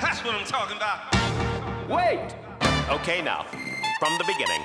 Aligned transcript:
That's 0.00 0.24
what 0.24 0.34
I'm 0.34 0.44
talking 0.46 0.76
about. 0.76 1.00
Wait. 1.88 2.20
Okay, 2.88 3.22
now, 3.22 3.44
from 3.98 4.16
the 4.18 4.24
beginning. 4.24 4.62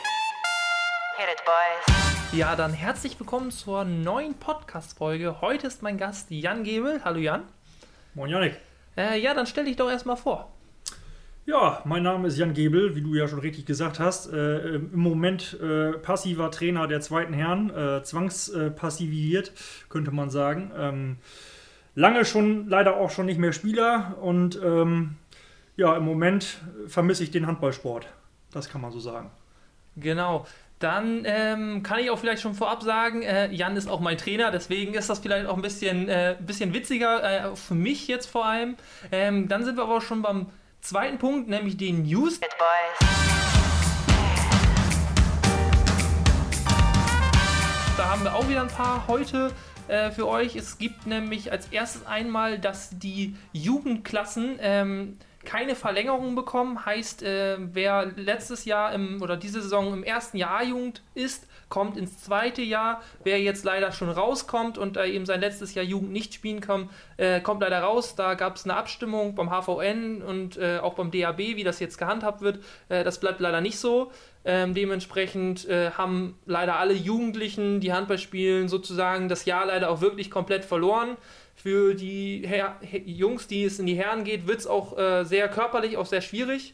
Hit 1.18 1.30
it, 1.30 1.42
boys. 1.46 1.96
Ja, 2.32 2.56
dann 2.56 2.74
herzlich 2.74 3.20
willkommen 3.20 3.50
zur 3.50 3.86
neuen 3.86 4.36
Podcast-Folge. 4.36 5.42
Heute 5.42 5.66
ist 5.66 5.82
mein 5.82 5.98
Gast 5.98 6.30
Jan 6.30 6.64
Gebel. 6.64 7.02
Hallo 7.04 7.18
Jan. 7.18 7.42
Moin 8.14 8.30
Janik. 8.30 8.54
Äh, 8.96 9.20
ja, 9.20 9.34
dann 9.34 9.48
stell 9.48 9.66
dich 9.66 9.78
doch 9.78 9.90
erstmal 9.90 10.18
vor. 10.18 10.54
Ja, 11.48 11.82
mein 11.84 12.04
Name 12.04 12.28
ist 12.28 12.38
Jan 12.38 12.54
Gebel, 12.54 12.96
wie 12.96 13.02
du 13.02 13.16
ja 13.16 13.28
schon 13.28 13.40
richtig 13.40 13.66
gesagt 13.66 14.00
hast. 14.00 14.32
Äh, 14.32 14.76
Im 14.76 14.92
Moment 14.96 15.58
äh, 15.60 15.94
passiver 15.94 16.52
Trainer 16.52 16.88
der 16.88 17.02
zweiten 17.02 17.34
Herren, 17.34 17.72
äh, 17.72 18.04
zwangspassiviert, 18.04 19.54
könnte 19.90 20.12
man 20.12 20.30
sagen. 20.30 20.72
Ähm, 20.78 21.18
lange 21.96 22.26
schon, 22.26 22.68
leider 22.68 22.98
auch 22.98 23.10
schon 23.10 23.26
nicht 23.26 23.40
mehr 23.40 23.54
Spieler 23.54 24.18
und 24.22 24.60
ähm, 24.64 25.18
ja, 25.76 25.96
im 25.96 26.06
Moment 26.06 26.62
vermisse 26.88 27.24
ich 27.24 27.32
den 27.32 27.48
Handballsport. 27.48 28.08
Das 28.52 28.70
kann 28.70 28.82
man 28.82 28.92
so 28.92 29.00
sagen. 29.00 29.32
Genau. 29.96 30.46
Dann 30.80 31.24
ähm, 31.26 31.82
kann 31.82 32.00
ich 32.00 32.10
auch 32.10 32.20
vielleicht 32.20 32.42
schon 32.42 32.56
vorab 32.56 32.84
sagen, 32.84 33.22
äh, 33.22 33.50
Jan 33.52 33.78
ist 33.78 33.88
auch 33.88 34.02
mein 34.02 34.18
Trainer, 34.18 34.52
deswegen 34.52 34.94
ist 34.96 35.10
das 35.10 35.20
vielleicht 35.20 35.48
auch 35.48 35.56
ein 35.56 35.62
bisschen, 35.62 36.10
äh, 36.10 36.36
bisschen 36.40 36.74
witziger, 36.74 37.24
äh, 37.52 37.56
für 37.56 37.74
mich 37.74 38.08
jetzt 38.08 38.26
vor 38.26 38.46
allem. 38.46 38.76
Ähm, 39.12 39.48
dann 39.48 39.64
sind 39.64 39.78
wir 39.78 39.84
aber 39.84 39.98
auch 39.98 40.02
schon 40.02 40.22
beim 40.22 40.48
zweiten 40.82 41.20
Punkt, 41.20 41.48
nämlich 41.48 41.78
den 41.78 42.04
News. 42.04 42.42
Da 47.96 48.10
haben 48.10 48.24
wir 48.24 48.36
auch 48.36 48.50
wieder 48.50 48.62
ein 48.62 48.68
paar 48.68 49.08
heute 49.08 49.52
äh, 49.88 50.12
für 50.12 50.28
euch. 50.28 50.56
Es 50.56 50.78
gibt 50.78 51.08
nämlich 51.08 51.52
als 51.52 51.68
erstes 51.68 52.06
einmal, 52.06 52.60
dass 52.60 52.98
die 52.98 53.36
Jugendklassen 53.52 54.58
ähm, 54.60 55.18
keine 55.44 55.76
Verlängerung 55.76 56.36
bekommen. 56.36 56.86
Heißt, 56.86 57.24
äh, 57.24 57.58
wer 57.60 58.06
letztes 58.16 58.66
Jahr 58.66 58.94
im, 58.94 59.22
oder 59.22 59.38
diese 59.38 59.62
Saison 59.62 59.94
im 59.94 60.04
ersten 60.04 60.38
Jahr 60.38 60.60
A-Jugend 60.60 61.02
ist, 61.14 61.48
kommt 61.70 61.98
ins 61.98 62.22
zweite 62.22 62.62
Jahr. 62.62 63.02
Wer 63.24 63.42
jetzt 63.42 63.66
leider 63.66 63.92
schon 63.92 64.10
rauskommt 64.10 64.78
und 64.78 64.98
äh, 64.98 65.08
eben 65.08 65.26
sein 65.26 65.40
letztes 65.40 65.74
Jahr 65.74 65.86
Jugend 65.86 66.12
nicht 66.12 66.34
spielen 66.34 66.62
kann, 66.62 66.90
äh, 67.18 67.42
kommt 67.42 67.62
leider 67.62 67.80
raus. 67.80 68.16
Da 68.16 68.36
gab 68.36 68.56
es 68.56 68.64
eine 68.64 68.76
Abstimmung 68.76 69.36
beim 69.36 69.50
HVN 69.50 70.22
und 70.22 70.58
äh, 70.58 70.80
auch 70.80 70.94
beim 70.94 71.12
DAB, 71.12 71.40
wie 71.40 71.64
das 71.64 71.80
jetzt 71.80 71.98
gehandhabt 71.98 72.42
wird. 72.42 72.64
Äh, 72.90 73.04
das 73.04 73.20
bleibt 73.20 73.40
leider 73.40 73.62
nicht 73.62 73.80
so. 73.80 74.12
Ähm, 74.46 74.74
dementsprechend 74.74 75.68
äh, 75.70 75.92
haben 75.92 76.38
leider 76.46 76.78
alle 76.78 76.94
Jugendlichen, 76.94 77.80
die 77.80 77.94
Handball 77.94 78.18
spielen, 78.18 78.68
sozusagen 78.68 79.30
das 79.30 79.46
Jahr 79.46 79.68
leider 79.68 79.90
auch 79.90 80.02
wirklich 80.02 80.30
komplett 80.30 80.66
verloren. 80.66 81.16
Für 81.56 81.94
die 81.94 82.44
Her 82.46 82.76
He- 82.82 83.04
Jungs, 83.06 83.48
die 83.48 83.64
es 83.64 83.80
in 83.80 83.86
die 83.86 83.96
Herren 83.96 84.24
geht, 84.26 84.46
wird 84.48 84.60
es 84.60 84.68
auch 84.68 84.98
äh, 84.98 85.24
sehr 85.24 85.48
körperlich, 85.48 85.96
auch 85.96 86.06
sehr 86.06 86.22
schwierig. 86.22 86.74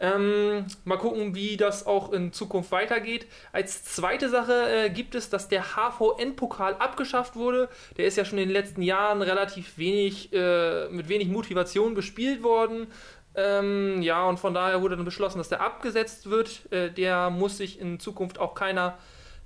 Ähm, 0.00 0.66
mal 0.84 0.96
gucken, 0.96 1.36
wie 1.36 1.56
das 1.56 1.86
auch 1.86 2.12
in 2.12 2.32
Zukunft 2.32 2.72
weitergeht. 2.72 3.28
Als 3.52 3.84
zweite 3.84 4.28
Sache 4.28 4.68
äh, 4.68 4.90
gibt 4.90 5.14
es, 5.14 5.30
dass 5.30 5.46
der 5.48 5.62
HVN-Pokal 5.76 6.74
abgeschafft 6.74 7.36
wurde. 7.36 7.68
Der 7.96 8.06
ist 8.06 8.16
ja 8.16 8.24
schon 8.24 8.38
in 8.38 8.48
den 8.48 8.52
letzten 8.52 8.82
Jahren 8.82 9.22
relativ 9.22 9.78
wenig, 9.78 10.32
äh, 10.32 10.88
mit 10.88 11.08
wenig 11.08 11.28
Motivation 11.28 11.94
bespielt 11.94 12.42
worden. 12.42 12.88
Ähm, 13.36 14.00
ja, 14.02 14.24
und 14.26 14.38
von 14.38 14.54
daher 14.54 14.80
wurde 14.82 14.96
dann 14.96 15.04
beschlossen, 15.04 15.38
dass 15.38 15.48
der 15.48 15.60
abgesetzt 15.60 16.30
wird. 16.30 16.70
Äh, 16.72 16.90
der 16.90 17.30
muss 17.30 17.58
sich 17.58 17.80
in 17.80 17.98
Zukunft 17.98 18.38
auch 18.38 18.54
keiner 18.54 18.96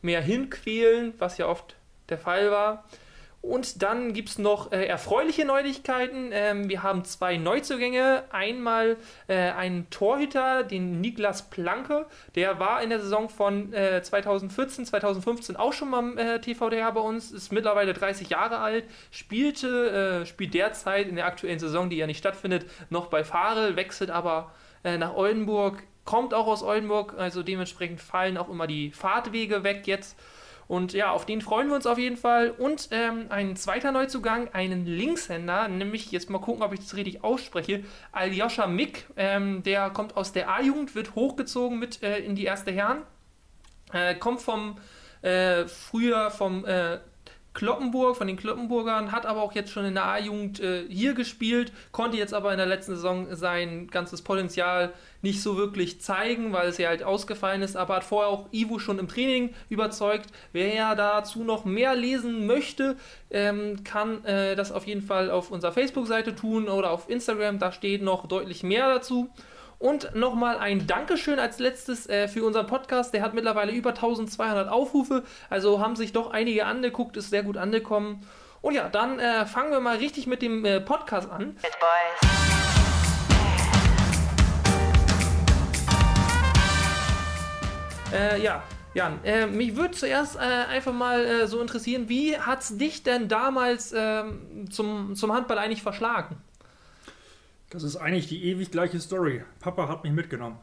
mehr 0.02 0.20
hinquälen, 0.20 1.14
was 1.18 1.38
ja 1.38 1.46
oft 1.46 1.76
der 2.08 2.18
Fall 2.18 2.50
war. 2.50 2.84
Und 3.40 3.82
dann 3.82 4.14
gibt 4.14 4.30
es 4.30 4.38
noch 4.38 4.72
äh, 4.72 4.86
erfreuliche 4.86 5.44
Neuigkeiten. 5.44 6.30
Ähm, 6.32 6.68
wir 6.68 6.82
haben 6.82 7.04
zwei 7.04 7.36
Neuzugänge. 7.36 8.24
Einmal 8.30 8.96
äh, 9.28 9.36
einen 9.36 9.88
Torhüter, 9.90 10.64
den 10.64 11.00
Niklas 11.00 11.48
Planke. 11.48 12.06
Der 12.34 12.58
war 12.58 12.82
in 12.82 12.90
der 12.90 13.00
Saison 13.00 13.28
von 13.28 13.72
äh, 13.72 14.02
2014, 14.02 14.86
2015 14.86 15.54
auch 15.54 15.72
schon 15.72 15.90
mal 15.90 16.00
im 16.00 16.18
äh, 16.18 16.40
TVDR 16.40 16.90
bei 16.90 17.00
uns. 17.00 17.30
Ist 17.30 17.52
mittlerweile 17.52 17.94
30 17.94 18.28
Jahre 18.28 18.58
alt. 18.58 18.84
Spielte, 19.12 20.22
äh, 20.22 20.26
spielt 20.26 20.52
derzeit 20.52 21.06
in 21.06 21.14
der 21.14 21.26
aktuellen 21.26 21.60
Saison, 21.60 21.88
die 21.90 21.96
ja 21.96 22.08
nicht 22.08 22.18
stattfindet, 22.18 22.66
noch 22.90 23.06
bei 23.06 23.22
Farel, 23.22 23.76
wechselt 23.76 24.10
aber 24.10 24.52
äh, 24.82 24.98
nach 24.98 25.14
Oldenburg. 25.14 25.84
Kommt 26.04 26.34
auch 26.34 26.46
aus 26.46 26.62
Oldenburg, 26.62 27.14
also 27.16 27.42
dementsprechend 27.42 28.00
fallen 28.00 28.36
auch 28.36 28.48
immer 28.48 28.66
die 28.66 28.90
Fahrtwege 28.90 29.62
weg 29.62 29.86
jetzt. 29.86 30.18
Und 30.68 30.92
ja, 30.92 31.10
auf 31.10 31.24
den 31.24 31.40
freuen 31.40 31.68
wir 31.68 31.76
uns 31.76 31.86
auf 31.86 31.96
jeden 31.98 32.18
Fall. 32.18 32.50
Und 32.50 32.90
ähm, 32.90 33.26
ein 33.30 33.56
zweiter 33.56 33.90
Neuzugang, 33.90 34.50
einen 34.52 34.84
Linkshänder, 34.84 35.66
nämlich 35.66 36.12
jetzt 36.12 36.28
mal 36.28 36.40
gucken, 36.40 36.62
ob 36.62 36.74
ich 36.74 36.80
das 36.80 36.94
richtig 36.94 37.24
ausspreche. 37.24 37.84
Aljoscha 38.12 38.66
Mick, 38.66 39.06
ähm, 39.16 39.62
der 39.62 39.88
kommt 39.88 40.16
aus 40.16 40.32
der 40.32 40.50
A-Jugend, 40.50 40.94
wird 40.94 41.14
hochgezogen 41.14 41.78
mit 41.78 42.02
äh, 42.02 42.18
in 42.18 42.34
die 42.34 42.44
erste 42.44 42.70
Herren. 42.70 42.98
Äh, 43.94 44.14
kommt 44.16 44.42
vom 44.42 44.76
äh, 45.22 45.66
früher 45.66 46.30
vom 46.30 46.66
äh, 46.66 46.98
Kloppenburg, 47.58 48.16
von 48.16 48.28
den 48.28 48.36
Kloppenburgern, 48.36 49.10
hat 49.10 49.26
aber 49.26 49.42
auch 49.42 49.52
jetzt 49.52 49.72
schon 49.72 49.84
in 49.84 49.94
der 49.94 50.04
A-Jugend 50.04 50.60
äh, 50.60 50.84
hier 50.88 51.14
gespielt, 51.14 51.72
konnte 51.90 52.16
jetzt 52.16 52.32
aber 52.32 52.52
in 52.52 52.58
der 52.58 52.68
letzten 52.68 52.94
Saison 52.94 53.34
sein 53.34 53.88
ganzes 53.88 54.22
Potenzial 54.22 54.92
nicht 55.22 55.42
so 55.42 55.56
wirklich 55.56 56.00
zeigen, 56.00 56.52
weil 56.52 56.68
es 56.68 56.78
ja 56.78 56.88
halt 56.88 57.02
ausgefallen 57.02 57.62
ist, 57.62 57.76
aber 57.76 57.96
hat 57.96 58.04
vorher 58.04 58.30
auch 58.30 58.46
Ivo 58.52 58.78
schon 58.78 59.00
im 59.00 59.08
Training 59.08 59.54
überzeugt. 59.70 60.30
Wer 60.52 60.72
ja 60.72 60.94
dazu 60.94 61.42
noch 61.42 61.64
mehr 61.64 61.96
lesen 61.96 62.46
möchte, 62.46 62.96
ähm, 63.32 63.82
kann 63.82 64.24
äh, 64.24 64.54
das 64.54 64.70
auf 64.70 64.86
jeden 64.86 65.02
Fall 65.02 65.28
auf 65.28 65.50
unserer 65.50 65.72
Facebook-Seite 65.72 66.36
tun 66.36 66.68
oder 66.68 66.92
auf 66.92 67.10
Instagram, 67.10 67.58
da 67.58 67.72
steht 67.72 68.02
noch 68.02 68.28
deutlich 68.28 68.62
mehr 68.62 68.88
dazu. 68.88 69.30
Und 69.78 70.12
nochmal 70.16 70.58
ein 70.58 70.88
Dankeschön 70.88 71.38
als 71.38 71.60
letztes 71.60 72.08
äh, 72.08 72.26
für 72.26 72.44
unseren 72.44 72.66
Podcast. 72.66 73.14
Der 73.14 73.22
hat 73.22 73.34
mittlerweile 73.34 73.70
über 73.70 73.90
1200 73.90 74.68
Aufrufe. 74.68 75.22
Also 75.50 75.80
haben 75.80 75.94
sich 75.94 76.12
doch 76.12 76.32
einige 76.32 76.66
angeguckt, 76.66 77.16
ist 77.16 77.30
sehr 77.30 77.44
gut 77.44 77.56
angekommen. 77.56 78.26
Und 78.60 78.74
ja, 78.74 78.88
dann 78.88 79.20
äh, 79.20 79.46
fangen 79.46 79.70
wir 79.70 79.78
mal 79.78 79.98
richtig 79.98 80.26
mit 80.26 80.42
dem 80.42 80.64
äh, 80.64 80.80
Podcast 80.80 81.30
an. 81.30 81.56
Hit 81.62 81.70
it, 81.70 81.78
boys. 81.78 82.28
Äh, 88.12 88.42
ja, 88.42 88.64
Jan, 88.94 89.22
äh, 89.22 89.46
mich 89.46 89.76
würde 89.76 89.92
zuerst 89.92 90.34
äh, 90.36 90.40
einfach 90.40 90.92
mal 90.92 91.24
äh, 91.24 91.46
so 91.46 91.60
interessieren, 91.60 92.08
wie 92.08 92.36
hat 92.36 92.62
es 92.62 92.78
dich 92.78 93.04
denn 93.04 93.28
damals 93.28 93.94
ähm, 93.96 94.68
zum, 94.70 95.14
zum 95.14 95.32
Handball 95.32 95.58
eigentlich 95.58 95.82
verschlagen? 95.82 96.36
Das 97.70 97.82
ist 97.82 97.96
eigentlich 97.96 98.28
die 98.28 98.44
ewig 98.44 98.70
gleiche 98.70 98.98
Story. 98.98 99.42
Papa 99.60 99.88
hat 99.88 100.04
mich 100.04 100.12
mitgenommen. 100.12 100.58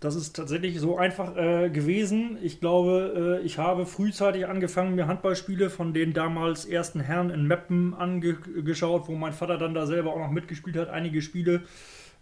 Das 0.00 0.14
ist 0.14 0.36
tatsächlich 0.36 0.78
so 0.78 0.96
einfach 0.96 1.36
äh, 1.36 1.70
gewesen. 1.70 2.38
Ich 2.40 2.60
glaube, 2.60 3.40
äh, 3.42 3.44
ich 3.44 3.58
habe 3.58 3.84
frühzeitig 3.84 4.46
angefangen, 4.46 4.94
mir 4.94 5.08
Handballspiele 5.08 5.70
von 5.70 5.92
den 5.92 6.12
damals 6.12 6.66
ersten 6.66 7.00
Herren 7.00 7.30
in 7.30 7.46
Meppen 7.46 7.94
angeschaut, 7.94 9.08
wo 9.08 9.16
mein 9.16 9.32
Vater 9.32 9.58
dann 9.58 9.74
da 9.74 9.86
selber 9.86 10.12
auch 10.12 10.20
noch 10.20 10.30
mitgespielt 10.30 10.76
hat, 10.76 10.88
einige 10.88 11.20
Spiele. 11.20 11.62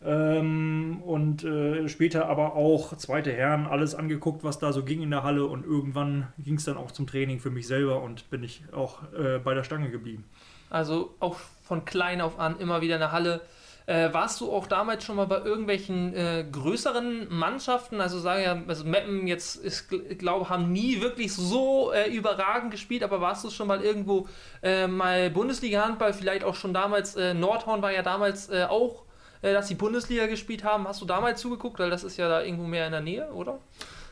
Ähm, 0.03 1.03
und 1.05 1.45
äh, 1.45 1.87
später 1.89 2.29
aber 2.29 2.55
auch 2.55 2.97
zweite 2.97 3.33
Herren, 3.33 3.67
alles 3.67 3.95
angeguckt, 3.95 4.43
was 4.43 4.59
da 4.59 4.73
so 4.73 4.83
ging 4.83 5.03
in 5.03 5.11
der 5.11 5.23
Halle. 5.23 5.45
Und 5.45 5.67
irgendwann 5.67 6.29
ging 6.39 6.55
es 6.55 6.65
dann 6.65 6.79
auch 6.79 6.93
zum 6.93 7.07
Training 7.07 7.41
für 7.41 7.51
mich 7.51 7.67
selber 7.67 8.03
und 8.03 8.31
bin 8.31 8.43
ich 8.43 8.63
auch 8.73 9.03
äh, 9.13 9.39
bei 9.39 9.53
der 9.53 9.65
Stange 9.65 9.91
geblieben. 9.91 10.25
Also 10.71 11.15
auch 11.21 11.37
von 11.63 11.85
klein 11.85 12.23
auf 12.23 12.39
an 12.39 12.59
immer 12.59 12.81
wieder 12.81 12.95
in 12.95 13.01
der 13.01 13.13
Halle. 13.13 13.43
Äh, 13.87 14.13
warst 14.13 14.41
du 14.41 14.51
auch 14.51 14.67
damals 14.67 15.05
schon 15.05 15.15
mal 15.15 15.27
bei 15.27 15.39
irgendwelchen 15.39 16.13
äh, 16.13 16.45
größeren 16.51 17.29
Mannschaften? 17.31 18.01
Also 18.01 18.19
sagen 18.19 18.43
ja, 18.43 18.63
also 18.67 18.85
Meppen 18.85 19.29
jetzt, 19.29 19.65
ich 19.65 20.19
glaube, 20.19 20.49
haben 20.49 20.73
nie 20.73 21.01
wirklich 21.01 21.33
so 21.33 21.93
äh, 21.93 22.13
überragend 22.13 22.73
gespielt, 22.73 23.05
aber 23.05 23.21
warst 23.21 23.45
du 23.45 23.51
schon 23.51 23.69
mal 23.69 23.83
irgendwo 23.83 24.27
äh, 24.61 24.89
mal 24.89 25.31
Bundesliga-Handball, 25.31 26.13
vielleicht 26.13 26.43
auch 26.43 26.57
schon 26.57 26.75
damals, 26.75 27.15
äh, 27.15 27.33
Nordhorn 27.33 27.81
war 27.81 27.93
ja 27.93 28.03
damals 28.03 28.49
äh, 28.51 28.65
auch, 28.69 29.05
dass 29.43 29.69
sie 29.69 29.75
Bundesliga 29.75 30.27
gespielt 30.27 30.65
haben. 30.65 30.89
Hast 30.89 31.03
du 31.03 31.05
damals 31.05 31.41
zugeguckt? 31.41 31.79
Weil 31.79 31.91
das 31.91 32.03
ist 32.03 32.17
ja 32.17 32.29
da 32.29 32.43
irgendwo 32.43 32.65
mehr 32.65 32.87
in 32.87 32.93
der 32.93 33.03
Nähe, 33.03 33.31
oder? 33.33 33.61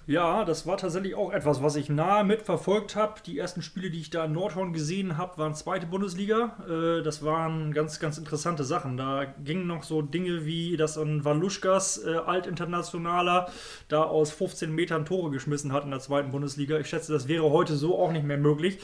Ja, 0.07 0.45
das 0.45 0.67
war 0.67 0.77
tatsächlich 0.77 1.15
auch 1.15 1.33
etwas, 1.33 1.63
was 1.63 1.77
ich 1.77 1.89
nahe 1.89 2.25
mitverfolgt 2.25 2.95
habe. 2.95 3.23
Die 3.25 3.39
ersten 3.39 3.63
Spiele, 3.63 3.89
die 3.89 4.01
ich 4.01 4.11
da 4.11 4.27
in 4.27 4.33
Nordhorn 4.33 4.75
gesehen 4.75 5.17
habe, 5.17 5.39
waren 5.39 5.55
zweite 5.55 5.87
Bundesliga. 5.87 6.59
Äh, 6.69 7.03
das 7.03 7.25
waren 7.25 7.73
ganz, 7.73 8.01
ganz 8.01 8.19
interessante 8.19 8.65
Sachen. 8.65 8.99
Da 8.99 9.25
gingen 9.25 9.67
noch 9.67 9.83
so 9.83 10.03
Dinge 10.03 10.45
wie, 10.45 10.77
dass 10.77 10.99
ein 10.99 11.25
Waluschkas, 11.25 12.05
äh, 12.05 12.17
Altinternationaler, 12.17 13.51
da 13.89 14.03
aus 14.03 14.31
15 14.31 14.75
Metern 14.75 15.07
Tore 15.07 15.31
geschmissen 15.31 15.73
hat 15.73 15.85
in 15.85 15.91
der 15.91 16.01
zweiten 16.01 16.33
Bundesliga. 16.33 16.79
Ich 16.79 16.89
schätze, 16.89 17.11
das 17.15 17.27
wäre 17.27 17.51
heute 17.51 17.75
so 17.75 17.99
auch 17.99 18.13
nicht 18.13 18.27
mehr 18.27 18.37
möglich. 18.37 18.81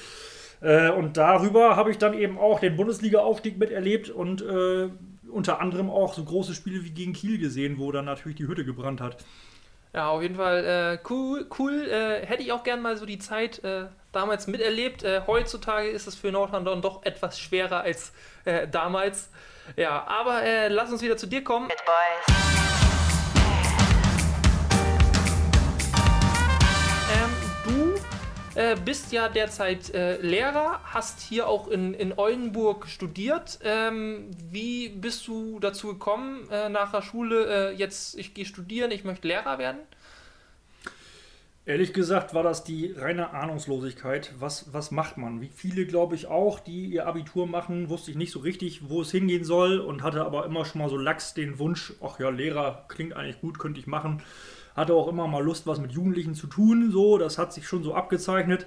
Äh, 0.62 0.90
und 0.90 1.18
darüber 1.18 1.76
habe 1.76 1.90
ich 1.90 1.98
dann 1.98 2.14
eben 2.14 2.38
auch 2.38 2.60
den 2.60 2.76
Bundesliga-Aufstieg 2.76 3.58
miterlebt 3.58 4.08
und 4.08 4.42
unter 5.30 5.60
anderem 5.60 5.90
auch 5.90 6.14
so 6.14 6.24
große 6.24 6.54
Spiele 6.54 6.82
wie 6.82 6.90
gegen 6.90 7.12
Kiel 7.12 7.38
gesehen, 7.38 7.78
wo 7.78 7.92
dann 7.92 8.06
natürlich 8.06 8.36
die 8.36 8.48
Hütte 8.48 8.64
gebrannt 8.64 9.00
hat. 9.02 9.18
Ja, 9.92 10.08
auf 10.08 10.22
jeden 10.22 10.36
Fall 10.36 10.64
äh, 10.64 10.98
cool. 11.10 11.46
cool. 11.58 11.88
Äh, 11.88 12.24
hätte 12.24 12.42
ich 12.42 12.52
auch 12.52 12.62
gern 12.62 12.80
mal 12.80 12.96
so 12.96 13.06
die 13.06 13.18
Zeit 13.18 13.62
äh, 13.64 13.86
damals 14.12 14.46
miterlebt. 14.46 15.02
Äh, 15.02 15.22
heutzutage 15.26 15.88
ist 15.88 16.06
es 16.06 16.14
für 16.14 16.30
Nordhorn 16.30 16.82
doch 16.82 17.04
etwas 17.04 17.40
schwerer 17.40 17.80
als 17.80 18.12
äh, 18.44 18.68
damals. 18.68 19.30
Ja, 19.76 20.04
aber 20.06 20.42
äh, 20.42 20.68
lass 20.68 20.90
uns 20.90 21.02
wieder 21.02 21.16
zu 21.16 21.26
dir 21.26 21.42
kommen. 21.42 21.68
It, 21.70 21.76
boys. 21.84 22.79
Äh, 28.54 28.76
bist 28.84 29.12
ja 29.12 29.28
derzeit 29.28 29.94
äh, 29.94 30.20
Lehrer, 30.20 30.80
hast 30.84 31.20
hier 31.20 31.48
auch 31.48 31.68
in, 31.68 31.94
in 31.94 32.12
Oldenburg 32.16 32.88
studiert. 32.88 33.58
Ähm, 33.62 34.30
wie 34.50 34.88
bist 34.88 35.26
du 35.26 35.60
dazu 35.60 35.88
gekommen, 35.88 36.48
äh, 36.50 36.68
nach 36.68 36.92
der 36.92 37.02
Schule, 37.02 37.70
äh, 37.70 37.74
jetzt 37.74 38.18
ich 38.18 38.34
gehe 38.34 38.44
studieren, 38.44 38.90
ich 38.90 39.04
möchte 39.04 39.28
Lehrer 39.28 39.58
werden? 39.58 39.80
Ehrlich 41.66 41.92
gesagt 41.92 42.34
war 42.34 42.42
das 42.42 42.64
die 42.64 42.92
reine 42.96 43.30
Ahnungslosigkeit. 43.30 44.32
Was, 44.40 44.72
was 44.72 44.90
macht 44.90 45.18
man? 45.18 45.40
Wie 45.40 45.50
viele, 45.54 45.86
glaube 45.86 46.16
ich, 46.16 46.26
auch, 46.26 46.58
die 46.58 46.86
ihr 46.86 47.06
Abitur 47.06 47.46
machen, 47.46 47.90
wusste 47.90 48.10
ich 48.10 48.16
nicht 48.16 48.32
so 48.32 48.40
richtig, 48.40 48.88
wo 48.88 49.02
es 49.02 49.12
hingehen 49.12 49.44
soll 49.44 49.78
und 49.78 50.02
hatte 50.02 50.24
aber 50.24 50.46
immer 50.46 50.64
schon 50.64 50.80
mal 50.80 50.88
so 50.88 50.96
lax 50.96 51.34
den 51.34 51.58
Wunsch, 51.58 51.92
ach 52.02 52.18
ja, 52.18 52.30
Lehrer 52.30 52.86
klingt 52.88 53.14
eigentlich 53.14 53.40
gut, 53.40 53.58
könnte 53.58 53.78
ich 53.78 53.86
machen. 53.86 54.22
Hatte 54.80 54.94
auch 54.94 55.08
immer 55.08 55.28
mal 55.28 55.44
Lust, 55.44 55.66
was 55.66 55.78
mit 55.78 55.92
Jugendlichen 55.92 56.34
zu 56.34 56.46
tun, 56.46 56.90
so, 56.90 57.18
das 57.18 57.36
hat 57.36 57.52
sich 57.52 57.68
schon 57.68 57.82
so 57.82 57.94
abgezeichnet. 57.94 58.66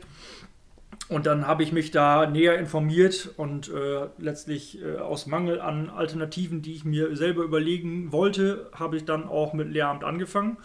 Und 1.10 1.26
dann 1.26 1.48
habe 1.48 1.64
ich 1.64 1.72
mich 1.72 1.90
da 1.90 2.28
näher 2.28 2.60
informiert 2.60 3.32
und 3.36 3.68
äh, 3.70 4.10
letztlich 4.20 4.80
äh, 4.80 4.98
aus 4.98 5.26
Mangel 5.26 5.60
an 5.60 5.90
Alternativen, 5.90 6.62
die 6.62 6.76
ich 6.76 6.86
mir 6.86 7.16
selber 7.16 7.42
überlegen 7.42 8.12
wollte, 8.12 8.70
habe 8.74 8.96
ich 8.98 9.06
dann 9.06 9.28
auch 9.28 9.54
mit 9.54 9.72
Lehramt 9.72 10.04
angefangen. 10.04 10.58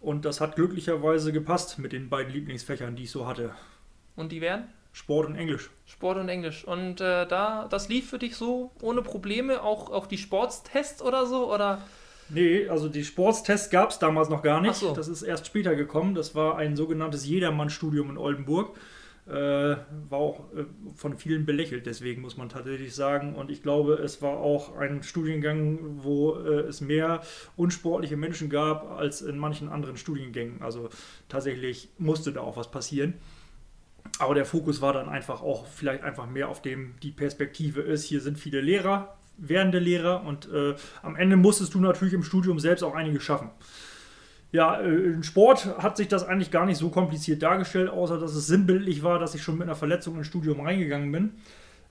Und 0.00 0.26
das 0.26 0.42
hat 0.42 0.56
glücklicherweise 0.56 1.32
gepasst 1.32 1.78
mit 1.78 1.94
den 1.94 2.10
beiden 2.10 2.30
Lieblingsfächern, 2.30 2.94
die 2.94 3.04
ich 3.04 3.10
so 3.10 3.26
hatte. 3.26 3.54
Und 4.16 4.32
die 4.32 4.42
wären? 4.42 4.68
Sport 4.92 5.28
und 5.28 5.36
Englisch. 5.36 5.70
Sport 5.86 6.18
und 6.18 6.28
Englisch. 6.28 6.64
Und 6.66 7.00
äh, 7.00 7.26
da, 7.26 7.68
das 7.70 7.88
lief 7.88 8.10
für 8.10 8.18
dich 8.18 8.36
so 8.36 8.70
ohne 8.82 9.00
Probleme, 9.00 9.62
auch, 9.62 9.90
auch 9.90 10.06
die 10.06 10.18
Sportstests 10.18 11.00
oder 11.00 11.24
so? 11.24 11.50
Oder? 11.50 11.80
Nee, 12.30 12.68
also 12.68 12.88
die 12.88 13.04
Sportstests 13.04 13.70
gab 13.70 13.90
es 13.90 13.98
damals 13.98 14.28
noch 14.28 14.42
gar 14.42 14.60
nicht. 14.60 14.74
So. 14.74 14.94
Das 14.94 15.08
ist 15.08 15.22
erst 15.22 15.46
später 15.46 15.74
gekommen. 15.74 16.14
Das 16.14 16.34
war 16.34 16.56
ein 16.56 16.76
sogenanntes 16.76 17.26
Jedermann-Studium 17.26 18.10
in 18.10 18.18
Oldenburg. 18.18 18.76
Äh, 19.26 19.32
war 20.08 20.18
auch 20.18 20.40
äh, 20.54 20.64
von 20.96 21.18
vielen 21.18 21.44
belächelt, 21.44 21.84
deswegen 21.84 22.22
muss 22.22 22.38
man 22.38 22.48
tatsächlich 22.48 22.94
sagen. 22.94 23.34
Und 23.34 23.50
ich 23.50 23.62
glaube, 23.62 23.94
es 23.94 24.22
war 24.22 24.38
auch 24.38 24.74
ein 24.76 25.02
Studiengang, 25.02 26.02
wo 26.02 26.36
äh, 26.36 26.60
es 26.60 26.80
mehr 26.80 27.20
unsportliche 27.54 28.16
Menschen 28.16 28.48
gab 28.48 28.90
als 28.90 29.20
in 29.20 29.36
manchen 29.36 29.68
anderen 29.68 29.98
Studiengängen. 29.98 30.62
Also 30.62 30.88
tatsächlich 31.28 31.90
musste 31.98 32.32
da 32.32 32.40
auch 32.40 32.56
was 32.56 32.70
passieren. 32.70 33.14
Aber 34.18 34.34
der 34.34 34.46
Fokus 34.46 34.80
war 34.80 34.94
dann 34.94 35.10
einfach 35.10 35.42
auch 35.42 35.66
vielleicht 35.66 36.04
einfach 36.04 36.26
mehr 36.26 36.48
auf 36.48 36.62
dem, 36.62 36.94
die 37.02 37.10
Perspektive 37.10 37.82
ist, 37.82 38.04
hier 38.04 38.22
sind 38.22 38.38
viele 38.38 38.62
Lehrer, 38.62 39.17
werdende 39.38 39.78
Lehrer 39.78 40.24
und 40.24 40.48
äh, 40.52 40.74
am 41.02 41.16
Ende 41.16 41.36
musstest 41.36 41.74
du 41.74 41.80
natürlich 41.80 42.14
im 42.14 42.22
Studium 42.22 42.58
selbst 42.58 42.82
auch 42.82 42.94
einige 42.94 43.20
schaffen. 43.20 43.50
Ja, 44.50 44.80
äh, 44.80 44.88
im 44.88 45.22
Sport 45.22 45.66
hat 45.78 45.96
sich 45.96 46.08
das 46.08 46.26
eigentlich 46.26 46.50
gar 46.50 46.66
nicht 46.66 46.78
so 46.78 46.90
kompliziert 46.90 47.42
dargestellt, 47.42 47.90
außer 47.90 48.18
dass 48.18 48.34
es 48.34 48.46
sinnbildlich 48.46 49.02
war, 49.02 49.18
dass 49.18 49.34
ich 49.34 49.42
schon 49.42 49.58
mit 49.58 49.68
einer 49.68 49.76
Verletzung 49.76 50.16
ins 50.16 50.26
Studium 50.26 50.60
reingegangen 50.60 51.12
bin. 51.12 51.32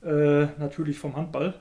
Äh, 0.03 0.47
natürlich 0.59 0.99
vom 0.99 1.15
Handball. 1.15 1.55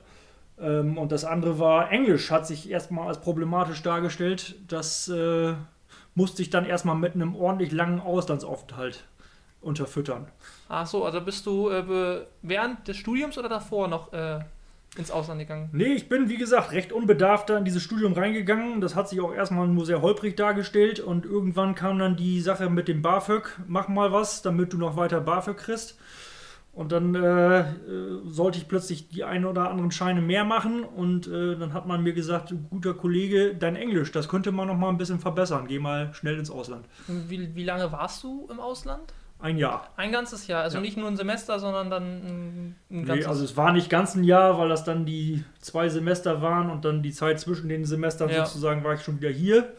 Ähm, 0.59 0.99
und 0.99 1.13
das 1.13 1.25
andere 1.25 1.59
war, 1.59 1.91
Englisch 1.91 2.31
hat 2.31 2.47
sich 2.47 2.71
erstmal 2.71 3.09
als 3.09 3.21
problematisch 3.21 3.83
dargestellt. 3.83 4.57
Das 4.69 5.09
äh, 5.09 5.55
musste 6.15 6.43
ich 6.43 6.51
dann 6.51 6.65
erstmal 6.65 6.97
mit 6.97 7.15
einem 7.15 7.35
ordentlich 7.35 7.73
langen 7.73 8.01
Auslandsaufenthalt 8.01 9.05
unterfüttern. 9.61 10.29
Ach 10.69 10.87
so, 10.87 11.05
also 11.05 11.21
bist 11.21 11.45
du 11.47 11.69
äh, 11.71 12.25
während 12.43 12.89
des 12.89 12.97
Studiums 12.97 13.37
oder 13.37 13.49
davor 13.49 13.89
noch 13.89 14.13
ins 14.99 15.11
Ausland 15.11 15.41
gegangen? 15.41 15.69
Nee, 15.73 15.95
ich 15.95 16.09
bin, 16.09 16.29
wie 16.29 16.37
gesagt, 16.37 16.73
recht 16.73 16.93
unbedarft 16.93 17.51
da 17.51 17.59
in 17.59 17.65
dieses 17.65 17.83
Studium 17.83 18.13
reingegangen. 18.13 18.81
Das 18.81 18.95
hat 18.95 19.09
sich 19.09 19.21
auch 19.21 19.35
erstmal 19.35 19.69
nur 19.69 19.87
sehr 19.87 20.03
holprig 20.03 20.37
dargestellt 20.37 21.01
und 21.01 21.25
irgendwann 21.25 21.75
kam 21.75 21.99
dann 21.99 22.17
die 22.17 22.41
Sache 22.41 22.71
mit 22.71 22.89
dem 22.89 23.03
BAföG. 23.03 23.61
Mach 23.67 23.89
mal 23.89 24.13
was, 24.13 24.43
damit 24.43 24.73
du 24.73 24.79
noch 24.79 24.97
weiter 24.97 25.21
BAföG 25.21 25.57
kriegst. 25.57 25.99
Und 26.77 26.93
dann 26.93 27.15
äh, 27.15 27.61
äh, 27.61 27.65
sollte 28.27 28.59
ich 28.59 28.69
plötzlich 28.69 29.09
die 29.09 29.25
ein 29.25 29.47
oder 29.47 29.71
anderen 29.71 29.91
Scheine 29.91 30.21
mehr 30.21 30.45
machen 30.45 30.85
und 30.85 31.27
äh, 31.27 31.57
dann 31.57 31.73
hat 31.73 31.87
man 31.87 32.03
mir 32.03 32.13
gesagt, 32.13 32.53
guter 32.69 32.93
Kollege, 32.93 33.55
dein 33.55 33.77
Englisch, 33.77 34.13
das 34.13 34.29
könnte 34.29 34.53
man 34.53 34.69
noch 34.69 34.77
mal 34.77 34.91
ein 34.91 34.99
bisschen 34.99 35.19
verbessern. 35.19 35.67
Geh 35.69 35.79
mal 35.79 36.13
schnell 36.13 36.39
ins 36.39 36.51
Ausland. 36.51 36.85
Wie, 37.07 37.55
wie 37.55 37.65
lange 37.65 37.91
warst 37.93 38.23
du 38.23 38.47
im 38.51 38.61
Ausland? 38.61 39.15
Ein 39.39 39.59
Jahr. 39.59 39.89
Ein 39.97 40.13
ganzes 40.13 40.47
Jahr, 40.47 40.63
also 40.63 40.79
Ja. 40.79 40.81
nicht 40.83 40.97
nur 40.97 41.09
ein 41.09 41.17
Semester, 41.17 41.59
sondern 41.59 41.91
dann 41.91 42.03
ein, 42.05 42.67
ein 42.67 42.77
Nee, 42.89 43.05
ganzes 43.05 43.27
also 43.27 43.45
es 43.45 43.57
war 43.57 43.73
nicht 43.73 43.91
ganz 43.91 44.15
ein 44.15 44.25
Jahr, 44.25 44.59
weil 44.59 44.69
das 44.71 44.85
dann 44.85 45.05
die 45.05 45.45
zwei 45.61 45.89
Semester 45.91 46.41
waren 46.41 46.71
und 46.71 46.85
dann 46.87 47.03
die 47.03 47.13
Zeit 47.13 47.39
zwischen 47.39 47.69
den 47.69 47.85
Semestern 47.85 48.31
Ja. 48.31 48.47
sozusagen 48.47 48.83
war 48.83 48.95
ich 48.95 49.03
schon 49.03 49.21
wieder 49.21 49.31
hier. 49.31 49.73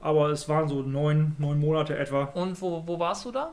Aber 0.00 0.28
es 0.30 0.48
waren 0.48 0.68
so 0.68 0.82
neun, 0.82 1.34
neun 1.38 1.58
Monate 1.58 1.96
etwa. 1.98 2.24
Und 2.24 2.60
wo, 2.60 2.86
wo 2.86 2.98
warst 2.98 3.24
du 3.24 3.32
da? 3.32 3.52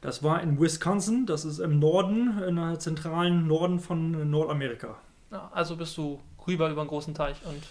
Das 0.00 0.22
war 0.22 0.42
in 0.42 0.60
Wisconsin, 0.60 1.26
das 1.26 1.44
ist 1.44 1.58
im 1.58 1.78
Norden, 1.78 2.42
in 2.42 2.56
der 2.56 2.78
zentralen 2.78 3.46
Norden 3.46 3.78
von 3.78 4.30
Nordamerika. 4.30 4.96
Ja, 5.30 5.50
also 5.52 5.76
bist 5.76 5.96
du 5.96 6.20
rüber 6.46 6.70
über 6.70 6.80
einen 6.80 6.88
großen 6.88 7.14
Teich 7.14 7.36
und 7.44 7.62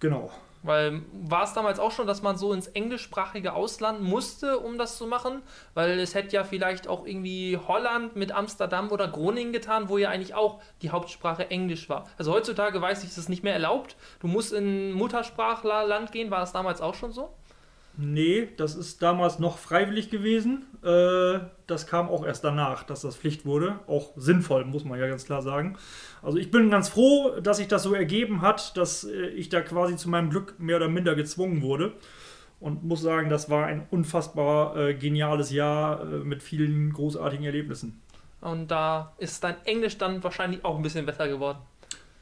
Genau. 0.00 0.30
Weil 0.68 1.00
war 1.14 1.44
es 1.44 1.54
damals 1.54 1.80
auch 1.80 1.92
schon, 1.92 2.06
dass 2.06 2.20
man 2.20 2.36
so 2.36 2.52
ins 2.52 2.66
englischsprachige 2.66 3.54
Ausland 3.54 4.02
musste, 4.02 4.58
um 4.58 4.76
das 4.76 4.98
zu 4.98 5.06
machen? 5.06 5.40
Weil 5.72 5.98
es 5.98 6.14
hätte 6.14 6.36
ja 6.36 6.44
vielleicht 6.44 6.88
auch 6.88 7.06
irgendwie 7.06 7.56
Holland 7.56 8.16
mit 8.16 8.32
Amsterdam 8.32 8.90
oder 8.90 9.08
Groningen 9.08 9.54
getan, 9.54 9.88
wo 9.88 9.96
ja 9.96 10.10
eigentlich 10.10 10.34
auch 10.34 10.60
die 10.82 10.90
Hauptsprache 10.90 11.50
Englisch 11.50 11.88
war. 11.88 12.04
Also 12.18 12.34
heutzutage 12.34 12.82
weiß 12.82 13.02
ich, 13.02 13.08
ist 13.08 13.16
es 13.16 13.30
nicht 13.30 13.42
mehr 13.42 13.54
erlaubt. 13.54 13.96
Du 14.20 14.26
musst 14.26 14.52
in 14.52 14.92
Muttersprachlerland 14.92 16.12
gehen. 16.12 16.30
War 16.30 16.40
das 16.40 16.52
damals 16.52 16.82
auch 16.82 16.94
schon 16.94 17.12
so? 17.12 17.32
Nee, 18.00 18.48
das 18.56 18.76
ist 18.76 19.02
damals 19.02 19.40
noch 19.40 19.58
freiwillig 19.58 20.08
gewesen. 20.08 20.66
Äh, 20.84 21.40
das 21.66 21.88
kam 21.88 22.08
auch 22.08 22.24
erst 22.24 22.44
danach, 22.44 22.84
dass 22.84 23.00
das 23.00 23.16
Pflicht 23.16 23.44
wurde. 23.44 23.80
Auch 23.88 24.12
sinnvoll, 24.14 24.64
muss 24.64 24.84
man 24.84 25.00
ja 25.00 25.08
ganz 25.08 25.24
klar 25.24 25.42
sagen. 25.42 25.76
Also 26.22 26.38
ich 26.38 26.52
bin 26.52 26.70
ganz 26.70 26.88
froh, 26.88 27.40
dass 27.40 27.56
sich 27.56 27.66
das 27.66 27.82
so 27.82 27.94
ergeben 27.94 28.40
hat, 28.40 28.76
dass 28.76 29.02
äh, 29.02 29.26
ich 29.30 29.48
da 29.48 29.62
quasi 29.62 29.96
zu 29.96 30.08
meinem 30.08 30.30
Glück 30.30 30.60
mehr 30.60 30.76
oder 30.76 30.88
minder 30.88 31.16
gezwungen 31.16 31.60
wurde. 31.60 31.92
Und 32.60 32.84
muss 32.84 33.02
sagen, 33.02 33.30
das 33.30 33.50
war 33.50 33.66
ein 33.66 33.88
unfassbar 33.90 34.76
äh, 34.76 34.94
geniales 34.94 35.50
Jahr 35.50 36.04
mit 36.04 36.44
vielen 36.44 36.92
großartigen 36.92 37.46
Erlebnissen. 37.46 38.00
Und 38.40 38.68
da 38.68 39.12
ist 39.18 39.42
dein 39.42 39.56
Englisch 39.64 39.98
dann 39.98 40.22
wahrscheinlich 40.22 40.64
auch 40.64 40.76
ein 40.76 40.82
bisschen 40.82 41.04
besser 41.04 41.26
geworden. 41.26 41.58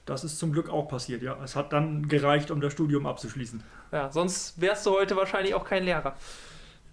Das 0.06 0.22
ist 0.22 0.38
zum 0.38 0.52
Glück 0.52 0.70
auch 0.70 0.88
passiert, 0.88 1.22
ja. 1.22 1.36
Es 1.42 1.56
hat 1.56 1.72
dann 1.72 2.08
gereicht, 2.08 2.50
um 2.50 2.60
das 2.60 2.72
Studium 2.72 3.06
abzuschließen. 3.06 3.62
Ja, 3.92 4.10
sonst 4.10 4.60
wärst 4.60 4.86
du 4.86 4.92
heute 4.92 5.16
wahrscheinlich 5.16 5.54
auch 5.54 5.64
kein 5.64 5.84
Lehrer. 5.84 6.14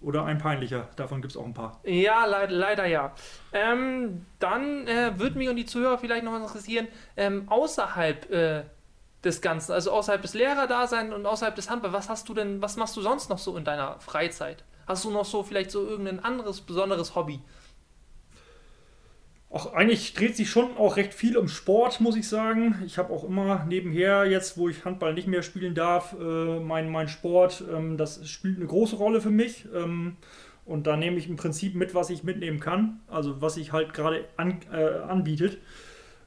Oder 0.02 0.24
ein 0.24 0.36
peinlicher, 0.38 0.88
davon 0.96 1.22
gibt 1.22 1.32
es 1.32 1.36
auch 1.36 1.46
ein 1.46 1.54
paar. 1.54 1.80
Ja, 1.84 2.26
leid, 2.26 2.50
leider 2.50 2.84
ja. 2.84 3.14
Ähm, 3.52 4.26
dann 4.38 4.86
äh, 4.86 5.18
würde 5.18 5.38
mich 5.38 5.48
und 5.48 5.56
die 5.56 5.64
Zuhörer 5.64 5.96
vielleicht 5.96 6.24
noch 6.24 6.36
interessieren, 6.36 6.88
ähm, 7.16 7.44
außerhalb 7.48 8.30
äh, 8.30 8.64
des 9.24 9.40
Ganzen, 9.40 9.72
also 9.72 9.92
außerhalb 9.92 10.20
des 10.20 10.34
Lehrerdaseins 10.34 11.14
und 11.14 11.24
außerhalb 11.24 11.54
des 11.54 11.70
Handballs, 11.70 11.94
was 11.94 12.08
hast 12.10 12.28
du 12.28 12.34
denn, 12.34 12.60
was 12.60 12.76
machst 12.76 12.96
du 12.96 13.00
sonst 13.00 13.30
noch 13.30 13.38
so 13.38 13.56
in 13.56 13.64
deiner 13.64 13.98
Freizeit? 14.00 14.64
Hast 14.86 15.04
du 15.04 15.10
noch 15.10 15.24
so 15.24 15.42
vielleicht 15.42 15.70
so 15.70 15.86
irgendein 15.86 16.20
anderes 16.20 16.60
besonderes 16.60 17.14
Hobby? 17.14 17.40
Auch 19.54 19.72
eigentlich 19.72 20.14
dreht 20.14 20.34
sich 20.34 20.50
schon 20.50 20.76
auch 20.76 20.96
recht 20.96 21.14
viel 21.14 21.36
um 21.36 21.46
Sport, 21.46 22.00
muss 22.00 22.16
ich 22.16 22.28
sagen. 22.28 22.82
Ich 22.86 22.98
habe 22.98 23.12
auch 23.12 23.22
immer 23.22 23.64
nebenher, 23.68 24.24
jetzt 24.24 24.58
wo 24.58 24.68
ich 24.68 24.84
Handball 24.84 25.14
nicht 25.14 25.28
mehr 25.28 25.44
spielen 25.44 25.76
darf, 25.76 26.16
äh, 26.20 26.58
mein, 26.58 26.90
mein 26.90 27.06
Sport, 27.06 27.62
ähm, 27.72 27.96
das 27.96 28.28
spielt 28.28 28.56
eine 28.56 28.66
große 28.66 28.96
Rolle 28.96 29.20
für 29.20 29.30
mich. 29.30 29.68
Ähm, 29.72 30.16
und 30.64 30.88
da 30.88 30.96
nehme 30.96 31.18
ich 31.18 31.28
im 31.28 31.36
Prinzip 31.36 31.76
mit, 31.76 31.94
was 31.94 32.10
ich 32.10 32.24
mitnehmen 32.24 32.58
kann, 32.58 32.98
also 33.06 33.40
was 33.40 33.54
sich 33.54 33.72
halt 33.72 33.94
gerade 33.94 34.24
an, 34.36 34.58
äh, 34.72 35.02
anbietet. 35.08 35.58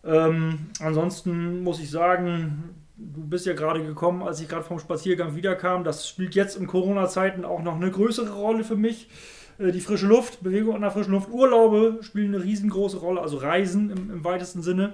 Ähm, 0.06 0.68
ansonsten 0.80 1.64
muss 1.64 1.82
ich 1.82 1.92
sagen, 1.92 2.76
du 2.96 3.28
bist 3.28 3.46
ja 3.46 3.56
gerade 3.56 3.84
gekommen, 3.84 4.24
als 4.24 4.40
ich 4.40 4.48
gerade 4.48 4.64
vom 4.64 4.80
Spaziergang 4.80 5.36
wiederkam. 5.36 5.84
Das 5.84 6.08
spielt 6.08 6.34
jetzt 6.34 6.56
in 6.56 6.66
Corona-Zeiten 6.66 7.44
auch 7.44 7.62
noch 7.62 7.76
eine 7.76 7.92
größere 7.92 8.32
Rolle 8.32 8.64
für 8.64 8.78
mich. 8.78 9.10
Äh, 9.60 9.72
Die 9.72 9.82
frische 9.82 10.08
Luft, 10.08 10.44
Bewegung 10.44 10.76
an 10.76 10.82
der 10.82 10.92
frischen 10.92 11.14
Luft, 11.14 11.30
Urlaube 11.30 12.00
spielen 12.02 12.34
eine 12.34 12.44
riesengroße 12.44 12.98
Rolle, 12.98 13.22
also 13.22 13.38
Reisen 13.38 13.90
im, 13.90 14.12
im 14.12 14.24
weitesten 14.24 14.62
Sinne. 14.62 14.94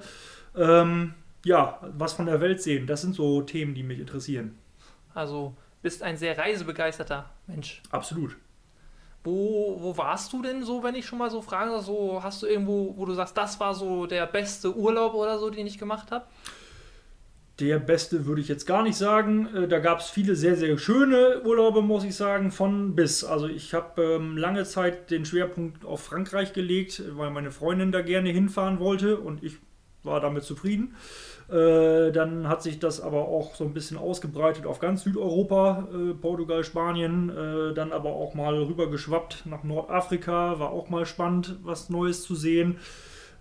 Ähm, 0.55 1.13
ja, 1.45 1.79
was 1.97 2.13
von 2.13 2.25
der 2.25 2.39
Welt 2.41 2.61
sehen, 2.61 2.87
das 2.87 3.01
sind 3.01 3.15
so 3.15 3.41
Themen, 3.41 3.75
die 3.75 3.83
mich 3.83 3.99
interessieren. 3.99 4.57
Also 5.13 5.55
bist 5.81 6.01
ein 6.01 6.17
sehr 6.17 6.37
reisebegeisterter 6.37 7.29
Mensch. 7.47 7.81
Absolut. 7.91 8.37
Wo, 9.23 9.77
wo 9.79 9.95
warst 9.97 10.33
du 10.33 10.41
denn 10.41 10.63
so, 10.63 10.83
wenn 10.83 10.95
ich 10.95 11.05
schon 11.05 11.19
mal 11.19 11.29
so 11.29 11.41
frage? 11.41 11.79
So, 11.81 12.21
hast 12.21 12.43
du 12.43 12.47
irgendwo, 12.47 12.93
wo 12.97 13.05
du 13.05 13.13
sagst, 13.13 13.37
das 13.37 13.59
war 13.59 13.73
so 13.73 14.05
der 14.05 14.25
beste 14.25 14.75
Urlaub 14.75 15.13
oder 15.13 15.39
so, 15.39 15.49
den 15.49 15.65
ich 15.65 15.77
gemacht 15.77 16.11
habe? 16.11 16.25
Der 17.59 17.77
beste 17.79 18.25
würde 18.25 18.41
ich 18.41 18.47
jetzt 18.47 18.65
gar 18.65 18.83
nicht 18.83 18.97
sagen. 18.97 19.47
Äh, 19.55 19.67
da 19.67 19.79
gab 19.79 19.99
es 19.99 20.09
viele 20.09 20.35
sehr, 20.35 20.55
sehr 20.55 20.77
schöne 20.77 21.41
Urlaube, 21.43 21.81
muss 21.81 22.03
ich 22.03 22.15
sagen, 22.15 22.51
von 22.51 22.95
bis. 22.95 23.23
Also 23.23 23.47
ich 23.47 23.73
habe 23.73 24.01
ähm, 24.01 24.37
lange 24.37 24.63
Zeit 24.63 25.11
den 25.11 25.25
Schwerpunkt 25.25 25.85
auf 25.85 26.03
Frankreich 26.03 26.53
gelegt, 26.53 27.03
weil 27.15 27.29
meine 27.29 27.51
Freundin 27.51 27.91
da 27.91 28.01
gerne 28.01 28.29
hinfahren 28.29 28.79
wollte 28.79 29.17
und 29.17 29.43
ich 29.43 29.57
war 30.03 30.19
damit 30.19 30.43
zufrieden. 30.43 30.95
Äh, 31.49 32.11
dann 32.11 32.47
hat 32.47 32.63
sich 32.63 32.79
das 32.79 33.01
aber 33.01 33.27
auch 33.27 33.55
so 33.55 33.63
ein 33.63 33.73
bisschen 33.73 33.97
ausgebreitet 33.97 34.65
auf 34.65 34.79
ganz 34.79 35.03
Südeuropa, 35.03 35.87
äh, 35.93 36.13
Portugal, 36.13 36.63
Spanien, 36.63 37.29
äh, 37.29 37.73
dann 37.73 37.91
aber 37.91 38.09
auch 38.09 38.33
mal 38.33 38.55
rübergeschwappt 38.55 39.45
nach 39.45 39.63
Nordafrika, 39.63 40.59
war 40.59 40.71
auch 40.71 40.89
mal 40.89 41.05
spannend, 41.05 41.57
was 41.63 41.89
Neues 41.89 42.23
zu 42.23 42.35
sehen. 42.35 42.79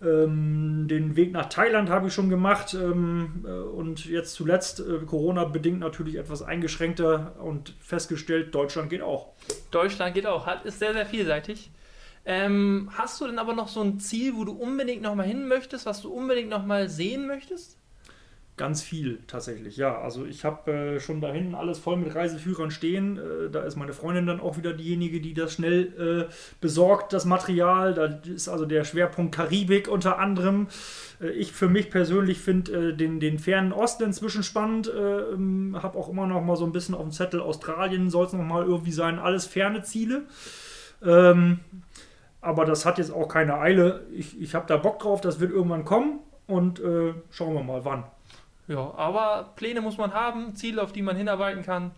Ähm, 0.03 0.89
den 0.89 1.15
Weg 1.15 1.33
nach 1.33 1.47
Thailand 1.47 1.89
habe 1.89 2.09
ich 2.09 2.15
schon 2.15 2.29
gemacht 2.29 2.75
ähm, 2.75 3.45
äh, 3.47 3.51
und 3.51 4.05
jetzt 4.07 4.35
zuletzt 4.35 4.81
äh, 4.81 4.99
Corona-bedingt 5.07 5.79
natürlich 5.79 6.17
etwas 6.17 6.43
eingeschränkter 6.43 7.37
und 7.41 7.75
festgestellt, 7.81 8.55
Deutschland 8.55 8.91
geht 8.91 9.03
auch. 9.03 9.29
Deutschland 9.71 10.15
geht 10.15 10.27
auch, 10.27 10.47
hat, 10.47 10.65
ist 10.65 10.81
sehr, 10.81 10.93
sehr 10.93 11.07
vielseitig. 11.07 11.71
Ähm, 12.25 12.91
hast 12.97 13.21
du 13.21 13.27
denn 13.27 13.39
aber 13.39 13.53
noch 13.53 13.69
so 13.69 13.81
ein 13.81 13.99
Ziel, 13.99 14.35
wo 14.37 14.45
du 14.45 14.53
unbedingt 14.53 15.03
nochmal 15.03 15.27
hin 15.27 15.47
möchtest, 15.47 15.87
was 15.87 16.03
du 16.03 16.13
unbedingt 16.13 16.51
nochmal 16.51 16.89
sehen 16.89 17.27
möchtest? 17.27 17.79
Ganz 18.59 18.83
viel 18.83 19.19
tatsächlich, 19.27 19.79
ja. 19.79 19.99
Also 19.99 20.27
ich 20.27 20.45
habe 20.45 20.71
äh, 20.71 21.01
schon 21.01 21.23
da 21.23 21.33
hinten 21.33 21.55
alles 21.55 21.79
voll 21.79 21.97
mit 21.97 22.15
Reiseführern 22.15 22.71
stehen. 22.71 23.17
Äh, 23.17 23.51
da 23.51 23.63
ist 23.63 23.77
meine 23.77 23.95
Freundin 23.95 24.27
dann 24.27 24.41
auch 24.41 24.59
wieder 24.59 24.75
diejenige, 24.75 25.23
die 25.23 25.33
das 25.33 25.55
schnell 25.55 26.29
äh, 26.29 26.33
besorgt, 26.61 27.15
das 27.15 27.25
Material. 27.25 27.95
Da 27.95 28.05
ist 28.31 28.49
also 28.49 28.67
der 28.67 28.85
Schwerpunkt 28.85 29.35
Karibik 29.35 29.89
unter 29.89 30.19
anderem. 30.19 30.69
Äh, 31.23 31.31
ich 31.31 31.53
für 31.53 31.71
mich 31.71 31.89
persönlich 31.89 32.41
finde 32.41 32.91
äh, 32.91 32.95
den, 32.95 33.21
den 33.21 33.39
fernen 33.39 33.73
Osten 33.73 34.05
inzwischen 34.05 34.43
spannend. 34.43 34.87
Äh, 34.87 35.33
ähm, 35.33 35.79
habe 35.83 35.97
auch 35.97 36.11
immer 36.11 36.27
noch 36.27 36.43
mal 36.43 36.57
so 36.57 36.67
ein 36.67 36.73
bisschen 36.73 36.95
auf 36.95 37.03
dem 37.03 37.11
Zettel 37.11 37.41
Australien 37.41 38.11
soll 38.11 38.27
es 38.27 38.35
noch 38.35 38.45
mal 38.45 38.65
irgendwie 38.65 38.93
sein. 38.93 39.19
Alles 39.19 39.47
ferne 39.47 39.83
Ziele. 39.83 40.25
Ähm, 41.03 41.61
aber 42.43 42.67
das 42.67 42.85
hat 42.85 42.99
jetzt 42.99 43.15
auch 43.15 43.29
keine 43.29 43.57
Eile. 43.57 44.07
Ich, 44.13 44.39
ich 44.39 44.55
habe 44.55 44.67
da 44.67 44.77
Bock 44.77 44.99
drauf, 44.99 45.23
das 45.23 45.41
wird 45.41 45.53
irgendwann 45.53 45.87
kommen 45.87 46.21
und 46.47 46.83
schauen 47.31 47.55
wir 47.55 47.63
mal 47.63 47.85
wann. 47.85 48.05
Ja, 48.69 48.95
aber 48.97 49.53
Pläne 49.57 49.81
muss 49.81 49.99
man 49.99 50.15
haben, 50.15 50.55
Ziele, 50.55 50.83
auf 50.83 50.93
die 50.93 51.03
man 51.03 51.17
hinarbeiten 51.17 51.63
kann. 51.65 51.91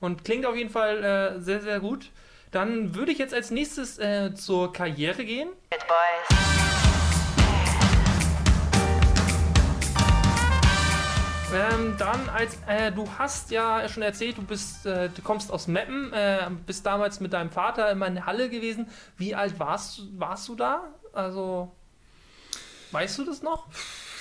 Und 0.00 0.24
klingt 0.24 0.46
auf 0.46 0.56
jeden 0.56 0.70
Fall 0.70 1.04
äh, 1.04 1.40
sehr, 1.40 1.60
sehr 1.60 1.80
gut. 1.80 2.10
Dann 2.50 2.94
würde 2.94 3.12
ich 3.12 3.18
jetzt 3.18 3.34
als 3.34 3.50
nächstes 3.50 3.98
äh, 3.98 4.34
zur 4.34 4.72
Karriere 4.72 5.24
gehen. 5.24 5.48
Hit 5.72 5.86
boys. 5.86 6.38
Ähm, 11.54 11.94
dann 11.98 12.28
als 12.28 12.58
äh, 12.66 12.92
du 12.92 13.08
hast 13.18 13.50
ja 13.50 13.88
schon 13.88 14.02
erzählt, 14.02 14.36
du 14.36 14.42
bist, 14.42 14.84
äh, 14.84 15.08
du 15.08 15.22
kommst 15.22 15.50
aus 15.50 15.66
Meppen, 15.66 16.12
äh, 16.12 16.50
bist 16.66 16.84
damals 16.84 17.20
mit 17.20 17.32
deinem 17.32 17.50
Vater 17.50 17.90
immer 17.90 18.06
in 18.06 18.16
der 18.16 18.26
Halle 18.26 18.50
gewesen. 18.50 18.88
Wie 19.16 19.34
alt 19.34 19.58
warst, 19.58 20.02
warst 20.18 20.48
du 20.48 20.56
da? 20.56 20.92
Also 21.12 21.72
weißt 22.92 23.18
du 23.18 23.24
das 23.24 23.42
noch? 23.42 23.66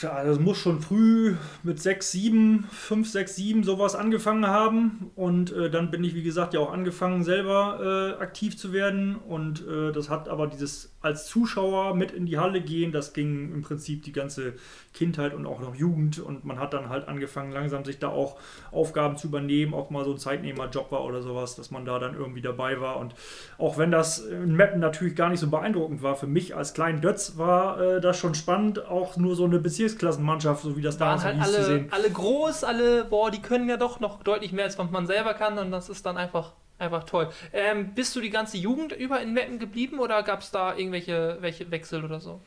Das 0.01 0.39
muss 0.39 0.57
schon 0.57 0.81
früh 0.81 1.35
mit 1.63 1.81
6, 1.81 2.11
7, 2.11 2.67
5, 2.71 3.09
6, 3.09 3.35
7 3.35 3.63
sowas 3.63 3.95
angefangen 3.95 4.47
haben. 4.47 5.11
Und 5.15 5.51
äh, 5.51 5.69
dann 5.69 5.91
bin 5.91 6.03
ich, 6.03 6.13
wie 6.15 6.23
gesagt, 6.23 6.53
ja 6.53 6.59
auch 6.59 6.71
angefangen, 6.71 7.23
selber 7.23 8.15
äh, 8.19 8.21
aktiv 8.21 8.57
zu 8.57 8.73
werden. 8.73 9.15
Und 9.15 9.65
äh, 9.67 9.91
das 9.91 10.09
hat 10.09 10.29
aber 10.29 10.47
dieses 10.47 10.93
als 11.01 11.27
Zuschauer 11.27 11.95
mit 11.95 12.11
in 12.11 12.25
die 12.25 12.37
Halle 12.37 12.61
gehen, 12.61 12.91
das 12.91 13.13
ging 13.13 13.53
im 13.53 13.61
Prinzip 13.61 14.03
die 14.03 14.11
ganze 14.11 14.53
Kindheit 14.93 15.33
und 15.33 15.45
auch 15.45 15.59
noch 15.59 15.75
Jugend. 15.75 16.19
Und 16.19 16.45
man 16.45 16.59
hat 16.59 16.73
dann 16.73 16.89
halt 16.89 17.07
angefangen, 17.07 17.51
langsam 17.51 17.85
sich 17.85 17.99
da 17.99 18.09
auch 18.09 18.37
Aufgaben 18.71 19.17
zu 19.17 19.27
übernehmen, 19.27 19.73
auch 19.73 19.89
mal 19.89 20.05
so 20.05 20.11
ein 20.11 20.17
Zeitnehmerjob 20.17 20.91
war 20.91 21.05
oder 21.05 21.21
sowas, 21.21 21.55
dass 21.55 21.71
man 21.71 21.85
da 21.85 21.99
dann 21.99 22.15
irgendwie 22.15 22.41
dabei 22.41 22.81
war. 22.81 22.97
Und 22.99 23.15
auch 23.57 23.77
wenn 23.77 23.91
das 23.91 24.19
in 24.19 24.55
Mappen 24.55 24.79
natürlich 24.79 25.15
gar 25.15 25.29
nicht 25.29 25.39
so 25.39 25.49
beeindruckend 25.49 26.03
war, 26.03 26.15
für 26.15 26.27
mich 26.27 26.55
als 26.55 26.73
kleinen 26.73 27.01
Dötz 27.01 27.37
war 27.37 27.79
äh, 27.79 28.01
das 28.01 28.17
schon 28.17 28.35
spannend, 28.35 28.85
auch 28.85 29.17
nur 29.17 29.35
so 29.35 29.45
eine 29.45 29.59
Bezirksklassenmannschaft, 29.87 30.63
so 30.63 30.77
wie 30.77 30.81
das 30.81 30.99
Waren 30.99 31.19
damals 31.19 31.23
halt 31.23 31.41
alle, 31.41 31.57
zu 31.57 31.63
sehen. 31.63 31.87
alle 31.91 32.09
groß, 32.09 32.63
alle, 32.63 33.05
boah, 33.05 33.31
die 33.31 33.41
können 33.41 33.69
ja 33.69 33.77
doch 33.77 33.99
noch 33.99 34.23
deutlich 34.23 34.51
mehr, 34.51 34.65
als 34.65 34.77
was 34.77 34.91
man 34.91 35.07
selber 35.07 35.33
kann. 35.33 35.57
Und 35.57 35.71
das 35.71 35.89
ist 35.89 36.05
dann 36.05 36.17
einfach, 36.17 36.53
einfach 36.77 37.03
toll. 37.03 37.29
Ähm, 37.53 37.93
bist 37.93 38.15
du 38.15 38.21
die 38.21 38.29
ganze 38.29 38.57
Jugend 38.57 38.91
über 38.91 39.21
in 39.21 39.33
Meppen 39.33 39.59
geblieben 39.59 39.99
oder 39.99 40.23
gab 40.23 40.41
es 40.41 40.51
da 40.51 40.75
irgendwelche 40.75 41.37
welche 41.41 41.71
Wechsel 41.71 42.03
oder 42.03 42.19
so? 42.19 42.41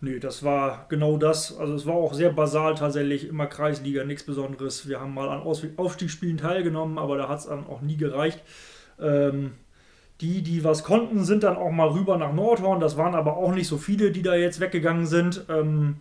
Nee, 0.00 0.18
das 0.18 0.42
war 0.42 0.86
genau 0.88 1.16
das. 1.16 1.56
Also 1.56 1.74
es 1.74 1.86
war 1.86 1.94
auch 1.94 2.12
sehr 2.12 2.30
basal 2.30 2.74
tatsächlich, 2.74 3.26
immer 3.26 3.46
Kreisliga, 3.46 4.04
nichts 4.04 4.24
Besonderes. 4.24 4.86
Wir 4.88 5.00
haben 5.00 5.14
mal 5.14 5.28
an 5.28 5.42
Aufstiegsspielen 5.76 6.36
teilgenommen, 6.36 6.98
aber 6.98 7.16
da 7.16 7.28
hat 7.28 7.38
es 7.38 7.46
dann 7.46 7.66
auch 7.66 7.80
nie 7.80 7.96
gereicht. 7.96 8.42
Ähm, 9.00 9.52
die, 10.20 10.42
die 10.42 10.62
was 10.62 10.84
konnten, 10.84 11.24
sind 11.24 11.42
dann 11.42 11.56
auch 11.56 11.70
mal 11.70 11.88
rüber 11.88 12.16
nach 12.16 12.32
Nordhorn. 12.32 12.80
Das 12.80 12.96
waren 12.96 13.14
aber 13.14 13.36
auch 13.36 13.52
nicht 13.52 13.66
so 13.66 13.78
viele, 13.78 14.10
die 14.10 14.22
da 14.22 14.34
jetzt 14.34 14.60
weggegangen 14.60 15.06
sind. 15.06 15.46
Ähm, 15.48 15.96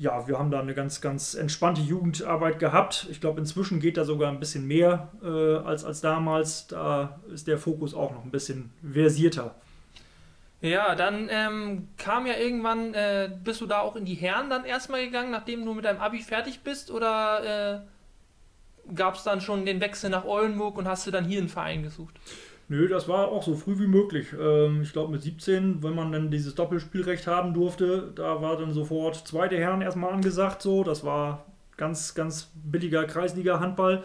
ja, 0.00 0.26
wir 0.26 0.38
haben 0.38 0.50
da 0.50 0.60
eine 0.60 0.72
ganz, 0.72 1.02
ganz 1.02 1.34
entspannte 1.34 1.82
Jugendarbeit 1.82 2.58
gehabt. 2.58 3.06
Ich 3.10 3.20
glaube, 3.20 3.38
inzwischen 3.38 3.80
geht 3.80 3.98
da 3.98 4.04
sogar 4.06 4.32
ein 4.32 4.40
bisschen 4.40 4.66
mehr 4.66 5.10
äh, 5.22 5.56
als, 5.58 5.84
als 5.84 6.00
damals. 6.00 6.68
Da 6.68 7.20
ist 7.30 7.46
der 7.46 7.58
Fokus 7.58 7.92
auch 7.92 8.10
noch 8.10 8.24
ein 8.24 8.30
bisschen 8.30 8.72
versierter. 8.82 9.54
Ja, 10.62 10.94
dann 10.94 11.28
ähm, 11.30 11.88
kam 11.98 12.26
ja 12.26 12.38
irgendwann, 12.38 12.94
äh, 12.94 13.30
bist 13.44 13.60
du 13.60 13.66
da 13.66 13.80
auch 13.80 13.94
in 13.94 14.06
die 14.06 14.14
Herren 14.14 14.48
dann 14.48 14.64
erstmal 14.64 15.04
gegangen, 15.04 15.32
nachdem 15.32 15.66
du 15.66 15.74
mit 15.74 15.84
deinem 15.84 16.00
Abi 16.00 16.20
fertig 16.20 16.60
bist? 16.60 16.90
Oder 16.90 17.82
äh, 18.86 18.94
gab 18.94 19.16
es 19.16 19.22
dann 19.22 19.42
schon 19.42 19.66
den 19.66 19.82
Wechsel 19.82 20.08
nach 20.08 20.24
Oldenburg 20.24 20.78
und 20.78 20.88
hast 20.88 21.06
du 21.06 21.10
dann 21.10 21.26
hier 21.26 21.40
einen 21.40 21.50
Verein 21.50 21.82
gesucht? 21.82 22.14
Nö, 22.70 22.86
das 22.86 23.08
war 23.08 23.32
auch 23.32 23.42
so 23.42 23.56
früh 23.56 23.80
wie 23.80 23.88
möglich. 23.88 24.28
Ähm, 24.40 24.82
ich 24.82 24.92
glaube 24.92 25.10
mit 25.10 25.22
17, 25.22 25.82
wenn 25.82 25.92
man 25.92 26.12
dann 26.12 26.30
dieses 26.30 26.54
Doppelspielrecht 26.54 27.26
haben 27.26 27.52
durfte, 27.52 28.12
da 28.14 28.40
war 28.40 28.56
dann 28.56 28.72
sofort 28.72 29.26
zweite 29.26 29.58
Herren 29.58 29.82
erstmal 29.82 30.12
angesagt. 30.12 30.62
So, 30.62 30.84
das 30.84 31.02
war 31.02 31.46
ganz, 31.76 32.14
ganz 32.14 32.52
billiger 32.54 33.06
Kreisliga-Handball. 33.06 34.04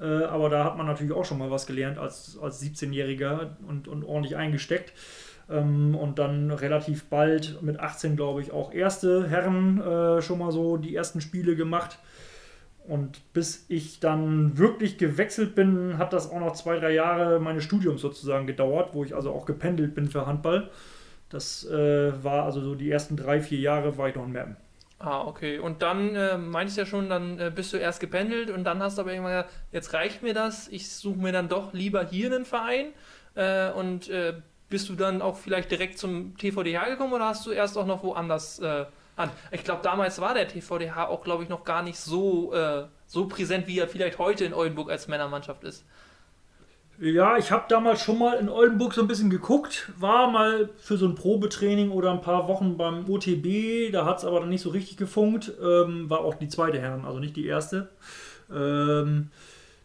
Äh, 0.00 0.04
aber 0.04 0.48
da 0.48 0.64
hat 0.64 0.78
man 0.78 0.86
natürlich 0.86 1.12
auch 1.12 1.26
schon 1.26 1.36
mal 1.36 1.50
was 1.50 1.66
gelernt 1.66 1.98
als, 1.98 2.38
als 2.40 2.62
17-Jähriger 2.62 3.50
und, 3.68 3.86
und 3.86 4.02
ordentlich 4.02 4.34
eingesteckt. 4.34 4.94
Ähm, 5.50 5.94
und 5.94 6.18
dann 6.18 6.50
relativ 6.50 7.10
bald 7.10 7.60
mit 7.60 7.78
18, 7.78 8.16
glaube 8.16 8.40
ich, 8.40 8.50
auch 8.50 8.72
erste 8.72 9.28
Herren 9.28 9.78
äh, 9.82 10.22
schon 10.22 10.38
mal 10.38 10.52
so 10.52 10.78
die 10.78 10.96
ersten 10.96 11.20
Spiele 11.20 11.54
gemacht. 11.54 11.98
Und 12.88 13.20
bis 13.32 13.66
ich 13.68 14.00
dann 14.00 14.58
wirklich 14.58 14.98
gewechselt 14.98 15.54
bin, 15.54 15.98
hat 15.98 16.12
das 16.12 16.30
auch 16.30 16.38
noch 16.38 16.52
zwei, 16.52 16.78
drei 16.78 16.92
Jahre 16.92 17.40
meines 17.40 17.64
Studiums 17.64 18.00
sozusagen 18.00 18.46
gedauert, 18.46 18.90
wo 18.92 19.04
ich 19.04 19.14
also 19.14 19.32
auch 19.32 19.44
gependelt 19.44 19.94
bin 19.94 20.08
für 20.08 20.26
Handball. 20.26 20.70
Das 21.28 21.68
äh, 21.68 22.12
war 22.22 22.44
also 22.44 22.60
so 22.60 22.74
die 22.74 22.90
ersten 22.90 23.16
drei, 23.16 23.40
vier 23.40 23.58
Jahre 23.58 23.98
war 23.98 24.08
ich 24.08 24.14
noch 24.14 24.24
in 24.24 24.32
Meppen. 24.32 24.56
Ah, 24.98 25.26
okay. 25.26 25.58
Und 25.58 25.82
dann 25.82 26.14
äh, 26.14 26.38
meinst 26.38 26.76
du 26.76 26.82
ja 26.82 26.86
schon, 26.86 27.08
dann 27.08 27.38
äh, 27.38 27.52
bist 27.54 27.72
du 27.72 27.76
erst 27.76 28.00
gependelt 28.00 28.50
und 28.50 28.64
dann 28.64 28.82
hast 28.82 28.96
du 28.96 29.02
aber 29.02 29.12
irgendwann 29.12 29.32
gesagt, 29.32 29.54
jetzt 29.72 29.92
reicht 29.92 30.22
mir 30.22 30.32
das, 30.32 30.68
ich 30.68 30.90
suche 30.90 31.18
mir 31.18 31.32
dann 31.32 31.48
doch 31.48 31.72
lieber 31.72 32.04
hier 32.04 32.32
einen 32.32 32.44
Verein. 32.44 32.86
Äh, 33.34 33.72
und 33.72 34.08
äh, 34.08 34.34
bist 34.68 34.88
du 34.88 34.94
dann 34.94 35.20
auch 35.22 35.36
vielleicht 35.36 35.70
direkt 35.70 35.98
zum 35.98 36.36
TVDH 36.36 36.88
gekommen 36.88 37.12
oder 37.12 37.26
hast 37.26 37.46
du 37.46 37.50
erst 37.50 37.76
auch 37.76 37.86
noch 37.86 38.02
woanders 38.02 38.58
äh, 38.58 38.86
an? 39.16 39.30
Ich 39.50 39.64
glaube, 39.64 39.82
damals 39.82 40.20
war 40.20 40.34
der 40.34 40.48
TVDH 40.48 41.08
auch, 41.08 41.22
glaube 41.22 41.42
ich, 41.42 41.48
noch 41.48 41.64
gar 41.64 41.82
nicht 41.82 41.98
so, 41.98 42.52
äh, 42.52 42.84
so 43.06 43.26
präsent, 43.26 43.66
wie 43.66 43.78
er 43.78 43.88
vielleicht 43.88 44.18
heute 44.18 44.44
in 44.44 44.54
Oldenburg 44.54 44.90
als 44.90 45.08
Männermannschaft 45.08 45.64
ist. 45.64 45.84
Ja, 46.98 47.36
ich 47.36 47.50
habe 47.50 47.66
damals 47.68 48.00
schon 48.00 48.18
mal 48.18 48.38
in 48.38 48.48
Oldenburg 48.48 48.94
so 48.94 49.02
ein 49.02 49.08
bisschen 49.08 49.28
geguckt, 49.28 49.92
war 49.98 50.30
mal 50.30 50.70
für 50.78 50.96
so 50.96 51.06
ein 51.06 51.14
Probetraining 51.14 51.90
oder 51.90 52.10
ein 52.10 52.22
paar 52.22 52.48
Wochen 52.48 52.78
beim 52.78 53.04
OTB, 53.06 53.92
da 53.92 54.06
hat 54.06 54.18
es 54.18 54.24
aber 54.24 54.40
dann 54.40 54.48
nicht 54.48 54.62
so 54.62 54.70
richtig 54.70 54.96
gefunkt, 54.96 55.52
ähm, 55.62 56.08
war 56.08 56.20
auch 56.20 56.36
die 56.36 56.48
zweite 56.48 56.80
Herren, 56.80 57.04
also 57.04 57.18
nicht 57.18 57.36
die 57.36 57.46
erste. 57.46 57.90
Ähm, 58.50 59.30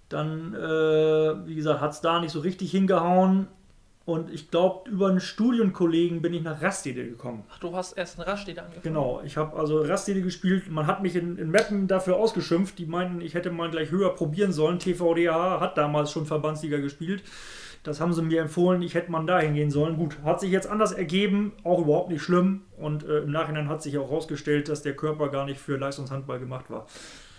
dann, 0.08 0.54
äh, 0.54 1.48
wie 1.48 1.56
gesagt, 1.56 1.82
hat 1.82 1.92
es 1.92 2.00
da 2.00 2.22
nicht 2.22 2.32
so 2.32 2.40
richtig 2.40 2.72
hingehauen 2.72 3.48
und 4.06 4.34
ich 4.34 4.50
glaube, 4.50 4.90
über 4.90 5.10
einen 5.10 5.20
Studienkollegen 5.20 6.22
bin 6.22 6.34
ich 6.34 6.42
nach 6.42 6.62
Rastede 6.62 7.06
gekommen. 7.06 7.44
Ach, 7.52 7.60
du 7.60 7.76
hast 7.76 7.94
erst 7.94 8.18
in 8.18 8.24
Rastede 8.24 8.62
angefangen. 8.62 8.84
Genau, 8.84 9.22
ich 9.24 9.38
habe 9.38 9.58
also 9.58 9.82
Rastede 9.82 10.22
gespielt. 10.22 10.70
Man 10.72 10.88
hat 10.88 11.04
mich 11.04 11.16
in, 11.16 11.38
in 11.38 11.52
Meppen 11.52 11.88
dafür 11.88 12.18
ausgeschimpft. 12.18 12.80
Die 12.80 12.88
meinten, 12.88 13.22
ich 13.22 13.36
hätte 13.36 13.52
mal 13.52 13.70
gleich 13.70 13.92
höher 13.92 14.16
probieren 14.16 14.52
sollen. 14.52 14.80
TVDH 14.80 15.60
hat 15.60 15.78
damals 15.78 16.12
schon 16.12 16.26
Verbandsliga 16.26 16.78
gespielt. 16.78 17.24
Das 17.84 18.00
haben 18.00 18.14
sie 18.14 18.22
mir 18.22 18.42
empfohlen, 18.42 18.84
ich 18.84 18.94
hätte 18.94 19.12
mal 19.12 19.26
dahin 19.26 19.56
gehen 19.56 19.72
sollen. 19.72 19.98
Gut, 19.98 20.18
hat 20.24 20.40
sich 20.40 20.52
jetzt 20.52 20.68
anders 20.68 20.92
ergeben, 20.92 21.54
auch 21.64 21.80
überhaupt 21.80 22.10
nicht 22.10 22.22
schlimm. 22.22 22.66
Und 22.78 23.04
äh, 23.04 23.20
im 23.20 23.32
Nachhinein 23.32 23.70
hat 23.70 23.82
sich 23.82 23.98
auch 23.98 24.10
herausgestellt, 24.10 24.70
dass 24.70 24.84
der 24.84 24.96
Körper 24.96 25.30
gar 25.30 25.46
nicht 25.46 25.60
für 25.60 25.78
Leistungshandball 25.78 26.40
gemacht 26.40 26.70
war. 26.70 26.86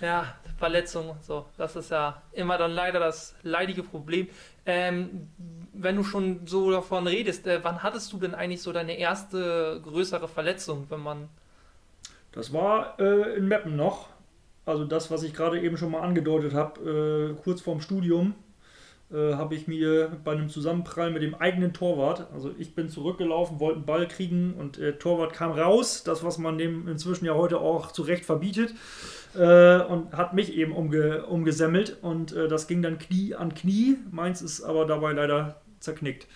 Ja, 0.01 0.35
Verletzung 0.59 1.17
so. 1.21 1.47
Das 1.57 1.77
ist 1.77 1.93
ja 1.93 2.21
immer 2.33 2.59
dann 2.59 2.73
leider 2.73 2.99
das 2.99 3.37
leidige 3.45 3.85
Problem. 3.85 4.29
Ähm, 4.65 5.29
wenn 5.73 5.97
du 5.97 6.05
schon 6.05 6.47
so 6.47 6.71
davon 6.71 7.07
redest, 7.07 7.47
äh, 7.47 7.61
wann 7.63 7.83
hattest 7.83 8.13
du 8.13 8.19
denn 8.19 8.35
eigentlich 8.35 8.63
so 8.63 8.73
deine 8.73 8.99
erste 8.99 9.81
größere 9.83 10.29
Verletzung, 10.29 10.87
wenn 10.89 11.01
man. 11.01 11.29
Das 12.33 12.53
war 12.53 12.99
äh, 13.01 13.37
in 13.37 13.49
Meppen 13.49 13.77
noch. 13.77 14.09
also 14.65 14.85
das, 14.85 15.11
was 15.11 15.23
ich 15.23 15.35
gerade 15.35 15.61
eben 15.61 15.77
schon 15.77 15.91
mal 15.91 16.03
angedeutet 16.03 16.55
habe, 16.55 17.35
äh, 17.37 17.43
kurz 17.43 17.61
vorm 17.61 17.81
Studium, 17.81 18.35
äh, 19.13 19.35
habe 19.35 19.55
ich 19.55 19.67
mir 19.67 20.17
bei 20.25 20.33
einem 20.33 20.49
Zusammenprall 20.49 21.11
mit 21.11 21.23
dem 21.23 21.35
eigenen 21.35 21.75
Torwart, 21.75 22.29
also 22.33 22.51
ich 22.59 22.75
bin 22.75 22.89
zurückgelaufen, 22.89 23.61
wollte 23.61 23.77
einen 23.77 23.87
Ball 23.87 24.09
kriegen 24.09 24.55
und 24.55 24.79
der 24.79 24.99
Torwart 24.99 25.35
kam 25.35 25.53
raus, 25.53 26.03
das, 26.05 26.25
was 26.25 26.39
man 26.39 26.57
dem 26.57 26.89
inzwischen 26.89 27.27
ja 27.27 27.35
heute 27.35 27.59
auch 27.59 27.93
zu 27.93 28.03
Recht 28.03 28.25
verbietet, 28.25 28.75
äh, 29.35 29.81
und 29.81 30.17
hat 30.17 30.35
mich 30.35 30.55
eben 30.55 30.73
umge 30.73 31.27
umgesemmelt 31.27 31.99
und 32.03 32.33
äh, 32.33 32.49
das 32.49 32.67
ging 32.67 32.83
dann 32.83 32.99
Knie 32.99 33.35
an 33.35 33.55
Knie. 33.55 33.99
Meins 34.11 34.43
ist 34.43 34.63
aber 34.63 34.87
dabei 34.87 35.13
leider 35.13 35.61
zerknickt. 35.81 36.27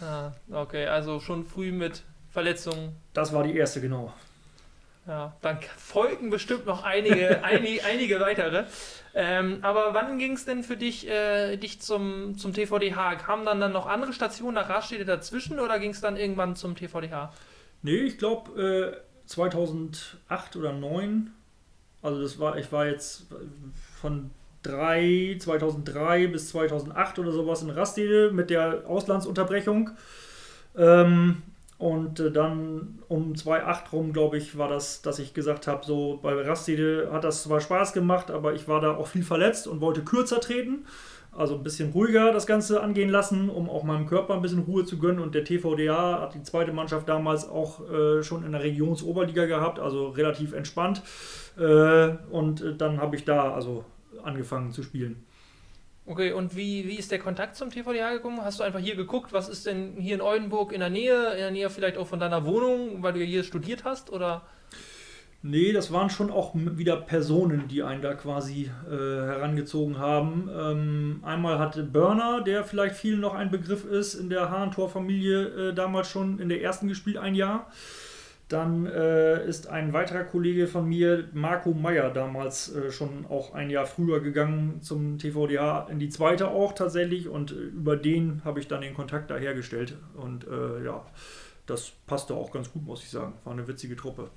Ah, 0.00 0.32
okay, 0.50 0.86
also 0.86 1.20
schon 1.20 1.44
früh 1.44 1.72
mit 1.72 2.02
Verletzungen. 2.30 2.96
Das 3.14 3.32
war 3.32 3.44
die 3.44 3.56
erste, 3.56 3.80
genau. 3.80 4.12
Ja, 5.06 5.36
dann 5.42 5.58
folgen 5.76 6.30
bestimmt 6.30 6.66
noch 6.66 6.84
einige, 6.84 7.42
einige, 7.44 7.84
einige 7.84 8.20
weitere. 8.20 8.64
Ähm, 9.14 9.58
aber 9.62 9.94
wann 9.94 10.18
ging 10.18 10.32
es 10.32 10.44
denn 10.44 10.62
für 10.62 10.76
dich, 10.76 11.08
äh, 11.08 11.56
dich 11.56 11.80
zum, 11.80 12.38
zum 12.38 12.52
TVDH? 12.52 13.16
Kamen 13.16 13.44
dann, 13.44 13.60
dann 13.60 13.72
noch 13.72 13.86
andere 13.86 14.12
Stationen 14.12 14.54
nach 14.54 14.68
Raststätte 14.68 15.04
dazwischen 15.04 15.58
oder 15.58 15.78
ging 15.78 15.90
es 15.90 16.00
dann 16.00 16.16
irgendwann 16.16 16.56
zum 16.56 16.76
TVDH? 16.76 17.32
Nee, 17.82 17.96
ich 17.96 18.18
glaube 18.18 18.96
äh, 18.96 19.26
2008 19.26 20.56
oder 20.56 20.70
2009. 20.70 21.32
Also 22.02 22.20
das 22.20 22.38
war, 22.38 22.58
ich 22.58 22.70
war 22.72 22.86
jetzt 22.86 23.26
von 24.00 24.30
3, 24.64 25.36
2003 25.40 26.26
bis 26.28 26.48
2008 26.50 27.18
oder 27.18 27.32
sowas 27.32 27.62
in 27.62 27.70
Rastede 27.70 28.30
mit 28.32 28.50
der 28.50 28.82
Auslandsunterbrechung. 28.86 29.90
Ähm, 30.76 31.42
und 31.78 32.20
äh, 32.20 32.30
dann 32.30 33.00
um 33.08 33.32
2.8 33.32 33.90
rum, 33.92 34.12
glaube 34.12 34.38
ich, 34.38 34.56
war 34.56 34.68
das, 34.68 35.02
dass 35.02 35.18
ich 35.18 35.34
gesagt 35.34 35.66
habe, 35.66 35.84
so 35.84 36.20
bei 36.22 36.32
Rastede 36.32 37.10
hat 37.12 37.24
das 37.24 37.42
zwar 37.42 37.60
Spaß 37.60 37.92
gemacht, 37.92 38.30
aber 38.30 38.54
ich 38.54 38.68
war 38.68 38.80
da 38.80 38.94
auch 38.96 39.08
viel 39.08 39.24
verletzt 39.24 39.66
und 39.66 39.80
wollte 39.80 40.02
kürzer 40.04 40.40
treten. 40.40 40.86
Also 41.34 41.54
ein 41.54 41.62
bisschen 41.62 41.92
ruhiger 41.92 42.30
das 42.30 42.46
Ganze 42.46 42.82
angehen 42.82 43.08
lassen, 43.08 43.48
um 43.48 43.70
auch 43.70 43.84
meinem 43.84 44.06
Körper 44.06 44.34
ein 44.34 44.42
bisschen 44.42 44.60
Ruhe 44.60 44.84
zu 44.84 44.98
gönnen. 44.98 45.18
Und 45.18 45.34
der 45.34 45.44
TVDA 45.44 46.20
hat 46.20 46.34
die 46.34 46.42
zweite 46.42 46.72
Mannschaft 46.72 47.08
damals 47.08 47.48
auch 47.48 47.80
äh, 47.90 48.22
schon 48.22 48.44
in 48.44 48.52
der 48.52 48.62
Regionsoberliga 48.62 49.46
gehabt, 49.46 49.78
also 49.78 50.08
relativ 50.10 50.52
entspannt. 50.52 51.02
Äh, 51.58 52.10
und 52.30 52.60
äh, 52.60 52.74
dann 52.76 53.00
habe 53.00 53.16
ich 53.16 53.24
da 53.24 53.54
also 53.54 53.84
angefangen 54.22 54.72
zu 54.72 54.82
spielen. 54.82 55.24
Okay, 56.04 56.32
und 56.32 56.54
wie, 56.54 56.86
wie 56.86 56.96
ist 56.96 57.12
der 57.12 57.20
Kontakt 57.20 57.56
zum 57.56 57.70
TVDH 57.70 58.14
gekommen? 58.14 58.42
Hast 58.42 58.58
du 58.58 58.64
einfach 58.64 58.80
hier 58.80 58.96
geguckt, 58.96 59.32
was 59.32 59.48
ist 59.48 59.66
denn 59.66 59.94
hier 59.98 60.16
in 60.16 60.20
Oldenburg 60.20 60.72
in 60.72 60.80
der 60.80 60.90
Nähe, 60.90 61.30
in 61.30 61.38
der 61.38 61.50
Nähe 61.50 61.70
vielleicht 61.70 61.96
auch 61.96 62.08
von 62.08 62.18
deiner 62.18 62.44
Wohnung, 62.44 63.02
weil 63.02 63.12
du 63.12 63.20
ja 63.20 63.26
hier 63.26 63.44
studiert 63.44 63.84
hast, 63.84 64.10
oder? 64.12 64.42
Nee, 65.44 65.72
das 65.72 65.92
waren 65.92 66.08
schon 66.08 66.30
auch 66.30 66.52
wieder 66.54 66.96
Personen, 66.96 67.66
die 67.66 67.82
einen 67.82 68.00
da 68.00 68.14
quasi 68.14 68.70
äh, 68.86 68.90
herangezogen 68.90 69.98
haben. 69.98 70.48
Ähm, 70.56 71.20
einmal 71.24 71.58
hatte 71.58 71.82
Burner, 71.82 72.42
der 72.42 72.62
vielleicht 72.62 72.94
vielen 72.94 73.18
noch 73.18 73.34
ein 73.34 73.50
Begriff 73.50 73.84
ist, 73.84 74.14
in 74.14 74.30
der 74.30 74.50
Hahn-Tor-Familie 74.50 75.70
äh, 75.70 75.74
damals 75.74 76.08
schon 76.08 76.38
in 76.38 76.48
der 76.48 76.62
ersten 76.62 76.86
gespielt, 76.86 77.16
ein 77.16 77.34
Jahr. 77.34 77.66
Dann 78.48 78.86
äh, 78.86 79.44
ist 79.44 79.66
ein 79.66 79.92
weiterer 79.92 80.22
Kollege 80.22 80.68
von 80.68 80.88
mir, 80.88 81.24
Marco 81.32 81.72
Meyer, 81.72 82.10
damals 82.10 82.72
äh, 82.76 82.92
schon 82.92 83.26
auch 83.28 83.52
ein 83.52 83.68
Jahr 83.68 83.86
früher 83.86 84.20
gegangen 84.20 84.80
zum 84.80 85.18
TVDA, 85.18 85.88
in 85.90 85.98
die 85.98 86.10
zweite 86.10 86.48
auch 86.48 86.72
tatsächlich. 86.72 87.28
Und 87.28 87.50
äh, 87.50 87.54
über 87.54 87.96
den 87.96 88.42
habe 88.44 88.60
ich 88.60 88.68
dann 88.68 88.82
den 88.82 88.94
Kontakt 88.94 89.28
da 89.32 89.36
hergestellt. 89.36 89.96
Und 90.14 90.46
äh, 90.46 90.84
ja, 90.84 91.04
das 91.66 91.90
passte 92.06 92.34
auch 92.34 92.52
ganz 92.52 92.70
gut, 92.70 92.84
muss 92.84 93.02
ich 93.02 93.10
sagen. 93.10 93.32
War 93.42 93.54
eine 93.54 93.66
witzige 93.66 93.96
Truppe. 93.96 94.30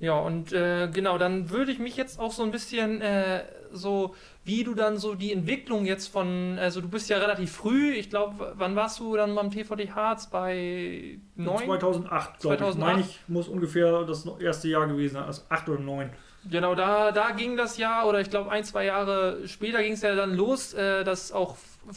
Ja, 0.00 0.18
und 0.18 0.52
äh, 0.52 0.88
genau, 0.88 1.18
dann 1.18 1.50
würde 1.50 1.70
ich 1.70 1.78
mich 1.78 1.96
jetzt 1.96 2.18
auch 2.18 2.32
so 2.32 2.42
ein 2.42 2.50
bisschen 2.50 3.02
äh, 3.02 3.44
so, 3.70 4.14
wie 4.44 4.64
du 4.64 4.74
dann 4.74 4.96
so 4.96 5.14
die 5.14 5.30
Entwicklung 5.30 5.84
jetzt 5.84 6.06
von, 6.08 6.58
also 6.58 6.80
du 6.80 6.88
bist 6.88 7.10
ja 7.10 7.18
relativ 7.18 7.52
früh, 7.52 7.92
ich 7.92 8.08
glaube, 8.08 8.54
wann 8.56 8.74
warst 8.76 8.98
du 8.98 9.14
dann 9.14 9.34
beim 9.34 9.50
TVD 9.50 9.90
Harz? 9.90 10.30
Bei 10.30 11.18
9? 11.36 11.64
2008, 11.66 12.40
glaube 12.40 12.66
ich. 12.70 12.74
Meine 12.76 13.00
ich, 13.02 13.20
muss 13.28 13.48
ungefähr 13.48 14.04
das 14.04 14.26
erste 14.40 14.68
Jahr 14.68 14.86
gewesen 14.86 15.14
sein, 15.14 15.24
also 15.24 15.42
8 15.50 15.68
oder 15.68 15.80
9. 15.80 16.10
Genau, 16.48 16.74
da, 16.74 17.12
da 17.12 17.32
ging 17.32 17.56
das 17.56 17.76
Jahr, 17.76 18.06
oder 18.08 18.20
ich 18.20 18.30
glaube 18.30 18.50
ein, 18.50 18.64
zwei 18.64 18.86
Jahre 18.86 19.46
später 19.46 19.82
ging 19.82 19.92
es 19.92 20.00
ja 20.00 20.14
dann 20.14 20.34
los, 20.34 20.72
äh, 20.72 21.04
dass 21.04 21.32
auch 21.32 21.56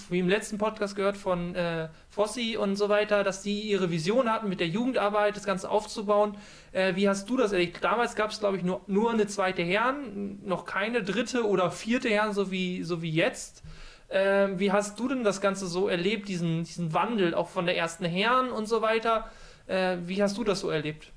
wie 0.10 0.20
im 0.20 0.28
letzten 0.28 0.58
Podcast 0.58 0.96
gehört 0.96 1.18
von 1.18 1.56
äh, 1.56 1.88
Fossi 2.10 2.58
und 2.58 2.76
so 2.76 2.90
weiter, 2.90 3.24
dass 3.24 3.42
die 3.42 3.62
ihre 3.62 3.90
Vision 3.90 4.30
hatten, 4.30 4.50
mit 4.50 4.60
der 4.60 4.68
Jugendarbeit 4.68 5.36
das 5.38 5.46
Ganze 5.46 5.70
aufzubauen. 5.70 6.36
Äh, 6.74 6.96
wie 6.96 7.08
hast 7.08 7.30
du 7.30 7.38
das 7.38 7.54
erlebt? 7.54 7.84
Damals 7.84 8.16
gab 8.16 8.32
es, 8.32 8.40
glaube 8.40 8.58
ich, 8.58 8.64
nur, 8.64 8.82
nur 8.88 9.12
eine 9.12 9.28
zweite 9.28 9.62
Herren, 9.62 10.40
noch 10.46 10.66
keine 10.66 11.04
dritte 11.04 11.48
oder 11.48 11.72
vierte 11.72 12.10
Herren, 12.10 12.34
so 12.34 12.52
wie, 12.52 12.84
so 12.84 13.02
wie 13.02 13.12
jetzt. 13.12 13.64
Äh, 14.10 14.50
wie 14.58 14.72
hast 14.72 15.00
du 15.00 15.08
denn 15.08 15.24
das 15.24 15.40
Ganze 15.40 15.68
so 15.68 15.88
erlebt, 15.88 16.28
diesen, 16.28 16.64
diesen 16.64 16.94
Wandel 16.94 17.34
auch 17.34 17.48
von 17.48 17.66
der 17.66 17.78
ersten 17.78 18.06
Herren 18.06 18.52
und 18.52 18.68
so 18.68 18.82
weiter? 18.82 19.30
Äh, 19.68 19.98
wie 20.06 20.22
hast 20.22 20.38
du 20.38 20.44
das 20.44 20.60
so 20.60 20.70
erlebt? 20.70 21.12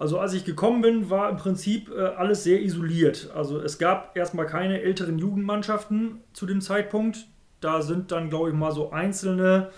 Also 0.00 0.18
als 0.18 0.32
ich 0.32 0.46
gekommen 0.46 0.80
bin, 0.80 1.10
war 1.10 1.28
im 1.28 1.36
Prinzip 1.36 1.90
äh, 1.94 2.00
alles 2.00 2.42
sehr 2.42 2.62
isoliert. 2.62 3.30
Also 3.34 3.60
es 3.60 3.78
gab 3.78 4.16
erstmal 4.16 4.46
keine 4.46 4.80
älteren 4.80 5.18
Jugendmannschaften 5.18 6.22
zu 6.32 6.46
dem 6.46 6.62
Zeitpunkt. 6.62 7.26
Da 7.60 7.82
sind 7.82 8.10
dann, 8.10 8.30
glaube 8.30 8.48
ich, 8.48 8.54
mal 8.54 8.72
so 8.72 8.92
einzelne 8.92 9.68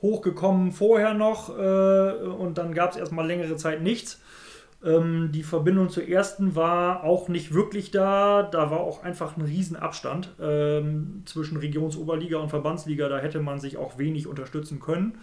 hochgekommen 0.00 0.72
vorher 0.72 1.12
noch 1.12 1.50
äh, 1.50 2.12
und 2.24 2.56
dann 2.56 2.72
gab 2.72 2.92
es 2.92 2.96
erstmal 2.96 3.26
längere 3.26 3.56
Zeit 3.56 3.82
nichts. 3.82 4.22
Ähm, 4.82 5.28
die 5.32 5.42
Verbindung 5.42 5.90
zur 5.90 6.08
ersten 6.08 6.56
war 6.56 7.04
auch 7.04 7.28
nicht 7.28 7.52
wirklich 7.52 7.90
da. 7.90 8.44
Da 8.44 8.70
war 8.70 8.80
auch 8.80 9.02
einfach 9.02 9.36
ein 9.36 9.42
Riesenabstand 9.42 10.30
ähm, 10.40 11.22
zwischen 11.26 11.58
Regionsoberliga 11.58 12.38
und 12.38 12.48
Verbandsliga. 12.48 13.10
Da 13.10 13.18
hätte 13.18 13.40
man 13.40 13.60
sich 13.60 13.76
auch 13.76 13.98
wenig 13.98 14.26
unterstützen 14.26 14.80
können. 14.80 15.18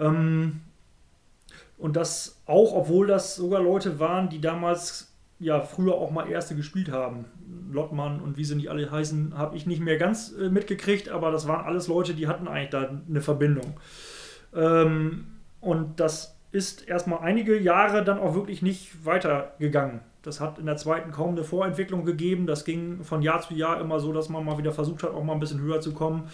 Ähm, 0.00 0.62
und 1.78 1.96
das 1.96 2.42
auch, 2.46 2.74
obwohl 2.74 3.06
das 3.06 3.36
sogar 3.36 3.62
Leute 3.62 3.98
waren, 3.98 4.28
die 4.28 4.40
damals 4.40 5.12
ja 5.38 5.60
früher 5.60 5.94
auch 5.94 6.10
mal 6.10 6.28
Erste 6.28 6.56
gespielt 6.56 6.90
haben. 6.90 7.26
Lottmann 7.70 8.20
und 8.20 8.36
wie 8.36 8.44
sie 8.44 8.56
nicht 8.56 8.70
alle 8.70 8.90
heißen, 8.90 9.36
habe 9.36 9.56
ich 9.56 9.66
nicht 9.66 9.80
mehr 9.80 9.96
ganz 9.96 10.32
äh, 10.32 10.48
mitgekriegt, 10.48 11.08
aber 11.08 11.30
das 11.30 11.46
waren 11.46 11.64
alles 11.64 11.86
Leute, 11.86 12.14
die 12.14 12.26
hatten 12.26 12.48
eigentlich 12.48 12.70
da 12.70 12.90
eine 13.08 13.20
Verbindung. 13.20 13.74
Ähm, 14.54 15.26
und 15.60 16.00
das 16.00 16.36
ist 16.50 16.88
erstmal 16.88 17.20
einige 17.20 17.58
Jahre 17.58 18.04
dann 18.04 18.18
auch 18.18 18.34
wirklich 18.34 18.62
nicht 18.62 19.04
weitergegangen. 19.04 20.00
Das 20.22 20.40
hat 20.40 20.58
in 20.58 20.66
der 20.66 20.76
zweiten 20.76 21.12
kaum 21.12 21.30
eine 21.32 21.44
Vorentwicklung 21.44 22.04
gegeben. 22.04 22.46
Das 22.46 22.64
ging 22.64 23.04
von 23.04 23.22
Jahr 23.22 23.40
zu 23.40 23.54
Jahr 23.54 23.80
immer 23.80 24.00
so, 24.00 24.12
dass 24.12 24.28
man 24.28 24.44
mal 24.44 24.58
wieder 24.58 24.72
versucht 24.72 25.02
hat, 25.02 25.10
auch 25.12 25.22
mal 25.22 25.34
ein 25.34 25.40
bisschen 25.40 25.60
höher 25.60 25.80
zu 25.80 25.92
kommen. 25.92 26.28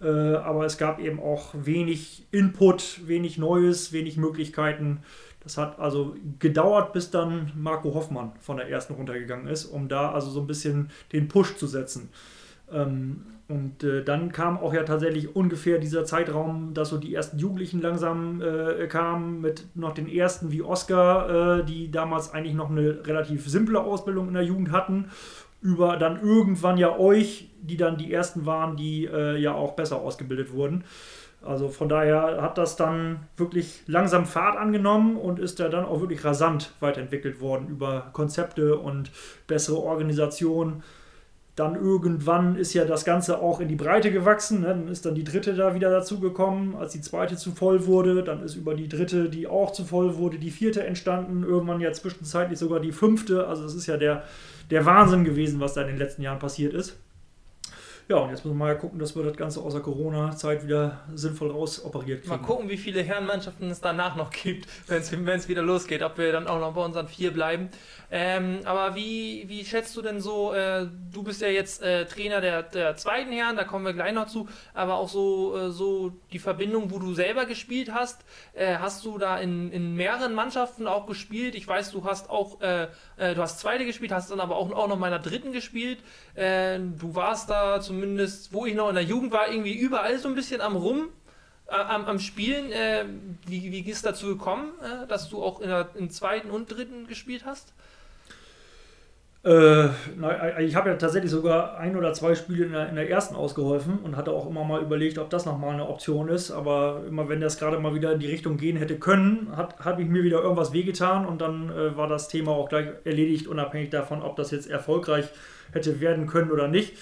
Äh, 0.00 0.08
aber 0.08 0.64
es 0.64 0.78
gab 0.78 1.00
eben 1.00 1.20
auch 1.20 1.54
wenig 1.54 2.26
Input, 2.30 3.06
wenig 3.06 3.38
Neues, 3.38 3.92
wenig 3.92 4.16
Möglichkeiten. 4.16 5.00
Das 5.40 5.58
hat 5.58 5.78
also 5.78 6.16
gedauert, 6.38 6.92
bis 6.92 7.10
dann 7.10 7.52
Marco 7.54 7.94
Hoffmann 7.94 8.32
von 8.40 8.56
der 8.56 8.68
ersten 8.68 8.94
runtergegangen 8.94 9.46
ist, 9.46 9.66
um 9.66 9.88
da 9.88 10.10
also 10.10 10.30
so 10.30 10.40
ein 10.40 10.46
bisschen 10.46 10.90
den 11.12 11.28
Push 11.28 11.56
zu 11.56 11.66
setzen. 11.66 12.08
Ähm, 12.72 13.26
und 13.46 13.84
äh, 13.84 14.02
dann 14.02 14.32
kam 14.32 14.56
auch 14.56 14.72
ja 14.72 14.84
tatsächlich 14.84 15.36
ungefähr 15.36 15.78
dieser 15.78 16.06
Zeitraum, 16.06 16.72
dass 16.72 16.88
so 16.88 16.96
die 16.96 17.14
ersten 17.14 17.38
Jugendlichen 17.38 17.82
langsam 17.82 18.40
äh, 18.40 18.86
kamen, 18.86 19.42
mit 19.42 19.66
noch 19.74 19.92
den 19.92 20.08
ersten 20.08 20.50
wie 20.50 20.62
Oscar, 20.62 21.58
äh, 21.58 21.64
die 21.64 21.90
damals 21.90 22.32
eigentlich 22.32 22.54
noch 22.54 22.70
eine 22.70 23.06
relativ 23.06 23.46
simple 23.46 23.82
Ausbildung 23.82 24.28
in 24.28 24.34
der 24.34 24.44
Jugend 24.44 24.72
hatten, 24.72 25.10
über 25.64 25.96
dann 25.96 26.20
irgendwann 26.20 26.76
ja 26.76 26.98
euch, 26.98 27.48
die 27.62 27.78
dann 27.78 27.96
die 27.96 28.12
ersten 28.12 28.44
waren, 28.44 28.76
die 28.76 29.06
äh, 29.06 29.38
ja 29.38 29.54
auch 29.54 29.72
besser 29.72 29.96
ausgebildet 29.96 30.52
wurden. 30.52 30.84
Also 31.42 31.70
von 31.70 31.88
daher 31.88 32.42
hat 32.42 32.58
das 32.58 32.76
dann 32.76 33.20
wirklich 33.38 33.82
langsam 33.86 34.26
Fahrt 34.26 34.58
angenommen 34.58 35.16
und 35.16 35.38
ist 35.38 35.58
ja 35.58 35.70
dann 35.70 35.86
auch 35.86 36.00
wirklich 36.00 36.22
rasant 36.22 36.72
weiterentwickelt 36.80 37.40
worden 37.40 37.68
über 37.68 38.10
Konzepte 38.12 38.78
und 38.78 39.10
bessere 39.46 39.78
Organisation. 39.78 40.82
Dann 41.56 41.76
irgendwann 41.76 42.56
ist 42.56 42.74
ja 42.74 42.84
das 42.84 43.06
Ganze 43.06 43.40
auch 43.40 43.60
in 43.60 43.68
die 43.68 43.76
Breite 43.76 44.12
gewachsen. 44.12 44.60
Ne? 44.60 44.68
Dann 44.68 44.88
ist 44.88 45.06
dann 45.06 45.14
die 45.14 45.24
dritte 45.24 45.54
da 45.54 45.74
wieder 45.74 45.88
dazugekommen, 45.90 46.76
als 46.76 46.92
die 46.92 47.00
zweite 47.00 47.36
zu 47.36 47.52
voll 47.52 47.86
wurde. 47.86 48.22
Dann 48.22 48.42
ist 48.42 48.54
über 48.54 48.74
die 48.74 48.88
dritte, 48.88 49.30
die 49.30 49.46
auch 49.46 49.72
zu 49.72 49.84
voll 49.84 50.16
wurde, 50.16 50.38
die 50.38 50.50
vierte 50.50 50.84
entstanden. 50.84 51.42
Irgendwann 51.42 51.80
ja 51.80 51.92
zwischenzeitlich 51.92 52.58
sogar 52.58 52.80
die 52.80 52.92
fünfte. 52.92 53.46
Also 53.46 53.64
es 53.64 53.74
ist 53.74 53.86
ja 53.86 53.96
der, 53.96 54.24
der 54.70 54.86
Wahnsinn 54.86 55.24
gewesen, 55.24 55.60
was 55.60 55.74
da 55.74 55.82
in 55.82 55.88
den 55.88 55.98
letzten 55.98 56.22
Jahren 56.22 56.38
passiert 56.38 56.74
ist. 56.74 56.98
Ja, 58.06 58.16
und 58.16 58.30
jetzt 58.30 58.44
müssen 58.44 58.58
wir 58.58 58.66
mal 58.66 58.76
gucken, 58.76 58.98
dass 58.98 59.16
wir 59.16 59.22
das 59.22 59.36
Ganze 59.36 59.60
außer 59.60 59.80
Corona-Zeit 59.80 60.66
wieder 60.66 61.00
sinnvoll 61.14 61.50
rausoperiert 61.50 62.20
kriegen. 62.20 62.36
Mal 62.36 62.46
gucken, 62.46 62.68
wie 62.68 62.76
viele 62.76 63.02
Herrenmannschaften 63.02 63.70
es 63.70 63.80
danach 63.80 64.14
noch 64.14 64.30
gibt, 64.30 64.68
wenn 64.86 65.00
es 65.38 65.48
wieder 65.48 65.62
losgeht, 65.62 66.02
ob 66.02 66.18
wir 66.18 66.30
dann 66.30 66.46
auch 66.46 66.60
noch 66.60 66.74
bei 66.74 66.84
unseren 66.84 67.08
vier 67.08 67.32
bleiben. 67.32 67.70
Ähm, 68.10 68.60
aber 68.64 68.94
wie, 68.94 69.44
wie 69.48 69.64
schätzt 69.64 69.96
du 69.96 70.02
denn 70.02 70.20
so, 70.20 70.52
äh, 70.52 70.86
du 71.12 71.22
bist 71.22 71.40
ja 71.40 71.48
jetzt 71.48 71.82
äh, 71.82 72.04
Trainer 72.04 72.40
der, 72.40 72.62
der 72.62 72.94
zweiten 72.96 73.32
Herren, 73.32 73.56
da 73.56 73.64
kommen 73.64 73.86
wir 73.86 73.94
gleich 73.94 74.12
noch 74.12 74.28
zu, 74.28 74.48
aber 74.74 74.96
auch 74.96 75.08
so, 75.08 75.56
äh, 75.56 75.70
so 75.70 76.12
die 76.32 76.38
Verbindung, 76.38 76.90
wo 76.90 76.98
du 76.98 77.14
selber 77.14 77.46
gespielt 77.46 77.92
hast, 77.92 78.24
äh, 78.52 78.76
hast 78.76 79.04
du 79.04 79.18
da 79.18 79.38
in, 79.38 79.72
in 79.72 79.96
mehreren 79.96 80.34
Mannschaften 80.34 80.86
auch 80.86 81.06
gespielt? 81.06 81.54
Ich 81.54 81.66
weiß, 81.66 81.90
du 81.90 82.04
hast 82.04 82.28
auch, 82.28 82.60
äh, 82.60 82.88
äh, 83.16 83.34
du 83.34 83.40
hast 83.40 83.60
zweite 83.60 83.86
gespielt, 83.86 84.12
hast 84.12 84.30
dann 84.30 84.40
aber 84.40 84.56
auch, 84.56 84.70
auch 84.72 84.88
noch 84.88 84.98
meiner 84.98 85.18
dritten 85.18 85.52
gespielt. 85.52 85.98
du 86.36 87.14
warst 87.14 87.50
da 87.50 87.80
zumindest, 87.94 88.52
wo 88.52 88.66
ich 88.66 88.74
noch 88.74 88.88
in 88.88 88.96
der 88.96 89.04
Jugend 89.04 89.32
war, 89.32 89.48
irgendwie 89.48 89.74
überall 89.74 90.18
so 90.18 90.28
ein 90.28 90.34
bisschen 90.34 90.60
am 90.60 90.76
Rum 90.76 91.08
am, 91.68 92.04
am 92.06 92.18
Spielen. 92.18 92.72
Äh, 92.72 93.04
wie, 93.46 93.70
wie 93.70 93.90
ist 93.90 94.04
dazu 94.04 94.26
gekommen, 94.26 94.72
äh, 94.82 95.06
dass 95.06 95.30
du 95.30 95.42
auch 95.42 95.60
in 95.60 95.68
der 95.68 95.88
in 95.94 96.10
zweiten 96.10 96.50
und 96.50 96.66
dritten 96.66 97.06
gespielt 97.06 97.44
hast? 97.46 97.72
Äh, 99.44 99.88
na, 100.16 100.58
ich 100.58 100.74
habe 100.74 100.88
ja 100.88 100.96
tatsächlich 100.96 101.30
sogar 101.30 101.76
ein 101.76 101.96
oder 101.96 102.14
zwei 102.14 102.34
Spiele 102.34 102.64
in 102.64 102.72
der, 102.72 102.88
in 102.88 102.94
der, 102.96 103.10
ersten 103.10 103.36
ausgeholfen 103.36 103.98
und 103.98 104.16
hatte 104.16 104.32
auch 104.32 104.48
immer 104.48 104.64
mal 104.64 104.80
überlegt, 104.80 105.18
ob 105.18 105.28
das 105.28 105.44
nochmal 105.44 105.74
eine 105.74 105.86
Option 105.86 106.28
ist. 106.28 106.50
Aber 106.50 107.02
immer 107.06 107.28
wenn 107.28 107.42
das 107.42 107.58
gerade 107.58 107.78
mal 107.78 107.94
wieder 107.94 108.12
in 108.12 108.20
die 108.20 108.26
Richtung 108.26 108.56
gehen 108.56 108.78
hätte 108.78 108.98
können, 108.98 109.54
habe 109.54 110.02
ich 110.02 110.08
mir 110.08 110.24
wieder 110.24 110.40
irgendwas 110.42 110.72
wehgetan 110.72 111.26
und 111.26 111.42
dann 111.42 111.70
äh, 111.70 111.96
war 111.96 112.08
das 112.08 112.28
Thema 112.28 112.52
auch 112.52 112.70
gleich 112.70 112.88
erledigt, 113.04 113.46
unabhängig 113.46 113.90
davon, 113.90 114.22
ob 114.22 114.36
das 114.36 114.50
jetzt 114.50 114.68
erfolgreich 114.68 115.26
hätte 115.72 116.00
werden 116.00 116.26
können 116.26 116.50
oder 116.50 116.66
nicht. 116.68 116.94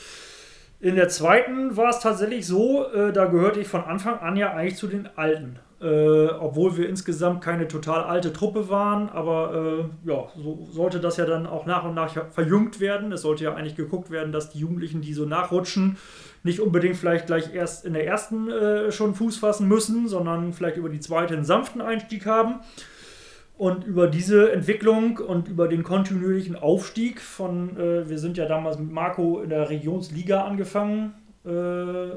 In 0.82 0.96
der 0.96 1.08
zweiten 1.08 1.76
war 1.76 1.90
es 1.90 2.00
tatsächlich 2.00 2.44
so, 2.44 2.84
äh, 2.92 3.12
da 3.12 3.26
gehörte 3.26 3.60
ich 3.60 3.68
von 3.68 3.84
Anfang 3.84 4.18
an 4.18 4.36
ja 4.36 4.52
eigentlich 4.52 4.74
zu 4.74 4.88
den 4.88 5.08
Alten. 5.14 5.60
Äh, 5.80 6.26
obwohl 6.26 6.76
wir 6.76 6.88
insgesamt 6.88 7.40
keine 7.40 7.68
total 7.68 8.02
alte 8.02 8.32
Truppe 8.32 8.68
waren, 8.68 9.08
aber 9.08 9.88
äh, 10.04 10.08
ja, 10.08 10.26
so 10.36 10.66
sollte 10.72 10.98
das 10.98 11.18
ja 11.18 11.24
dann 11.24 11.46
auch 11.46 11.66
nach 11.66 11.84
und 11.84 11.94
nach 11.94 12.32
verjüngt 12.32 12.80
werden. 12.80 13.12
Es 13.12 13.22
sollte 13.22 13.44
ja 13.44 13.54
eigentlich 13.54 13.76
geguckt 13.76 14.10
werden, 14.10 14.32
dass 14.32 14.50
die 14.50 14.58
Jugendlichen, 14.58 15.02
die 15.02 15.14
so 15.14 15.24
nachrutschen, 15.24 15.98
nicht 16.42 16.58
unbedingt 16.58 16.96
vielleicht 16.96 17.26
gleich 17.26 17.54
erst 17.54 17.84
in 17.84 17.92
der 17.92 18.04
ersten 18.04 18.50
äh, 18.50 18.90
schon 18.90 19.14
Fuß 19.14 19.36
fassen 19.36 19.68
müssen, 19.68 20.08
sondern 20.08 20.52
vielleicht 20.52 20.78
über 20.78 20.88
die 20.88 21.00
zweite 21.00 21.34
einen 21.34 21.44
sanften 21.44 21.80
Einstieg 21.80 22.26
haben. 22.26 22.56
Und 23.62 23.84
über 23.84 24.08
diese 24.08 24.50
Entwicklung 24.50 25.18
und 25.18 25.46
über 25.46 25.68
den 25.68 25.84
kontinuierlichen 25.84 26.56
Aufstieg 26.56 27.20
von, 27.20 27.78
äh, 27.78 28.08
wir 28.08 28.18
sind 28.18 28.36
ja 28.36 28.46
damals 28.46 28.76
mit 28.76 28.90
Marco 28.90 29.40
in 29.40 29.50
der 29.50 29.70
Regionsliga 29.70 30.42
angefangen 30.42 31.14
äh, 31.44 32.16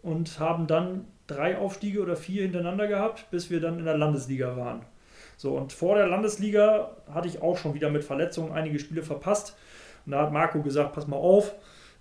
und 0.00 0.40
haben 0.40 0.66
dann 0.66 1.04
drei 1.26 1.58
Aufstiege 1.58 2.00
oder 2.00 2.16
vier 2.16 2.44
hintereinander 2.44 2.86
gehabt, 2.86 3.30
bis 3.30 3.50
wir 3.50 3.60
dann 3.60 3.78
in 3.78 3.84
der 3.84 3.98
Landesliga 3.98 4.56
waren. 4.56 4.86
So, 5.36 5.54
und 5.54 5.74
vor 5.74 5.96
der 5.96 6.06
Landesliga 6.06 6.96
hatte 7.12 7.28
ich 7.28 7.42
auch 7.42 7.58
schon 7.58 7.74
wieder 7.74 7.90
mit 7.90 8.02
Verletzungen 8.02 8.52
einige 8.52 8.78
Spiele 8.78 9.02
verpasst. 9.02 9.54
Und 10.06 10.12
da 10.12 10.22
hat 10.22 10.32
Marco 10.32 10.62
gesagt, 10.62 10.94
pass 10.94 11.06
mal 11.06 11.16
auf, 11.16 11.52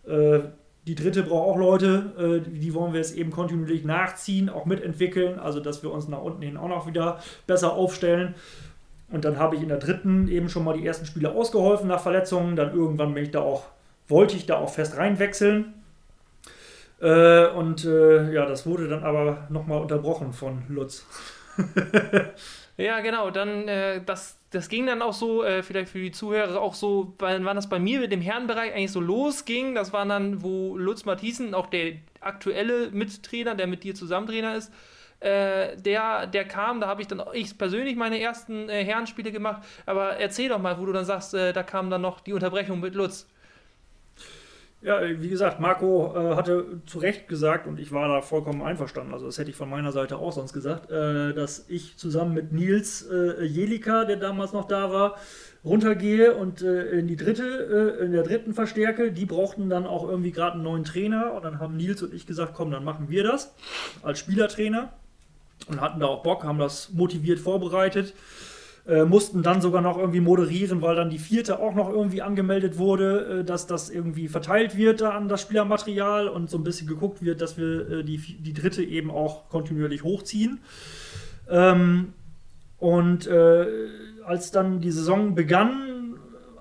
äh, 0.08 0.40
die 0.88 0.96
dritte 0.96 1.24
braucht 1.24 1.50
auch 1.50 1.58
Leute, 1.58 2.42
äh, 2.46 2.50
die 2.50 2.74
wollen 2.74 2.94
wir 2.94 3.02
jetzt 3.02 3.16
eben 3.16 3.32
kontinuierlich 3.32 3.84
nachziehen, 3.84 4.50
auch 4.50 4.66
mitentwickeln, 4.66 5.38
also 5.38 5.60
dass 5.60 5.84
wir 5.84 5.92
uns 5.92 6.08
nach 6.08 6.22
unten 6.22 6.42
hin 6.42 6.56
auch 6.56 6.70
noch 6.70 6.88
wieder 6.88 7.20
besser 7.46 7.74
aufstellen. 7.74 8.36
Und 9.10 9.26
dann 9.26 9.38
habe 9.38 9.56
ich 9.56 9.62
in 9.62 9.68
der 9.68 9.78
dritten 9.78 10.28
eben 10.30 10.50
schon 10.50 10.64
mal 10.64 10.78
die 10.78 10.86
ersten 10.86 11.06
Spiele 11.06 11.32
ausgeholfen 11.32 11.88
nach 11.88 12.02
Verletzungen. 12.02 12.56
Dann 12.56 12.74
irgendwann 12.74 13.14
bin 13.14 13.24
ich 13.24 13.32
da 13.32 13.42
auch, 13.42 13.66
wollte 14.08 14.36
ich 14.36 14.46
da 14.46 14.58
auch 14.58 14.70
fest 14.70 14.98
reinwechseln. 14.98 15.74
Äh, 17.02 17.48
und 17.48 17.86
äh, 17.86 18.32
ja, 18.34 18.46
das 18.46 18.66
wurde 18.66 18.88
dann 18.88 19.04
aber 19.04 19.48
nochmal 19.50 19.82
unterbrochen 19.82 20.34
von 20.34 20.64
Lutz. 20.68 21.06
ja, 22.78 23.00
genau. 23.02 23.30
Dann, 23.30 23.68
äh, 23.68 24.02
das, 24.06 24.37
das 24.52 24.70
ging 24.70 24.86
dann 24.86 25.02
auch 25.02 25.14
so, 25.14 25.44
äh, 25.44 25.62
vielleicht 25.62 25.90
für 25.90 26.00
die 26.00 26.12
Zuhörer 26.12 26.62
auch 26.62 26.74
so, 26.74 27.14
weil, 27.20 27.44
wann 27.44 27.56
das 27.56 27.68
bei 27.68 27.80
mir 27.80 28.00
mit 28.00 28.12
dem 28.12 28.22
Herrenbereich 28.22 28.74
eigentlich 28.74 28.92
so 28.92 29.02
losging. 29.02 29.76
Das 29.76 29.92
war 29.92 30.06
dann, 30.06 30.42
wo 30.42 30.78
Lutz 30.78 31.04
Matthiesen, 31.06 31.54
auch 31.54 31.68
der 31.68 31.94
aktuelle 32.22 32.90
Mittrainer, 32.92 33.56
der 33.56 33.68
mit 33.68 33.84
dir 33.84 33.94
zusammen 33.94 34.28
Trainer 34.28 34.56
ist, 34.56 34.72
äh, 35.20 35.76
der, 35.78 36.28
der 36.28 36.46
kam, 36.46 36.80
da 36.80 36.88
habe 36.88 37.02
ich 37.02 37.08
dann 37.08 37.22
ich 37.34 37.58
persönlich 37.58 37.96
meine 37.96 38.20
ersten 38.22 38.70
äh, 38.70 38.86
Herrenspiele 38.86 39.32
gemacht. 39.32 39.64
Aber 39.86 40.18
erzähl 40.18 40.50
doch 40.50 40.60
mal, 40.60 40.80
wo 40.80 40.86
du 40.86 40.94
dann 40.94 41.06
sagst, 41.06 41.34
äh, 41.34 41.52
da 41.54 41.64
kam 41.64 41.90
dann 41.90 42.02
noch 42.02 42.22
die 42.22 42.34
Unterbrechung 42.34 42.80
mit 42.80 42.96
Lutz. 42.96 43.28
Ja, 44.88 45.02
wie 45.20 45.28
gesagt, 45.28 45.60
Marco 45.60 46.16
äh, 46.16 46.36
hatte 46.38 46.80
zu 46.86 47.00
Recht 47.00 47.28
gesagt 47.28 47.68
und 47.68 47.78
ich 47.78 47.92
war 47.92 48.08
da 48.08 48.22
vollkommen 48.22 48.62
einverstanden. 48.62 49.12
Also, 49.12 49.26
das 49.26 49.38
hätte 49.38 49.50
ich 49.50 49.58
von 49.58 49.70
meiner 49.70 49.92
Seite 49.92 50.16
auch 50.16 50.32
sonst 50.32 50.54
gesagt, 50.54 50.90
äh, 50.90 51.34
dass 51.34 51.66
ich 51.68 51.98
zusammen 51.98 52.34
mit 52.34 52.54
Nils 52.54 53.06
äh, 53.12 53.44
Jelika, 53.44 54.06
der 54.06 54.16
damals 54.16 54.54
noch 54.54 54.66
da 54.66 54.90
war, 54.90 55.18
runtergehe 55.66 56.36
und 56.36 56.62
äh, 56.62 56.92
in 56.92 57.08
die 57.08 57.18
dritte, 57.18 57.98
äh, 58.00 58.06
in 58.06 58.14
der 58.14 58.24
dritten 58.24 58.54
verstärke. 58.54 59.12
Die 59.12 59.26
brauchten 59.26 59.70
dann 59.70 59.86
auch 59.86 60.08
irgendwie 60.08 60.32
gerade 60.32 60.54
einen 60.54 60.64
neuen 60.64 60.86
Trainer 60.86 61.34
und 61.34 61.44
dann 61.44 61.60
haben 61.60 61.76
Nils 61.76 62.02
und 62.02 62.14
ich 62.14 62.26
gesagt, 62.26 62.54
komm, 62.56 62.72
dann 62.72 62.86
machen 62.86 63.10
wir 63.10 63.24
das 63.24 63.54
als 64.04 64.20
Spielertrainer 64.20 64.94
und 65.68 65.82
hatten 65.82 66.00
da 66.00 66.06
auch 66.06 66.24
Bock, 66.24 66.46
haben 66.46 66.60
das 66.60 66.94
motiviert 66.94 67.40
vorbereitet. 67.40 68.14
Äh, 68.88 69.04
mussten 69.04 69.44
dann 69.44 69.60
sogar 69.60 69.82
noch 69.82 69.98
irgendwie 69.98 70.22
moderieren, 70.22 70.82
weil 70.82 70.96
dann 70.96 71.10
die 71.10 71.20
vierte 71.20 71.60
auch 71.60 71.76
noch 71.76 71.90
irgendwie 71.90 72.22
angemeldet 72.22 72.78
wurde, 72.78 73.40
äh, 73.42 73.44
dass 73.44 73.68
das 73.68 73.90
irgendwie 73.90 74.30
verteilt 74.30 74.78
wird 74.78 75.02
an 75.02 75.28
das 75.28 75.42
Spielermaterial 75.42 76.30
und 76.30 76.50
so 76.50 76.58
ein 76.58 76.64
bisschen 76.64 76.88
geguckt 76.88 77.22
wird, 77.22 77.42
dass 77.42 77.58
wir 77.58 77.90
äh, 77.90 78.04
die, 78.06 78.18
die 78.18 78.54
dritte 78.54 78.82
eben 78.82 79.12
auch 79.12 79.50
kontinuierlich 79.50 80.04
hochziehen. 80.04 80.60
Ähm, 81.50 82.14
und 82.78 83.28
äh, 83.28 83.66
als 84.26 84.52
dann 84.52 84.80
die 84.80 84.92
Saison 84.92 85.36
begann, 85.36 85.97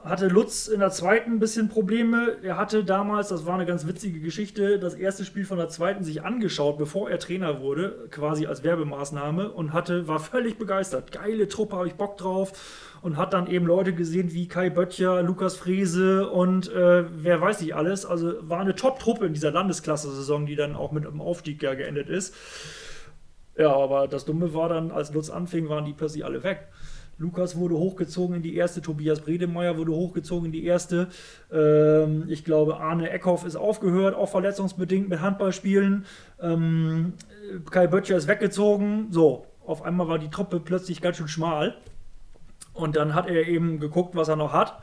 hatte 0.09 0.29
Lutz 0.29 0.69
in 0.69 0.81
der 0.81 0.91
zweiten 0.91 1.33
ein 1.33 1.39
bisschen 1.39 1.69
Probleme. 1.69 2.37
Er 2.43 2.57
hatte 2.57 2.85
damals, 2.85 3.29
das 3.29 3.45
war 3.45 3.55
eine 3.55 3.67
ganz 3.67 3.87
witzige 3.87 4.21
Geschichte, 4.21 4.79
das 4.79 4.95
erste 4.95 5.25
Spiel 5.25 5.45
von 5.45 5.59
der 5.59 5.69
zweiten 5.69 6.05
sich 6.05 6.23
angeschaut, 6.23 6.79
bevor 6.79 7.11
er 7.11 7.19
Trainer 7.19 7.61
wurde, 7.61 8.07
quasi 8.11 8.47
als 8.47 8.63
Werbemaßnahme 8.63 9.51
und 9.51 9.73
hatte, 9.73 10.07
war 10.07 10.21
völlig 10.21 10.59
begeistert. 10.59 11.11
Geile 11.11 11.49
Truppe, 11.49 11.77
habe 11.77 11.89
ich 11.89 11.95
Bock 11.95 12.17
drauf. 12.17 12.53
Und 13.03 13.17
hat 13.17 13.35
dann 13.35 13.47
eben 13.47 13.67
Leute 13.67 13.93
gesehen 13.93 14.33
wie 14.33 14.49
Kai 14.49 14.69
Böttcher, 14.69 15.23
Lukas 15.23 15.55
Frese 15.55 16.29
und 16.29 16.73
äh, 16.73 17.05
wer 17.09 17.41
weiß 17.41 17.61
nicht 17.61 17.77
alles. 17.77 18.05
Also 18.05 18.35
war 18.41 18.61
eine 18.61 18.75
Top-Truppe 18.75 19.27
in 19.27 19.35
dieser 19.35 19.53
Landesklasse-Saison, 19.53 20.47
die 20.47 20.57
dann 20.57 20.75
auch 20.75 20.91
mit 20.91 21.07
einem 21.07 21.21
Aufstieg 21.21 21.63
ja 21.63 21.75
geendet 21.75 22.09
ist. 22.09 22.35
Ja, 23.57 23.75
aber 23.75 24.07
das 24.09 24.25
Dumme 24.25 24.53
war 24.55 24.69
dann, 24.69 24.91
als 24.91 25.13
Lutz 25.13 25.31
anfing, 25.31 25.69
waren 25.69 25.85
die 25.85 25.93
plötzlich 25.93 26.25
alle 26.25 26.43
weg. 26.43 26.69
Lukas 27.19 27.57
wurde 27.57 27.77
hochgezogen 27.77 28.37
in 28.37 28.43
die 28.43 28.57
erste, 28.57 28.83
Tobias 28.83 29.21
Bredemeier 29.21 29.79
wurde 29.79 29.93
hochgezogen 29.93 30.47
in 30.47 30.53
die 30.53 30.65
erste. 30.65 31.09
Ähm, 31.51 32.25
ich 32.29 32.45
glaube, 32.45 32.79
Arne 32.79 33.11
Eckhoff 33.11 33.45
ist 33.45 33.57
aufgehört, 33.57 34.15
auch 34.15 34.29
verletzungsbedingt 34.29 35.09
mit 35.09 35.21
Handballspielen. 35.21 36.05
Ähm, 36.41 37.15
Kai 37.71 37.87
Böttcher 37.87 38.17
ist 38.17 38.29
weggezogen. 38.29 39.09
So, 39.11 39.47
auf 39.65 39.83
einmal 39.83 40.09
war 40.09 40.19
die 40.19 40.31
Truppe 40.31 40.61
plötzlich 40.61 41.01
ganz 41.01 41.17
schön 41.17 41.29
schmal. 41.29 41.77
Und 42.75 42.97
dann 42.97 43.15
hat 43.15 43.29
er 43.29 43.49
eben 43.49 43.81
geguckt, 43.81 44.15
was 44.15 44.29
er 44.29 44.37
noch 44.37 44.53
hat 44.53 44.83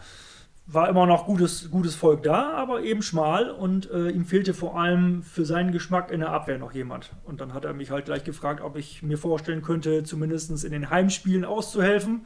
war 0.66 0.88
immer 0.88 1.06
noch 1.06 1.26
gutes, 1.26 1.70
gutes 1.70 1.96
Volk 1.96 2.24
da, 2.24 2.54
aber 2.54 2.84
eben 2.84 3.02
schmal 3.02 3.52
und 3.52 3.92
äh, 3.92 4.10
ihm 4.10 4.26
fehlte 4.26 4.54
vor 4.54 4.80
allem 4.80 5.22
für 5.22 5.46
seinen 5.46 5.72
Geschmack 5.72 6.10
in 6.10 6.22
der 6.22 6.32
Abwehr 6.32 6.58
noch 6.58 6.74
jemand. 6.74 7.12
Und 7.26 7.42
dann 7.42 7.54
hat 7.54 7.66
er 7.66 7.74
mich 7.74 7.92
halt 7.92 8.06
gleich 8.06 8.24
gefragt, 8.24 8.62
ob 8.62 8.78
ich 8.78 9.04
mir 9.04 9.18
vorstellen 9.18 9.62
könnte, 9.62 10.04
zumindest 10.04 10.64
in 10.64 10.72
den 10.72 10.90
Heimspielen 10.90 11.44
auszuhelfen. 11.44 12.26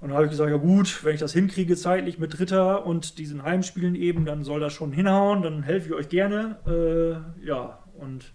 Und 0.00 0.10
dann 0.10 0.16
habe 0.16 0.26
ich 0.26 0.30
gesagt, 0.30 0.50
ja 0.50 0.58
gut, 0.58 1.04
wenn 1.04 1.14
ich 1.14 1.20
das 1.20 1.32
hinkriege 1.32 1.74
zeitlich 1.74 2.18
mit 2.18 2.38
Dritter 2.38 2.86
und 2.86 3.18
diesen 3.18 3.42
Heimspielen 3.42 3.94
eben, 3.94 4.26
dann 4.26 4.44
soll 4.44 4.60
das 4.60 4.72
schon 4.72 4.92
hinhauen, 4.92 5.42
dann 5.42 5.62
helfe 5.62 5.88
ich 5.88 5.94
euch 5.94 6.08
gerne. 6.08 6.58
Äh, 6.66 7.46
ja, 7.46 7.78
und 7.98 8.26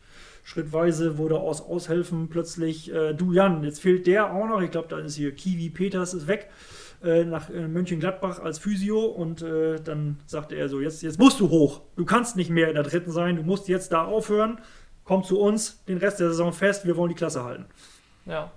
schrittweise 0.43 1.17
wurde 1.17 1.39
aus 1.39 1.61
Aushelfen 1.61 2.27
plötzlich, 2.29 2.91
äh, 2.91 3.13
du 3.13 3.31
Jan, 3.31 3.63
jetzt 3.63 3.79
fehlt 3.79 4.07
der 4.07 4.33
auch 4.33 4.47
noch, 4.47 4.61
ich 4.61 4.71
glaube, 4.71 4.89
da 4.89 4.97
ist 4.97 5.15
hier 5.15 5.33
Kiwi 5.33 5.69
Peters 5.69 6.13
ist 6.13 6.27
weg. 6.27 6.49
Äh, 7.03 7.25
nach 7.25 7.49
äh, 7.49 7.67
Mönchengladbach 7.67 8.39
als 8.39 8.59
Physio 8.59 9.03
und 9.03 9.41
äh, 9.41 9.81
dann 9.81 10.21
sagte 10.25 10.55
er 10.55 10.69
so, 10.69 10.79
jetzt, 10.79 11.03
jetzt 11.03 11.19
musst 11.19 11.37
du 11.41 11.49
hoch. 11.49 11.81
Du 11.97 12.05
kannst 12.05 12.37
nicht 12.37 12.49
mehr 12.49 12.69
in 12.69 12.75
der 12.75 12.83
dritten 12.83 13.11
sein, 13.11 13.35
du 13.35 13.43
musst 13.43 13.67
jetzt 13.67 13.91
da 13.91 14.05
aufhören. 14.05 14.61
Komm 15.03 15.25
zu 15.25 15.37
uns, 15.37 15.83
den 15.83 15.97
Rest 15.97 16.21
der 16.21 16.29
Saison 16.29 16.53
fest, 16.53 16.85
wir 16.85 16.95
wollen 16.95 17.09
die 17.09 17.15
Klasse 17.15 17.43
halten. 17.43 17.65
Ja. 18.25 18.51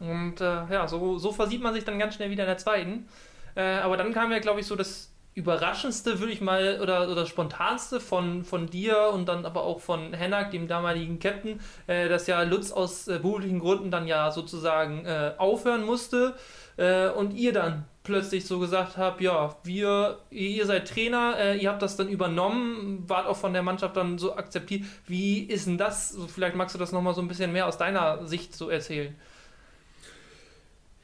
Und 0.00 0.40
äh, 0.40 0.44
ja, 0.44 0.88
so, 0.88 1.18
so 1.18 1.30
versieht 1.30 1.62
man 1.62 1.72
sich 1.72 1.84
dann 1.84 2.00
ganz 2.00 2.16
schnell 2.16 2.30
wieder 2.30 2.42
in 2.42 2.48
der 2.48 2.58
zweiten. 2.58 3.06
Äh, 3.54 3.76
aber 3.76 3.96
dann 3.96 4.12
kam 4.12 4.32
ja, 4.32 4.40
glaube 4.40 4.58
ich, 4.58 4.66
so 4.66 4.74
das 4.74 5.12
Überraschendste, 5.34 6.18
würde 6.18 6.32
ich 6.32 6.40
mal, 6.40 6.80
oder, 6.82 7.08
oder 7.08 7.26
spontanste 7.26 8.00
von, 8.00 8.42
von 8.42 8.66
dir 8.66 9.10
und 9.12 9.28
dann 9.28 9.46
aber 9.46 9.62
auch 9.62 9.78
von 9.78 10.14
Hennak, 10.14 10.50
dem 10.50 10.66
damaligen 10.66 11.18
Captain, 11.18 11.58
dass 11.88 12.28
ja 12.28 12.40
Lutz 12.42 12.70
aus 12.70 13.06
beruflichen 13.06 13.58
Gründen 13.58 13.90
dann 13.90 14.06
ja 14.06 14.30
sozusagen 14.30 15.08
aufhören 15.36 15.84
musste 15.84 16.36
äh, 16.76 17.08
und 17.08 17.34
ihr 17.34 17.52
dann 17.52 17.84
plötzlich 18.02 18.46
so 18.46 18.58
gesagt 18.58 18.96
habt, 18.96 19.20
ja, 19.20 19.56
wir, 19.64 20.18
ihr 20.30 20.66
seid 20.66 20.88
Trainer, 20.88 21.36
äh, 21.38 21.56
ihr 21.56 21.70
habt 21.70 21.82
das 21.82 21.96
dann 21.96 22.08
übernommen, 22.08 23.02
wart 23.08 23.26
auch 23.26 23.36
von 23.36 23.52
der 23.52 23.62
Mannschaft 23.62 23.96
dann 23.96 24.18
so 24.18 24.36
akzeptiert. 24.36 24.82
Wie 25.06 25.40
ist 25.40 25.66
denn 25.66 25.78
das? 25.78 26.16
Vielleicht 26.28 26.54
magst 26.54 26.74
du 26.74 26.78
das 26.78 26.92
nochmal 26.92 27.14
so 27.14 27.22
ein 27.22 27.28
bisschen 27.28 27.52
mehr 27.52 27.66
aus 27.66 27.78
deiner 27.78 28.26
Sicht 28.26 28.54
so 28.54 28.68
erzählen. 28.68 29.16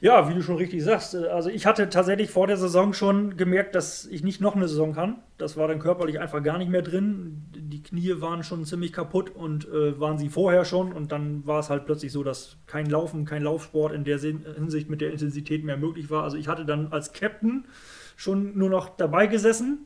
Ja, 0.03 0.27
wie 0.27 0.33
du 0.33 0.41
schon 0.41 0.55
richtig 0.55 0.83
sagst. 0.83 1.13
äh, 1.13 1.27
Also 1.27 1.49
ich 1.49 1.65
hatte 1.67 1.87
tatsächlich 1.89 2.31
vor 2.31 2.47
der 2.47 2.57
Saison 2.57 2.91
schon 2.93 3.37
gemerkt, 3.37 3.75
dass 3.75 4.05
ich 4.07 4.23
nicht 4.23 4.41
noch 4.41 4.55
eine 4.55 4.67
Saison 4.67 4.93
kann. 4.93 5.17
Das 5.37 5.57
war 5.57 5.67
dann 5.67 5.77
körperlich 5.79 6.19
einfach 6.19 6.41
gar 6.41 6.57
nicht 6.57 6.71
mehr 6.71 6.81
drin. 6.81 7.43
Die 7.55 7.83
Knie 7.83 8.19
waren 8.19 8.43
schon 8.43 8.65
ziemlich 8.65 8.93
kaputt 8.93 9.29
und 9.29 9.67
äh, 9.69 9.99
waren 9.99 10.17
sie 10.17 10.29
vorher 10.29 10.65
schon. 10.65 10.91
Und 10.91 11.11
dann 11.11 11.45
war 11.45 11.59
es 11.59 11.69
halt 11.69 11.85
plötzlich 11.85 12.11
so, 12.11 12.23
dass 12.23 12.57
kein 12.65 12.87
Laufen, 12.87 13.25
kein 13.25 13.43
Laufsport 13.43 13.93
in 13.93 14.03
der 14.03 14.17
Hinsicht 14.17 14.89
mit 14.89 15.01
der 15.01 15.11
Intensität 15.11 15.63
mehr 15.63 15.77
möglich 15.77 16.09
war. 16.09 16.23
Also 16.23 16.35
ich 16.37 16.47
hatte 16.47 16.65
dann 16.65 16.87
als 16.91 17.13
Captain 17.13 17.65
schon 18.15 18.57
nur 18.57 18.69
noch 18.71 18.89
dabei 18.97 19.27
gesessen. 19.27 19.85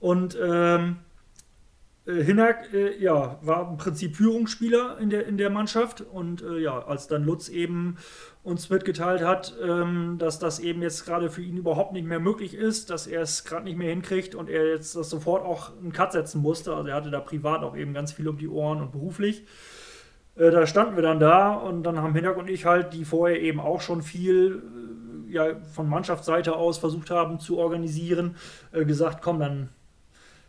Und 0.00 0.36
ähm, 0.42 0.96
äh, 2.06 2.22
Hinak 2.22 2.72
äh, 2.72 2.96
ja, 3.02 3.38
war 3.42 3.70
im 3.70 3.76
Prinzip 3.76 4.16
Führungsspieler 4.16 4.98
in 4.98 5.10
der, 5.10 5.26
in 5.26 5.36
der 5.38 5.50
Mannschaft. 5.50 6.00
Und 6.00 6.42
äh, 6.42 6.58
ja, 6.58 6.78
als 6.86 7.06
dann 7.08 7.24
Lutz 7.24 7.48
eben 7.48 7.96
uns 8.46 8.70
mitgeteilt 8.70 9.22
hat, 9.22 9.56
ähm, 9.60 10.18
dass 10.18 10.38
das 10.38 10.60
eben 10.60 10.80
jetzt 10.80 11.04
gerade 11.04 11.30
für 11.30 11.42
ihn 11.42 11.56
überhaupt 11.56 11.92
nicht 11.92 12.06
mehr 12.06 12.20
möglich 12.20 12.54
ist, 12.54 12.90
dass 12.90 13.08
er 13.08 13.22
es 13.22 13.44
gerade 13.44 13.64
nicht 13.64 13.76
mehr 13.76 13.90
hinkriegt 13.90 14.36
und 14.36 14.48
er 14.48 14.68
jetzt 14.68 14.94
das 14.94 15.10
sofort 15.10 15.44
auch 15.44 15.76
einen 15.76 15.92
Cut 15.92 16.12
setzen 16.12 16.40
musste. 16.42 16.72
Also 16.72 16.88
er 16.88 16.94
hatte 16.94 17.10
da 17.10 17.18
privat 17.18 17.64
auch 17.64 17.76
eben 17.76 17.92
ganz 17.92 18.12
viel 18.12 18.28
um 18.28 18.38
die 18.38 18.46
Ohren 18.48 18.80
und 18.80 18.92
beruflich. 18.92 19.44
Äh, 20.36 20.52
da 20.52 20.64
standen 20.64 20.94
wir 20.94 21.02
dann 21.02 21.18
da 21.18 21.54
und 21.54 21.82
dann 21.82 22.00
haben 22.00 22.14
Hinak 22.14 22.36
und 22.36 22.48
ich 22.48 22.66
halt, 22.66 22.92
die 22.92 23.04
vorher 23.04 23.42
eben 23.42 23.58
auch 23.58 23.80
schon 23.80 24.00
viel 24.00 24.62
äh, 25.28 25.32
ja, 25.32 25.56
von 25.74 25.88
Mannschaftsseite 25.88 26.54
aus 26.54 26.78
versucht 26.78 27.10
haben 27.10 27.40
zu 27.40 27.58
organisieren, 27.58 28.36
äh, 28.70 28.84
gesagt, 28.84 29.22
komm, 29.22 29.40
dann 29.40 29.70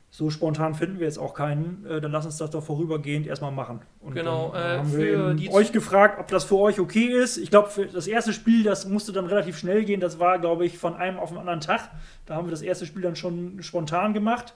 so 0.10 0.30
spontan 0.30 0.74
finden 0.74 1.00
wir 1.00 1.06
jetzt 1.06 1.20
auch 1.20 1.34
keinen, 1.34 1.86
äh, 1.86 2.00
dann 2.02 2.12
lass 2.12 2.26
uns 2.26 2.38
das 2.38 2.50
doch 2.50 2.64
vorübergehend 2.64 3.28
erstmal 3.28 3.52
machen. 3.52 3.82
Und 4.00 4.16
Genau, 4.16 4.52
dann 4.54 4.62
äh, 4.76 4.78
haben 4.80 4.90
für 4.90 4.98
wir 4.98 5.34
die- 5.36 5.52
euch 5.52 5.72
gefragt, 5.72 6.20
ob 6.20 6.28
das 6.30 6.46
für 6.46 6.58
euch 6.58 6.80
okay 6.80 7.06
ist. 7.08 7.38
Ich 7.38 7.50
glaube, 7.50 7.70
für 7.70 7.86
das 7.86 8.08
erste 8.08 8.32
Spiel, 8.34 8.64
das 8.64 8.88
musste 8.88 9.12
dann 9.12 9.26
relativ 9.26 9.58
schnell 9.58 9.84
gehen. 9.84 10.00
Das 10.00 10.18
war, 10.20 10.40
glaube 10.40 10.66
ich, 10.66 10.78
von 10.78 10.96
einem 10.96 11.20
auf 11.20 11.30
den 11.30 11.38
anderen 11.38 11.60
Tag. 11.60 11.90
Da 12.26 12.36
haben 12.36 12.48
wir 12.48 12.52
das 12.52 12.62
erste 12.62 12.86
Spiel 12.86 13.02
dann 13.02 13.16
schon 13.16 13.62
spontan 13.62 14.14
gemacht. 14.14 14.56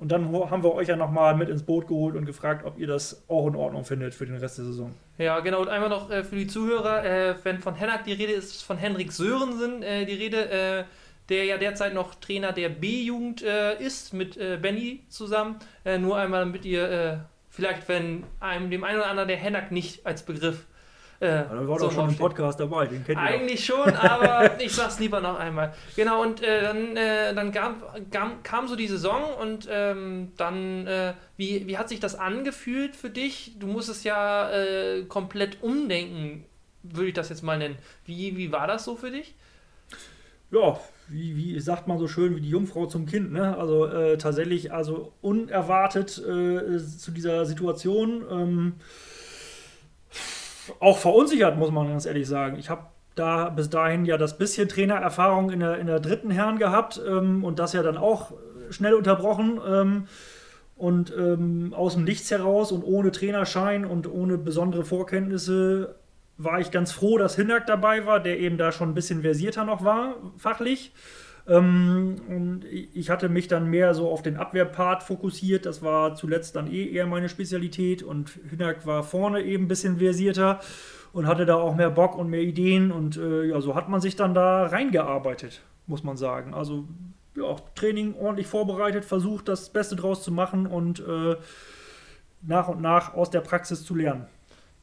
Und 0.00 0.12
dann 0.12 0.30
haben 0.50 0.62
wir 0.62 0.72
euch 0.74 0.86
ja 0.88 0.94
nochmal 0.94 1.34
mit 1.36 1.48
ins 1.48 1.64
Boot 1.64 1.88
geholt 1.88 2.14
und 2.14 2.24
gefragt, 2.24 2.64
ob 2.64 2.78
ihr 2.78 2.86
das 2.86 3.24
auch 3.28 3.48
in 3.48 3.56
Ordnung 3.56 3.84
findet 3.84 4.14
für 4.14 4.26
den 4.26 4.36
Rest 4.36 4.58
der 4.58 4.64
Saison. 4.66 4.94
Ja, 5.16 5.40
genau. 5.40 5.60
Und 5.60 5.68
einmal 5.68 5.88
noch 5.88 6.08
äh, 6.10 6.22
für 6.22 6.36
die 6.36 6.46
Zuhörer, 6.46 7.04
äh, 7.04 7.34
wenn 7.42 7.58
von 7.58 7.74
Hennak 7.74 8.04
die 8.04 8.12
Rede 8.12 8.32
ist, 8.32 8.46
ist 8.56 8.62
von 8.62 8.76
Henrik 8.76 9.10
Sörensen 9.10 9.82
äh, 9.82 10.06
die 10.06 10.14
Rede, 10.14 10.50
äh, 10.50 10.84
der 11.28 11.44
ja 11.44 11.58
derzeit 11.58 11.94
noch 11.94 12.14
Trainer 12.14 12.52
der 12.52 12.68
B-Jugend 12.68 13.42
äh, 13.42 13.78
ist, 13.82 14.14
mit 14.14 14.36
äh, 14.36 14.56
Benny 14.60 15.04
zusammen. 15.08 15.58
Äh, 15.84 15.98
nur 15.98 16.16
einmal, 16.16 16.40
damit 16.40 16.64
ihr 16.64 16.90
äh, 16.90 17.16
vielleicht, 17.50 17.88
wenn 17.88 18.24
einem 18.40 18.70
dem 18.70 18.84
einen 18.84 18.98
oder 18.98 19.08
anderen 19.08 19.28
der 19.28 19.36
Hennak 19.36 19.70
nicht 19.70 20.06
als 20.06 20.22
Begriff 20.22 20.64
äh, 21.20 21.26
Ja, 21.26 21.42
da 21.44 21.68
war 21.68 21.78
so 21.78 21.86
doch 21.86 21.92
schon 21.92 22.04
im 22.04 22.06
aufsteht. 22.06 22.20
Podcast 22.20 22.60
dabei, 22.60 22.86
den 22.86 23.04
kennt 23.04 23.18
ihr. 23.18 23.22
Eigentlich 23.22 23.66
schon, 23.66 23.94
aber 23.94 24.58
ich 24.60 24.72
sag's 24.72 24.98
lieber 25.00 25.20
noch 25.20 25.38
einmal. 25.38 25.74
Genau, 25.96 26.22
und 26.22 26.42
äh, 26.42 26.62
dann, 26.62 26.96
äh, 26.96 27.34
dann 27.34 27.52
kam, 27.52 27.82
kam, 28.10 28.42
kam 28.42 28.68
so 28.68 28.76
die 28.76 28.86
Saison 28.86 29.34
und 29.34 29.68
ähm, 29.70 30.32
dann, 30.36 30.88
wie, 31.36 31.66
wie 31.66 31.76
hat 31.76 31.88
sich 31.88 32.00
das 32.00 32.14
angefühlt 32.14 32.96
für 32.96 33.10
dich? 33.10 33.56
Du 33.58 33.66
musstest 33.66 34.04
ja 34.04 34.50
komplett 35.08 35.62
umdenken, 35.62 36.44
würde 36.82 37.08
ich 37.08 37.14
das 37.14 37.28
jetzt 37.28 37.42
mal 37.42 37.58
nennen. 37.58 37.76
Wie, 38.06 38.36
wie 38.36 38.50
war 38.50 38.66
das 38.66 38.84
so 38.84 38.96
für 38.96 39.10
dich? 39.10 39.34
ja, 40.50 40.78
wie, 41.08 41.36
wie 41.36 41.60
sagt 41.60 41.88
man 41.88 41.98
so 41.98 42.08
schön, 42.08 42.36
wie 42.36 42.40
die 42.40 42.50
Jungfrau 42.50 42.86
zum 42.86 43.06
Kind, 43.06 43.32
ne? 43.32 43.56
Also 43.56 43.86
äh, 43.86 44.18
tatsächlich, 44.18 44.72
also 44.72 45.12
unerwartet 45.20 46.18
äh, 46.18 46.78
zu 46.78 47.10
dieser 47.10 47.46
Situation. 47.46 48.24
Ähm, 48.30 48.72
auch 50.80 50.98
verunsichert, 50.98 51.56
muss 51.56 51.70
man 51.70 51.88
ganz 51.88 52.06
ehrlich 52.06 52.28
sagen. 52.28 52.58
Ich 52.58 52.68
habe 52.70 52.86
da 53.14 53.48
bis 53.48 53.70
dahin 53.70 54.04
ja 54.04 54.16
das 54.16 54.38
bisschen 54.38 54.68
Trainererfahrung 54.68 55.50
in 55.50 55.60
der, 55.60 55.78
in 55.78 55.86
der 55.86 56.00
dritten 56.00 56.30
Herren 56.30 56.58
gehabt 56.58 57.00
ähm, 57.06 57.42
und 57.42 57.58
das 57.58 57.72
ja 57.72 57.82
dann 57.82 57.96
auch 57.96 58.32
schnell 58.70 58.94
unterbrochen. 58.94 59.60
Ähm, 59.66 60.04
und 60.76 61.12
ähm, 61.18 61.74
aus 61.76 61.94
dem 61.94 62.04
Nichts 62.04 62.30
heraus 62.30 62.70
und 62.70 62.84
ohne 62.84 63.10
Trainerschein 63.10 63.84
und 63.84 64.08
ohne 64.08 64.38
besondere 64.38 64.84
Vorkenntnisse 64.84 65.96
war 66.38 66.60
ich 66.60 66.70
ganz 66.70 66.92
froh, 66.92 67.18
dass 67.18 67.36
Hinak 67.36 67.66
dabei 67.66 68.06
war, 68.06 68.20
der 68.20 68.38
eben 68.38 68.56
da 68.56 68.72
schon 68.72 68.90
ein 68.90 68.94
bisschen 68.94 69.22
versierter 69.22 69.64
noch 69.64 69.84
war, 69.84 70.14
fachlich. 70.38 70.92
Ähm, 71.48 72.16
und 72.28 72.64
ich 72.64 73.10
hatte 73.10 73.28
mich 73.28 73.48
dann 73.48 73.68
mehr 73.68 73.92
so 73.94 74.08
auf 74.08 74.22
den 74.22 74.36
Abwehrpart 74.36 75.02
fokussiert. 75.02 75.66
Das 75.66 75.82
war 75.82 76.14
zuletzt 76.14 76.54
dann 76.56 76.70
eh 76.70 76.90
eher 76.90 77.06
meine 77.06 77.28
Spezialität. 77.28 78.02
Und 78.02 78.38
Hinak 78.50 78.86
war 78.86 79.02
vorne 79.02 79.42
eben 79.42 79.64
ein 79.64 79.68
bisschen 79.68 79.98
versierter 79.98 80.60
und 81.12 81.26
hatte 81.26 81.44
da 81.44 81.56
auch 81.56 81.74
mehr 81.74 81.90
Bock 81.90 82.16
und 82.16 82.30
mehr 82.30 82.42
Ideen. 82.42 82.92
Und 82.92 83.16
äh, 83.16 83.46
ja, 83.46 83.60
so 83.60 83.74
hat 83.74 83.88
man 83.88 84.00
sich 84.00 84.14
dann 84.14 84.32
da 84.32 84.66
reingearbeitet, 84.66 85.62
muss 85.86 86.04
man 86.04 86.16
sagen. 86.16 86.54
Also 86.54 86.86
ja, 87.34 87.56
Training 87.74 88.14
ordentlich 88.14 88.46
vorbereitet, 88.46 89.04
versucht 89.04 89.48
das 89.48 89.70
Beste 89.70 89.96
draus 89.96 90.22
zu 90.22 90.30
machen 90.30 90.66
und 90.66 91.00
äh, 91.00 91.36
nach 92.42 92.68
und 92.68 92.80
nach 92.80 93.14
aus 93.14 93.30
der 93.30 93.40
Praxis 93.40 93.84
zu 93.84 93.96
lernen. 93.96 94.26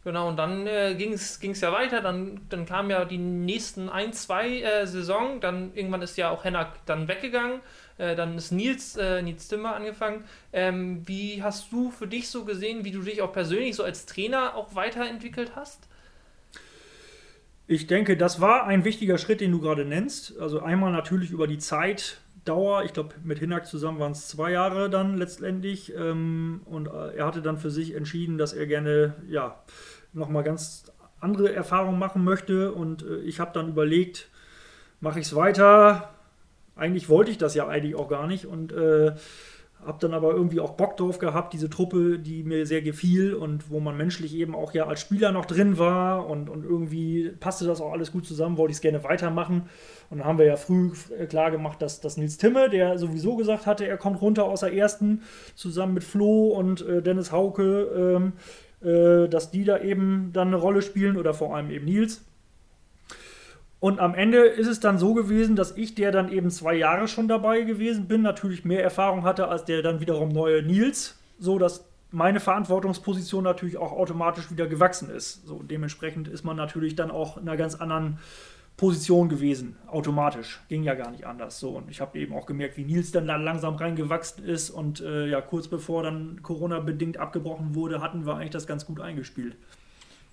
Genau, 0.06 0.30
und 0.30 0.38
dann 0.38 0.68
äh, 0.68 0.94
ging 0.94 1.14
es 1.14 1.62
ja 1.62 1.72
weiter, 1.72 2.00
dann, 2.00 2.40
dann 2.50 2.68
kamen 2.68 2.92
ja 2.92 3.06
die 3.06 3.18
nächsten 3.18 3.90
ein, 3.90 4.14
zwei 4.14 4.62
äh, 4.62 4.86
Saison, 4.86 5.40
dann 5.42 5.74
irgendwann 5.74 6.04
ist 6.04 6.16
ja 6.16 6.30
auch 6.30 6.44
Hennak 6.44 6.86
dann 6.86 7.08
weggegangen, 7.08 7.60
äh, 7.98 8.16
dann 8.16 8.38
ist 8.38 8.52
Nils, 8.52 8.98
äh, 8.98 9.24
Nils 9.24 9.48
Zimmer 9.48 9.76
angefangen. 9.76 10.24
Ähm, 10.54 11.02
wie 11.08 11.42
hast 11.42 11.72
du 11.72 11.90
für 11.90 12.06
dich 12.06 12.30
so 12.30 12.46
gesehen, 12.46 12.86
wie 12.86 12.92
du 12.92 13.02
dich 13.02 13.24
auch 13.24 13.34
persönlich 13.34 13.76
so 13.76 13.84
als 13.84 14.06
Trainer 14.06 14.54
auch 14.56 14.76
weiterentwickelt 14.76 15.54
hast? 15.56 15.88
Ich 17.66 17.88
denke, 17.88 18.16
das 18.16 18.40
war 18.40 18.68
ein 18.68 18.86
wichtiger 18.86 19.18
Schritt, 19.18 19.42
den 19.42 19.52
du 19.52 19.60
gerade 19.60 19.86
nennst. 19.86 20.38
Also 20.38 20.60
einmal 20.60 20.92
natürlich 20.92 21.32
über 21.32 21.48
die 21.48 21.58
Zeitdauer. 21.58 22.84
Ich 22.84 22.94
glaube, 22.94 23.16
mit 23.24 23.40
Hinak 23.40 23.66
zusammen 23.66 23.98
waren 23.98 24.12
es 24.12 24.28
zwei 24.28 24.52
Jahre 24.52 24.88
dann 24.92 25.18
letztendlich. 25.18 25.96
Ähm, 25.96 26.62
und 26.66 26.90
äh, 26.90 27.16
er 27.16 27.26
hatte 27.26 27.42
dann 27.42 27.58
für 27.58 27.72
sich 27.72 27.96
entschieden, 27.96 28.38
dass 28.38 28.54
er 28.54 28.68
gerne 28.68 29.16
ja 29.28 29.64
nochmal 30.16 30.44
ganz 30.44 30.86
andere 31.20 31.54
Erfahrungen 31.54 32.00
machen 32.00 32.24
möchte. 32.24 32.72
Und 32.72 33.04
äh, 33.04 33.18
ich 33.18 33.40
habe 33.40 33.52
dann 33.54 33.70
überlegt, 33.70 34.30
mache 35.00 35.20
ich 35.20 35.28
es 35.28 35.36
weiter? 35.36 36.10
Eigentlich 36.76 37.10
wollte 37.10 37.32
ich 37.32 37.38
das 37.38 37.56
ja 37.56 37.68
eigentlich 37.68 37.96
auch 37.96 38.10
gar 38.10 38.28
nicht. 38.28 38.46
Und 38.46 38.72
äh, 38.74 39.14
habe 39.86 40.00
dann 40.00 40.14
aber 40.14 40.32
irgendwie 40.32 40.60
auch 40.60 40.72
Bock 40.72 40.98
drauf 40.98 41.20
gehabt, 41.20 41.54
diese 41.54 41.70
Truppe, 41.70 42.18
die 42.18 42.44
mir 42.44 42.66
sehr 42.66 42.82
gefiel 42.82 43.36
und 43.36 43.70
wo 43.70 43.80
man 43.80 43.96
menschlich 43.96 44.36
eben 44.36 44.56
auch 44.56 44.74
ja 44.74 44.88
als 44.88 45.00
Spieler 45.00 45.32
noch 45.32 45.46
drin 45.46 45.78
war 45.78 46.28
und, 46.28 46.50
und 46.50 46.64
irgendwie 46.64 47.30
passte 47.40 47.66
das 47.66 47.82
auch 47.82 47.92
alles 47.92 48.12
gut 48.12 48.26
zusammen, 48.26 48.58
wollte 48.58 48.72
ich 48.72 48.78
es 48.78 48.82
gerne 48.82 49.04
weitermachen. 49.04 49.70
Und 50.10 50.20
dann 50.20 50.28
haben 50.28 50.40
wir 50.40 50.46
ja 50.46 50.56
früh 50.56 50.92
äh, 51.18 51.28
klar 51.28 51.52
gemacht, 51.52 51.82
dass, 51.82 52.02
dass 52.02 52.18
Nils 52.18 52.38
Timme, 52.38 52.70
der 52.70 52.98
sowieso 52.98 53.36
gesagt 53.36 53.66
hatte, 53.68 53.86
er 53.86 53.98
kommt 53.98 54.22
runter 54.22 54.46
aus 54.46 54.62
der 54.62 54.74
ersten, 54.74 55.22
zusammen 55.54 55.94
mit 55.94 56.04
Flo 56.04 56.48
und 56.48 56.82
äh, 56.82 57.02
Dennis 57.04 57.32
Hauke, 57.32 58.18
ähm, 58.18 58.34
äh, 58.86 59.28
dass 59.28 59.52
die 59.52 59.64
da 59.64 59.80
eben 59.80 60.32
dann 60.34 60.50
eine 60.50 60.58
Rolle 60.58 60.82
spielen 60.82 61.18
oder 61.18 61.34
vor 61.34 61.56
allem 61.56 61.72
eben 61.72 61.86
Nils. 61.86 62.24
Und 63.80 64.00
am 64.00 64.16
Ende 64.16 64.40
ist 64.40 64.68
es 64.68 64.80
dann 64.80 64.98
so 64.98 65.14
gewesen, 65.14 65.56
dass 65.56 65.78
ich, 65.78 65.96
der 65.96 66.12
dann 66.12 66.32
eben 66.32 66.50
zwei 66.50 66.76
Jahre 66.76 67.08
schon 67.08 67.28
dabei 67.28 67.62
gewesen 67.62 68.08
bin, 68.08 68.22
natürlich 68.22 68.66
mehr 68.66 68.84
Erfahrung 68.84 69.24
hatte 69.24 69.48
als 69.48 69.66
der 69.66 69.82
dann 69.82 70.00
wiederum 70.00 70.30
neue 70.30 70.64
Nils, 70.64 71.20
so 71.40 71.60
dass 71.60 71.86
meine 72.12 72.40
Verantwortungsposition 72.40 73.44
natürlich 73.44 73.78
auch 73.78 73.92
automatisch 73.92 74.50
wieder 74.50 74.68
gewachsen 74.68 75.10
ist. 75.10 75.46
So 75.46 75.62
dementsprechend 75.62 76.28
ist 76.28 76.46
man 76.46 76.56
natürlich 76.56 76.96
dann 76.96 77.12
auch 77.12 77.38
in 77.38 77.44
einer 77.44 77.58
ganz 77.58 77.76
anderen 77.76 78.20
Position 78.78 79.30
gewesen, 79.30 79.78
automatisch. 79.88 80.62
Ging 80.68 80.84
ja 80.84 80.96
gar 80.96 81.12
nicht 81.12 81.26
anders. 81.26 81.60
So 81.60 81.70
und 81.70 81.90
ich 81.90 82.02
habe 82.02 82.20
eben 82.20 82.34
auch 82.34 82.46
gemerkt, 82.46 82.78
wie 82.78 82.84
Nils 82.84 83.12
dann 83.12 83.28
da 83.28 83.38
langsam 83.38 83.76
reingewachsen 83.76 84.44
ist 84.44 84.70
und 84.70 85.02
äh, 85.02 85.28
ja 85.28 85.42
kurz 85.42 85.68
bevor 85.68 86.04
dann 86.04 86.42
Corona 86.44 86.80
bedingt 86.80 87.18
abgebrochen 87.18 87.74
wurde, 87.74 88.02
hatten 88.02 88.26
wir 88.26 88.36
eigentlich 88.36 88.50
das 88.52 88.68
ganz 88.68 88.86
gut 88.86 89.00
eingespielt. 89.00 89.56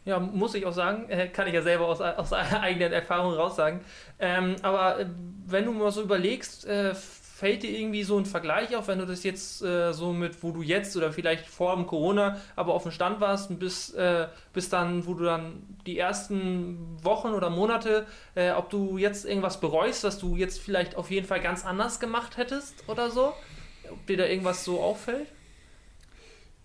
Ja, 0.04 0.18
muss 0.18 0.54
ich 0.56 0.66
auch 0.66 0.72
sagen, 0.72 1.08
äh, 1.08 1.28
kann 1.28 1.46
ich 1.46 1.54
ja 1.54 1.62
selber 1.62 1.86
aus, 1.86 2.00
aus 2.00 2.32
eigenen 2.32 2.92
Erfahrungen 2.92 3.36
raus 3.36 3.54
sagen. 3.54 3.80
Ähm, 4.18 4.56
aber 4.62 4.98
äh, 4.98 5.06
wenn 5.46 5.64
du 5.64 5.72
mal 5.72 5.92
so 5.92 6.02
überlegst, 6.02 6.66
äh, 6.66 6.92
fällt 7.34 7.62
dir 7.62 7.70
irgendwie 7.70 8.04
so 8.04 8.18
ein 8.18 8.26
Vergleich 8.26 8.76
auf, 8.76 8.88
wenn 8.88 8.98
du 8.98 9.06
das 9.06 9.24
jetzt 9.24 9.62
äh, 9.62 9.92
so 9.92 10.12
mit, 10.12 10.42
wo 10.42 10.52
du 10.52 10.62
jetzt 10.62 10.96
oder 10.96 11.12
vielleicht 11.12 11.46
vor 11.46 11.74
dem 11.74 11.86
Corona, 11.86 12.40
aber 12.56 12.74
auf 12.74 12.82
dem 12.82 12.92
Stand 12.92 13.20
warst, 13.20 13.58
bis, 13.58 13.90
äh, 13.94 14.28
bis 14.52 14.68
dann, 14.68 15.06
wo 15.06 15.14
du 15.14 15.24
dann 15.24 15.62
die 15.86 15.98
ersten 15.98 16.78
Wochen 17.02 17.28
oder 17.28 17.50
Monate, 17.50 18.06
äh, 18.34 18.52
ob 18.52 18.70
du 18.70 18.98
jetzt 18.98 19.24
irgendwas 19.24 19.60
bereust, 19.60 20.04
was 20.04 20.18
du 20.18 20.36
jetzt 20.36 20.60
vielleicht 20.60 20.94
auf 20.96 21.10
jeden 21.10 21.26
Fall 21.26 21.40
ganz 21.40 21.64
anders 21.64 22.00
gemacht 22.00 22.36
hättest 22.36 22.88
oder 22.88 23.10
so? 23.10 23.32
Ob 23.90 24.06
dir 24.06 24.18
da 24.18 24.26
irgendwas 24.26 24.64
so 24.64 24.80
auffällt? 24.80 25.26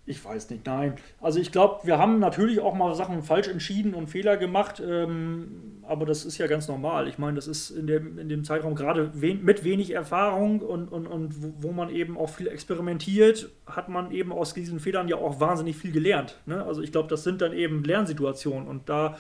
Ich 0.10 0.24
weiß 0.24 0.50
nicht, 0.52 0.66
nein. 0.66 0.96
Also 1.20 1.42
ich 1.42 1.52
glaube, 1.52 1.86
wir 1.86 1.98
haben 1.98 2.20
natürlich 2.20 2.62
auch 2.62 2.74
mal 2.74 2.96
Sachen 2.96 3.24
falsch 3.24 3.50
entschieden 3.50 3.94
und 3.94 4.08
Fehler 4.08 4.38
gemacht, 4.38 4.82
ähm, 4.84 5.82
aber 5.84 6.06
das 6.06 6.24
ist 6.24 6.38
ja 6.38 6.48
ganz 6.48 6.70
normal. 6.70 7.10
Ich 7.10 7.18
meine, 7.18 7.36
das 7.36 7.46
ist 7.46 7.72
in 7.72 7.88
dem, 7.88 8.18
in 8.18 8.30
dem 8.30 8.46
Zeitraum 8.46 8.74
gerade 8.74 9.12
wen, 9.16 9.44
mit 9.44 9.66
wenig 9.66 9.92
Erfahrung 9.92 10.62
und, 10.62 10.88
und, 10.94 11.08
und 11.08 11.44
wo, 11.44 11.54
wo 11.60 11.72
man 11.74 11.90
eben 11.90 12.18
auch 12.18 12.30
viel 12.30 12.48
experimentiert, 12.48 13.50
hat 13.66 13.90
man 13.90 14.12
eben 14.12 14.32
aus 14.32 14.54
diesen 14.54 14.80
Fehlern 14.80 15.10
ja 15.10 15.18
auch 15.18 15.42
wahnsinnig 15.42 15.76
viel 15.76 15.92
gelernt. 15.92 16.38
Ne? 16.46 16.64
Also 16.64 16.82
ich 16.82 16.94
glaube, 16.94 17.10
das 17.10 17.26
sind 17.26 17.42
dann 17.42 17.52
eben 17.52 17.84
Lernsituationen 17.84 18.66
und 18.66 18.88
da 18.88 19.18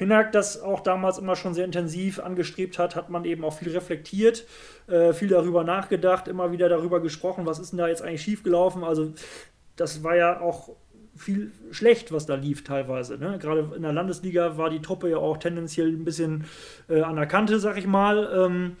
Hinak 0.00 0.32
das 0.32 0.62
auch 0.62 0.80
damals 0.80 1.18
immer 1.18 1.36
schon 1.36 1.52
sehr 1.52 1.66
intensiv 1.66 2.20
angestrebt 2.20 2.78
hat, 2.78 2.96
hat 2.96 3.10
man 3.10 3.26
eben 3.26 3.44
auch 3.44 3.52
viel 3.52 3.70
reflektiert, 3.70 4.46
äh, 4.86 5.12
viel 5.12 5.28
darüber 5.28 5.62
nachgedacht, 5.62 6.26
immer 6.26 6.52
wieder 6.52 6.70
darüber 6.70 7.00
gesprochen, 7.00 7.44
was 7.44 7.58
ist 7.58 7.72
denn 7.72 7.78
da 7.80 7.88
jetzt 7.88 8.00
eigentlich 8.00 8.22
schiefgelaufen. 8.22 8.82
Also 8.82 9.12
das 9.80 10.04
war 10.04 10.14
ja 10.14 10.40
auch 10.40 10.76
viel 11.16 11.52
schlecht, 11.70 12.12
was 12.12 12.26
da 12.26 12.34
lief 12.34 12.64
teilweise. 12.64 13.16
Ne? 13.18 13.38
Gerade 13.38 13.72
in 13.74 13.82
der 13.82 13.92
Landesliga 13.92 14.58
war 14.58 14.68
die 14.70 14.80
Truppe 14.80 15.08
ja 15.08 15.16
auch 15.16 15.38
tendenziell 15.38 15.88
ein 15.88 16.04
bisschen 16.04 16.44
äh, 16.88 17.00
an 17.00 17.16
der 17.16 17.26
Kante, 17.26 17.58
sag 17.58 17.78
ich 17.78 17.86
mal. 17.86 18.30
Ähm, 18.34 18.76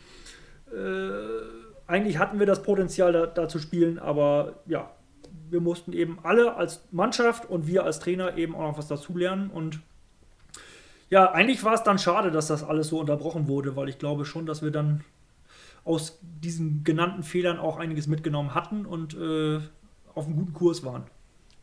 äh, 0.72 1.90
eigentlich 1.90 2.18
hatten 2.18 2.38
wir 2.38 2.46
das 2.46 2.62
Potenzial, 2.62 3.12
da, 3.12 3.26
da, 3.26 3.48
zu 3.48 3.58
spielen, 3.58 3.98
aber 3.98 4.60
ja, 4.66 4.90
wir 5.48 5.60
mussten 5.60 5.92
eben 5.92 6.18
alle 6.22 6.54
als 6.54 6.84
Mannschaft 6.92 7.48
und 7.48 7.66
wir 7.66 7.84
als 7.84 7.98
Trainer 7.98 8.36
eben 8.36 8.54
auch 8.54 8.68
noch 8.68 8.78
was 8.78 8.88
dazulernen. 8.88 9.50
Und 9.50 9.80
ja, 11.08 11.32
eigentlich 11.32 11.64
war 11.64 11.74
es 11.74 11.82
dann 11.82 11.98
schade, 11.98 12.30
dass 12.30 12.46
das 12.46 12.62
alles 12.62 12.88
so 12.88 13.00
unterbrochen 13.00 13.48
wurde, 13.48 13.74
weil 13.74 13.88
ich 13.88 13.98
glaube 13.98 14.24
schon, 14.24 14.46
dass 14.46 14.62
wir 14.62 14.70
dann 14.70 15.02
aus 15.84 16.20
diesen 16.22 16.84
genannten 16.84 17.22
Fehlern 17.22 17.58
auch 17.58 17.78
einiges 17.78 18.06
mitgenommen 18.06 18.54
hatten 18.54 18.84
und 18.84 19.14
äh, 19.14 19.60
auf 20.14 20.26
einem 20.26 20.36
guten 20.36 20.52
Kurs 20.52 20.84
waren. 20.84 21.04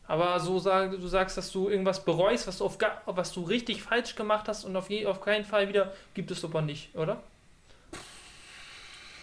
Aber 0.06 0.40
so 0.40 0.58
sag, 0.58 0.92
du 0.92 1.06
sagst, 1.06 1.36
dass 1.36 1.52
du 1.52 1.68
irgendwas 1.68 2.04
bereust, 2.04 2.46
was 2.46 2.58
du, 2.58 2.64
auf, 2.64 2.78
was 3.04 3.32
du 3.32 3.42
richtig 3.42 3.82
falsch 3.82 4.16
gemacht 4.16 4.48
hast 4.48 4.64
und 4.64 4.74
auf, 4.74 4.88
je, 4.88 5.04
auf 5.06 5.20
keinen 5.20 5.44
Fall 5.44 5.68
wieder 5.68 5.92
gibt 6.14 6.30
es 6.30 6.44
aber 6.44 6.62
nicht, 6.62 6.94
oder? 6.96 7.22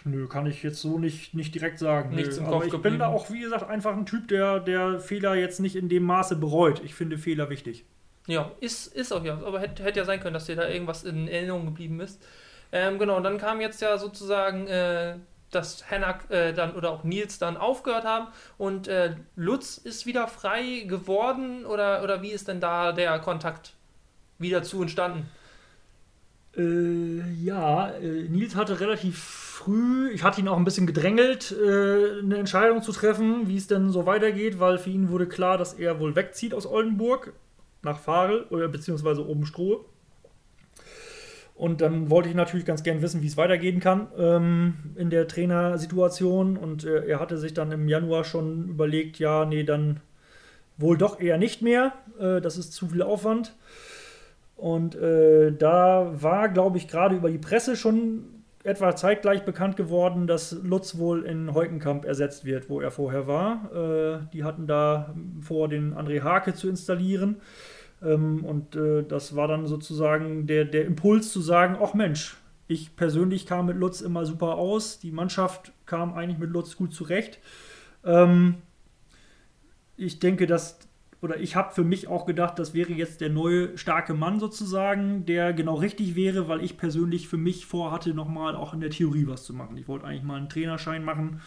Nö, 0.04 0.28
kann 0.28 0.46
ich 0.46 0.62
jetzt 0.62 0.82
so 0.82 1.00
nicht, 1.00 1.34
nicht 1.34 1.56
direkt 1.56 1.80
sagen. 1.80 2.14
Nichts 2.14 2.38
im 2.38 2.46
Kopf 2.46 2.54
Aber 2.54 2.66
ich 2.66 2.72
geblieben. 2.72 2.94
bin 2.94 3.00
da 3.00 3.08
auch, 3.08 3.32
wie 3.32 3.40
gesagt, 3.40 3.68
einfach 3.68 3.98
ein 3.98 4.06
Typ, 4.06 4.28
der, 4.28 4.60
der 4.60 5.00
Fehler 5.00 5.34
jetzt 5.34 5.60
nicht 5.60 5.76
in 5.76 5.90
dem 5.90 6.04
Maße 6.04 6.36
bereut. 6.36 6.84
Ich 6.84 6.94
finde 6.94 7.18
Fehler 7.18 7.50
wichtig. 7.50 7.84
Ja, 8.28 8.52
ist, 8.60 8.94
ist 8.96 9.12
auch 9.12 9.24
ja. 9.24 9.42
Aber 9.44 9.60
hätte, 9.60 9.84
hätte 9.84 10.00
ja 10.00 10.06
sein 10.06 10.20
können, 10.20 10.36
dass 10.36 10.46
dir 10.46 10.56
da 10.56 10.70
irgendwas 10.70 11.04
in 11.04 11.28
Erinnerung 11.28 11.66
geblieben 11.66 12.00
ist. 12.00 12.24
Ähm, 12.72 13.00
genau, 13.00 13.18
und 13.18 13.24
dann 13.24 13.40
kam 13.40 13.62
jetzt 13.62 13.82
ja 13.82 13.98
sozusagen 13.98 14.68
äh, 14.68 15.16
dass 15.52 15.90
Hennak 15.90 16.30
äh, 16.30 16.54
dann 16.54 16.76
oder 16.76 16.92
auch 16.92 17.04
Nils 17.04 17.40
dann 17.40 17.58
aufgehört 17.58 18.04
haben 18.04 18.28
und 18.58 18.88
äh, 18.88 19.16
Lutz 19.36 19.78
ist 19.78 20.06
wieder 20.06 20.28
frei 20.28 20.86
geworden 20.88 21.66
oder, 21.66 22.04
oder 22.04 22.22
wie 22.22 22.32
ist 22.32 22.48
denn 22.48 22.60
da 22.60 22.92
der 22.92 23.20
Kontakt 23.20 23.74
wieder 24.38 24.64
zu 24.64 24.82
entstanden? 24.82 25.30
Äh, 26.58 27.22
ja, 27.44 27.90
äh, 27.92 28.30
Nils 28.30 28.56
hatte 28.56 28.80
relativ 28.80 29.18
früh, 29.20 30.12
ich 30.12 30.24
hatte 30.24 30.40
ihn 30.40 30.48
auch 30.48 30.58
ein 30.58 30.64
bisschen 30.64 30.88
gedrängelt, 30.88 31.52
äh, 31.52 32.20
eine 32.20 32.38
Entscheidung 32.38 32.82
zu 32.82 32.92
treffen, 32.92 33.48
wie 33.48 33.58
es 33.58 33.68
denn 33.68 33.90
so 33.90 34.06
weitergeht, 34.06 34.60
weil 34.60 34.78
für 34.78 34.90
ihn 34.90 35.10
wurde 35.10 35.28
klar, 35.28 35.58
dass 35.58 35.74
er 35.74 36.00
wohl 36.00 36.16
wegzieht 36.16 36.54
aus 36.54 36.66
Oldenburg 36.66 37.34
nach 37.82 38.00
Farel 38.00 38.44
oder 38.50 38.68
beziehungsweise 38.68 39.26
oben 39.26 39.46
Strohe. 39.46 39.82
Und 41.56 41.80
dann 41.80 42.10
wollte 42.10 42.28
ich 42.28 42.36
natürlich 42.36 42.66
ganz 42.66 42.84
gern 42.84 43.02
wissen, 43.02 43.22
wie 43.22 43.28
es 43.28 43.38
weitergehen 43.38 43.80
kann 43.80 44.08
ähm, 44.18 44.74
in 44.96 45.10
der 45.10 45.28
Trainersituation. 45.28 46.58
Und 46.58 46.84
äh, 46.84 47.06
er 47.06 47.20
hatte 47.22 47.38
sich 47.38 47.54
dann 47.54 47.72
im 47.72 47.88
Januar 47.88 48.26
schon 48.26 48.68
überlegt, 48.68 49.20
ja, 49.20 49.46
nee, 49.46 49.64
dann 49.64 50.02
wohl 50.78 50.98
doch 50.98 51.20
eher 51.20 51.38
nicht 51.38 51.62
mehr. 51.62 51.94
Äh, 52.20 52.42
das 52.42 52.58
ist 52.58 52.74
zu 52.74 52.88
viel 52.88 53.02
Aufwand. 53.02 53.56
Und 54.58 54.96
äh, 54.96 55.54
da 55.54 56.12
war, 56.22 56.50
glaube 56.50 56.78
ich, 56.78 56.90
gerade 56.90 57.16
über 57.16 57.30
die 57.30 57.38
Presse 57.38 57.78
schon 57.78 58.26
etwa 58.66 58.96
zeitgleich 58.96 59.46
bekannt 59.46 59.78
geworden, 59.78 60.28
dass 60.28 60.52
Lutz 60.52 60.98
wohl 60.98 61.24
in 61.24 61.54
Heukenkamp 61.54 62.04
ersetzt 62.04 62.46
wird, 62.46 62.70
wo 62.70 62.82
er 62.82 62.92
vorher 62.92 63.28
war. 63.28 63.72
Äh, 63.74 64.34
die 64.34 64.44
hatten 64.44 64.68
da 64.68 65.14
vor, 65.40 65.70
den 65.70 65.94
André 65.94 66.22
Hake 66.22 66.54
zu 66.54 66.68
installieren. 66.68 67.38
Ähm, 68.06 68.46
und 68.46 68.76
äh, 68.76 69.04
das 69.04 69.36
war 69.36 69.48
dann 69.48 69.66
sozusagen 69.66 70.48
der, 70.48 70.66
der 70.66 70.86
Impuls 70.86 71.32
zu 71.32 71.42
sagen, 71.42 71.78
ach 71.82 71.94
Mensch, 71.94 72.38
ich 72.68 72.96
persönlich 72.96 73.46
kam 73.46 73.66
mit 73.68 73.78
Lutz 73.78 74.02
immer 74.02 74.26
super 74.26 74.56
aus, 74.56 75.00
die 75.00 75.12
Mannschaft 75.12 75.72
kam 75.86 76.14
eigentlich 76.14 76.40
mit 76.40 76.52
Lutz 76.52 76.76
gut 76.76 76.94
zurecht. 76.94 77.40
Ähm, 78.04 78.56
ich 79.98 80.20
denke, 80.20 80.46
dass, 80.46 80.80
oder 81.22 81.40
ich 81.40 81.56
habe 81.56 81.74
für 81.74 81.84
mich 81.84 82.08
auch 82.08 82.26
gedacht, 82.26 82.60
das 82.60 82.74
wäre 82.74 82.92
jetzt 82.94 83.22
der 83.22 83.30
neue 83.30 83.78
starke 83.78 84.14
Mann 84.14 84.40
sozusagen, 84.40 85.26
der 85.26 85.54
genau 85.54 85.76
richtig 85.76 86.16
wäre, 86.16 86.48
weil 86.48 86.64
ich 86.64 86.78
persönlich 86.78 87.28
für 87.28 87.38
mich 87.38 87.66
vorhatte, 87.66 88.14
nochmal 88.14 88.56
auch 88.56 88.74
in 88.74 88.82
der 88.82 88.90
Theorie 88.90 89.28
was 89.28 89.44
zu 89.44 89.54
machen. 89.54 89.78
Ich 89.78 89.88
wollte 89.88 90.06
eigentlich 90.06 90.24
mal 90.24 90.38
einen 90.38 90.50
Trainerschein 90.50 91.04
machen 91.04 91.42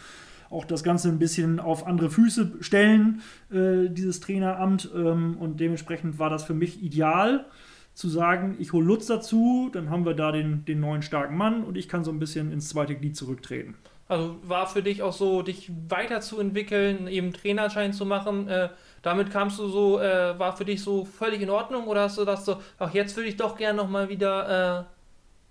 auch 0.49 0.65
das 0.65 0.83
Ganze 0.83 1.09
ein 1.09 1.19
bisschen 1.19 1.59
auf 1.59 1.85
andere 1.85 2.09
Füße 2.09 2.57
stellen, 2.61 3.21
äh, 3.51 3.89
dieses 3.89 4.19
Traineramt. 4.19 4.89
Ähm, 4.95 5.37
und 5.39 5.59
dementsprechend 5.59 6.19
war 6.19 6.29
das 6.29 6.43
für 6.43 6.53
mich 6.53 6.81
ideal 6.81 7.45
zu 7.93 8.07
sagen, 8.07 8.55
ich 8.59 8.71
hole 8.71 8.85
Lutz 8.85 9.07
dazu, 9.07 9.69
dann 9.73 9.89
haben 9.89 10.05
wir 10.05 10.13
da 10.13 10.31
den, 10.31 10.63
den 10.65 10.79
neuen 10.79 11.01
starken 11.01 11.35
Mann 11.35 11.63
und 11.63 11.75
ich 11.75 11.89
kann 11.89 12.03
so 12.03 12.11
ein 12.11 12.19
bisschen 12.19 12.51
ins 12.51 12.69
zweite 12.69 12.95
Glied 12.95 13.17
zurücktreten. 13.17 13.75
Also 14.07 14.37
war 14.41 14.67
für 14.67 14.81
dich 14.81 15.03
auch 15.03 15.13
so, 15.13 15.43
dich 15.43 15.71
weiterzuentwickeln, 15.87 17.07
eben 17.07 17.31
Trainerschein 17.31 17.93
zu 17.93 18.05
machen. 18.05 18.47
Äh, 18.47 18.69
damit 19.03 19.31
kamst 19.31 19.59
du 19.59 19.67
so, 19.67 19.99
äh, 19.99 20.37
war 20.39 20.57
für 20.57 20.65
dich 20.65 20.81
so 20.81 21.05
völlig 21.05 21.41
in 21.41 21.49
Ordnung 21.49 21.87
oder 21.87 22.03
hast 22.03 22.17
du 22.17 22.25
das 22.25 22.43
so, 22.45 22.57
ach 22.79 22.93
jetzt 22.93 23.15
würde 23.15 23.29
ich 23.29 23.37
doch 23.37 23.55
gerne 23.55 23.77
nochmal 23.77 24.09
wieder 24.09 24.79
äh, 24.79 24.98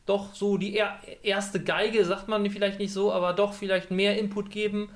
doch 0.08 0.34
so 0.34 0.56
die 0.56 0.76
er 0.76 0.98
erste 1.22 1.60
Geige, 1.60 2.04
sagt 2.04 2.28
man 2.28 2.48
vielleicht 2.50 2.78
nicht 2.78 2.92
so, 2.92 3.12
aber 3.12 3.32
doch 3.32 3.52
vielleicht 3.52 3.90
mehr 3.90 4.18
Input 4.18 4.50
geben. 4.50 4.90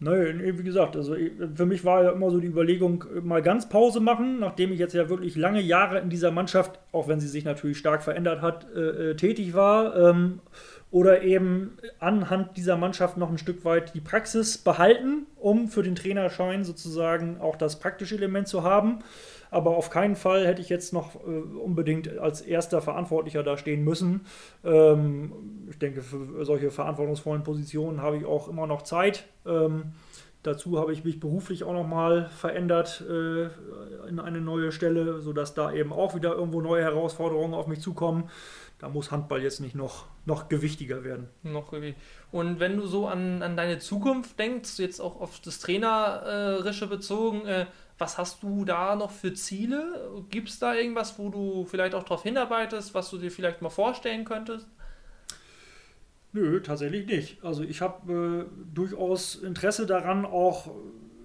Nein, 0.00 0.42
wie 0.44 0.62
gesagt, 0.62 0.96
also 0.96 1.16
für 1.54 1.66
mich 1.66 1.84
war 1.84 2.02
ja 2.02 2.10
immer 2.10 2.30
so 2.30 2.38
die 2.38 2.48
Überlegung, 2.48 3.04
mal 3.22 3.42
ganz 3.42 3.68
Pause 3.68 4.00
machen, 4.00 4.38
nachdem 4.38 4.72
ich 4.72 4.78
jetzt 4.78 4.92
ja 4.92 5.08
wirklich 5.08 5.34
lange 5.36 5.60
Jahre 5.60 6.00
in 6.00 6.10
dieser 6.10 6.30
Mannschaft, 6.30 6.78
auch 6.92 7.08
wenn 7.08 7.20
sie 7.20 7.28
sich 7.28 7.44
natürlich 7.44 7.78
stark 7.78 8.02
verändert 8.02 8.42
hat, 8.42 8.66
äh, 8.74 9.10
äh 9.10 9.14
tätig 9.16 9.54
war. 9.54 9.96
Ähm, 9.96 10.40
oder 10.90 11.22
eben 11.22 11.76
anhand 11.98 12.56
dieser 12.56 12.76
Mannschaft 12.76 13.16
noch 13.16 13.28
ein 13.28 13.38
Stück 13.38 13.64
weit 13.64 13.94
die 13.94 14.00
Praxis 14.00 14.58
behalten, 14.58 15.26
um 15.34 15.66
für 15.66 15.82
den 15.82 15.96
Trainerschein 15.96 16.62
sozusagen 16.62 17.40
auch 17.40 17.56
das 17.56 17.80
praktische 17.80 18.14
Element 18.14 18.46
zu 18.46 18.62
haben. 18.62 19.00
Aber 19.54 19.76
auf 19.76 19.88
keinen 19.88 20.16
Fall 20.16 20.44
hätte 20.46 20.60
ich 20.60 20.68
jetzt 20.68 20.92
noch 20.92 21.14
äh, 21.14 21.18
unbedingt 21.18 22.18
als 22.18 22.40
erster 22.40 22.82
Verantwortlicher 22.82 23.44
da 23.44 23.56
stehen 23.56 23.84
müssen. 23.84 24.26
Ähm, 24.64 25.32
ich 25.70 25.78
denke, 25.78 26.02
für 26.02 26.44
solche 26.44 26.72
verantwortungsvollen 26.72 27.44
Positionen 27.44 28.02
habe 28.02 28.16
ich 28.16 28.24
auch 28.24 28.48
immer 28.48 28.66
noch 28.66 28.82
Zeit. 28.82 29.24
Ähm, 29.46 29.92
dazu 30.42 30.78
habe 30.80 30.92
ich 30.92 31.04
mich 31.04 31.20
beruflich 31.20 31.62
auch 31.62 31.72
nochmal 31.72 32.28
verändert 32.36 33.04
äh, 33.08 33.44
in 34.08 34.18
eine 34.18 34.40
neue 34.40 34.72
Stelle, 34.72 35.20
sodass 35.20 35.54
da 35.54 35.72
eben 35.72 35.92
auch 35.92 36.16
wieder 36.16 36.34
irgendwo 36.34 36.60
neue 36.60 36.82
Herausforderungen 36.82 37.54
auf 37.54 37.68
mich 37.68 37.80
zukommen. 37.80 38.28
Da 38.80 38.88
muss 38.88 39.12
Handball 39.12 39.40
jetzt 39.40 39.60
nicht 39.60 39.76
noch, 39.76 40.06
noch 40.26 40.48
gewichtiger 40.48 41.04
werden. 41.04 41.28
Noch 41.44 41.72
Und 42.32 42.58
wenn 42.58 42.76
du 42.76 42.86
so 42.86 43.06
an, 43.06 43.40
an 43.40 43.56
deine 43.56 43.78
Zukunft 43.78 44.36
denkst, 44.38 44.80
jetzt 44.80 45.00
auch 45.00 45.20
auf 45.20 45.40
das 45.40 45.60
Trainerische 45.60 46.88
bezogen, 46.88 47.46
äh, 47.46 47.66
was 47.98 48.18
hast 48.18 48.42
du 48.42 48.64
da 48.64 48.96
noch 48.96 49.10
für 49.10 49.34
Ziele? 49.34 50.24
Gibt 50.30 50.48
es 50.48 50.58
da 50.58 50.74
irgendwas, 50.74 51.18
wo 51.18 51.28
du 51.28 51.64
vielleicht 51.64 51.94
auch 51.94 52.02
darauf 52.02 52.22
hinarbeitest, 52.22 52.94
was 52.94 53.10
du 53.10 53.18
dir 53.18 53.30
vielleicht 53.30 53.62
mal 53.62 53.70
vorstellen 53.70 54.24
könntest? 54.24 54.68
Nö, 56.32 56.60
tatsächlich 56.60 57.06
nicht. 57.06 57.44
Also 57.44 57.62
ich 57.62 57.80
habe 57.80 58.48
äh, 58.50 58.74
durchaus 58.74 59.36
Interesse 59.36 59.86
daran, 59.86 60.24
auch 60.24 60.74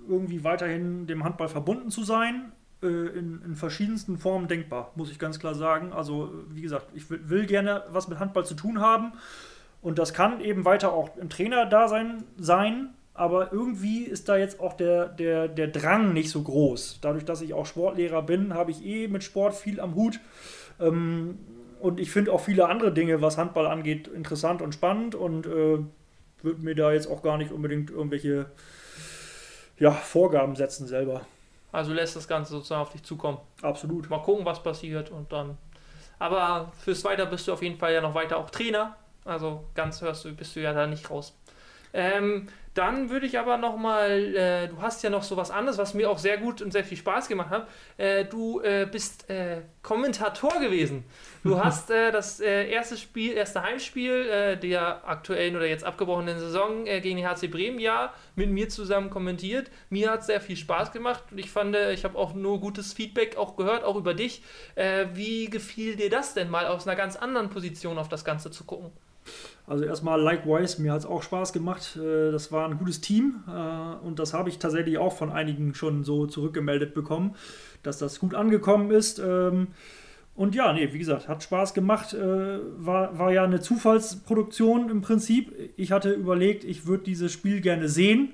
irgendwie 0.07 0.43
weiterhin 0.43 1.07
dem 1.07 1.23
Handball 1.23 1.49
verbunden 1.49 1.89
zu 1.89 2.03
sein. 2.03 2.51
Äh, 2.83 2.87
in, 2.87 3.41
in, 3.43 3.55
verschiedensten 3.55 4.19
Formen 4.19 4.47
denkbar, 4.47 4.91
muss 4.95 5.11
ich 5.11 5.17
ganz 5.17 5.39
klar 5.39 5.55
sagen. 5.55 5.91
Also 5.91 6.31
wie 6.49 6.61
gesagt, 6.61 6.87
ich 6.93 7.09
will, 7.09 7.27
will 7.27 7.45
gerne 7.47 7.83
was 7.89 8.07
mit 8.07 8.19
Handball 8.19 8.45
zu 8.45 8.53
tun 8.53 8.79
haben. 8.79 9.13
Und 9.81 9.97
das 9.97 10.13
kann 10.13 10.41
eben 10.41 10.63
weiter 10.63 10.93
auch 10.93 11.17
im 11.17 11.29
Trainer-Dasein 11.29 12.23
sein, 12.37 12.93
aber 13.19 13.51
irgendwie 13.51 14.03
ist 14.03 14.29
da 14.29 14.37
jetzt 14.37 14.61
auch 14.61 14.71
der, 14.71 15.09
der, 15.09 15.49
der 15.49 15.67
Drang 15.67 16.13
nicht 16.13 16.29
so 16.29 16.41
groß. 16.41 16.99
Dadurch, 17.01 17.25
dass 17.25 17.41
ich 17.41 17.53
auch 17.53 17.65
Sportlehrer 17.65 18.21
bin, 18.21 18.53
habe 18.53 18.71
ich 18.71 18.85
eh 18.85 19.09
mit 19.09 19.25
Sport 19.25 19.55
viel 19.55 19.81
am 19.81 19.95
Hut. 19.95 20.21
Ähm, 20.79 21.37
und 21.81 21.99
ich 21.99 22.11
finde 22.11 22.31
auch 22.31 22.39
viele 22.39 22.69
andere 22.69 22.93
Dinge, 22.93 23.21
was 23.21 23.37
Handball 23.37 23.67
angeht, 23.67 24.07
interessant 24.07 24.61
und 24.61 24.73
spannend 24.73 25.15
und 25.15 25.45
äh, 25.47 25.79
würde 26.41 26.61
mir 26.61 26.75
da 26.75 26.93
jetzt 26.93 27.07
auch 27.07 27.21
gar 27.21 27.37
nicht 27.37 27.51
unbedingt 27.51 27.91
irgendwelche 27.91 28.45
ja, 29.79 29.91
Vorgaben 29.91 30.55
setzen 30.55 30.87
selber. 30.87 31.25
Also 31.73 31.91
lässt 31.91 32.15
das 32.15 32.25
Ganze 32.25 32.53
sozusagen 32.53 32.83
auf 32.83 32.93
dich 32.93 33.03
zukommen. 33.03 33.39
Absolut. 33.61 34.09
Mal 34.09 34.21
gucken, 34.21 34.45
was 34.45 34.63
passiert 34.63 35.11
und 35.11 35.29
dann. 35.33 35.57
Aber 36.19 36.71
fürs 36.79 37.03
Weiter 37.03 37.25
bist 37.25 37.49
du 37.49 37.51
auf 37.51 37.61
jeden 37.61 37.77
Fall 37.77 37.91
ja 37.91 37.99
noch 37.99 38.15
weiter 38.15 38.37
auch 38.37 38.49
Trainer. 38.49 38.95
Also 39.25 39.65
ganz 39.75 40.01
hörst 40.01 40.23
du, 40.23 40.33
bist 40.33 40.55
du 40.55 40.61
ja 40.61 40.71
da 40.71 40.87
nicht 40.87 41.09
raus. 41.09 41.33
Ähm, 41.93 42.47
dann 42.79 43.09
würde 43.09 43.25
ich 43.25 43.37
aber 43.37 43.57
noch 43.57 43.75
mal, 43.77 44.09
äh, 44.35 44.67
du 44.69 44.81
hast 44.81 45.03
ja 45.03 45.09
noch 45.09 45.23
so 45.23 45.35
was 45.35 45.51
anderes, 45.51 45.77
was 45.77 45.93
mir 45.93 46.09
auch 46.09 46.17
sehr 46.17 46.37
gut 46.37 46.61
und 46.61 46.71
sehr 46.71 46.85
viel 46.85 46.97
Spaß 46.97 47.27
gemacht 47.27 47.49
hat. 47.49 47.67
Äh, 47.97 48.23
du 48.23 48.61
äh, 48.61 48.87
bist 48.89 49.29
äh, 49.29 49.63
Kommentator 49.81 50.61
gewesen. 50.61 51.03
Du 51.43 51.59
hast 51.63 51.89
äh, 51.89 52.11
das 52.11 52.39
äh, 52.39 52.69
erste 52.69 52.95
Spiel, 52.95 53.33
erste 53.33 53.63
Heimspiel 53.63 54.57
der 54.57 55.07
aktuellen 55.07 55.55
oder 55.55 55.65
jetzt 55.65 55.83
abgebrochenen 55.83 56.39
Saison 56.39 56.85
gegen 56.85 57.17
die 57.17 57.27
HC 57.27 57.47
Bremen 57.47 57.79
ja 57.79 58.13
mit 58.35 58.49
mir 58.49 58.69
zusammen 58.69 59.09
kommentiert. 59.09 59.71
Mir 59.89 60.11
hat 60.11 60.21
es 60.21 60.27
sehr 60.27 60.39
viel 60.39 60.55
Spaß 60.55 60.91
gemacht 60.91 61.23
und 61.31 61.37
ich 61.37 61.51
fand, 61.51 61.75
ich 61.75 62.05
habe 62.05 62.17
auch 62.17 62.33
nur 62.33 62.61
gutes 62.61 62.93
Feedback 62.93 63.35
auch 63.35 63.57
gehört, 63.57 63.83
auch 63.83 63.95
über 63.95 64.13
dich. 64.13 64.41
wie 65.13 65.49
gefiel 65.49 65.95
dir 65.95 66.09
das 66.09 66.33
denn 66.33 66.49
mal 66.49 66.67
aus 66.67 66.87
einer 66.87 66.95
ganz 66.95 67.15
anderen 67.15 67.49
Position 67.49 67.97
auf 67.97 68.09
das 68.09 68.23
Ganze 68.23 68.51
zu 68.51 68.63
gucken? 68.63 68.91
Also 69.67 69.85
erstmal 69.85 70.19
likewise, 70.19 70.81
mir 70.81 70.93
hat 70.93 71.01
es 71.01 71.05
auch 71.05 71.21
Spaß 71.21 71.53
gemacht. 71.53 71.95
Äh, 71.95 72.31
das 72.31 72.51
war 72.51 72.67
ein 72.67 72.77
gutes 72.77 73.01
Team 73.01 73.43
äh, 73.47 74.05
und 74.05 74.19
das 74.19 74.33
habe 74.33 74.49
ich 74.49 74.57
tatsächlich 74.57 74.97
auch 74.97 75.15
von 75.15 75.31
einigen 75.31 75.75
schon 75.75 76.03
so 76.03 76.25
zurückgemeldet 76.25 76.93
bekommen, 76.93 77.35
dass 77.83 77.99
das 77.99 78.19
gut 78.19 78.33
angekommen 78.33 78.91
ist. 78.91 79.19
Ähm, 79.19 79.67
und 80.35 80.55
ja, 80.55 80.71
nee, 80.73 80.93
wie 80.93 80.99
gesagt, 80.99 81.27
hat 81.27 81.43
Spaß 81.43 81.73
gemacht. 81.73 82.13
Äh, 82.13 82.59
war, 82.77 83.19
war 83.19 83.31
ja 83.31 83.43
eine 83.43 83.59
Zufallsproduktion 83.59 84.89
im 84.89 85.01
Prinzip. 85.01 85.53
Ich 85.75 85.91
hatte 85.91 86.11
überlegt, 86.11 86.63
ich 86.63 86.87
würde 86.87 87.03
dieses 87.03 87.31
Spiel 87.31 87.61
gerne 87.61 87.89
sehen 87.89 88.33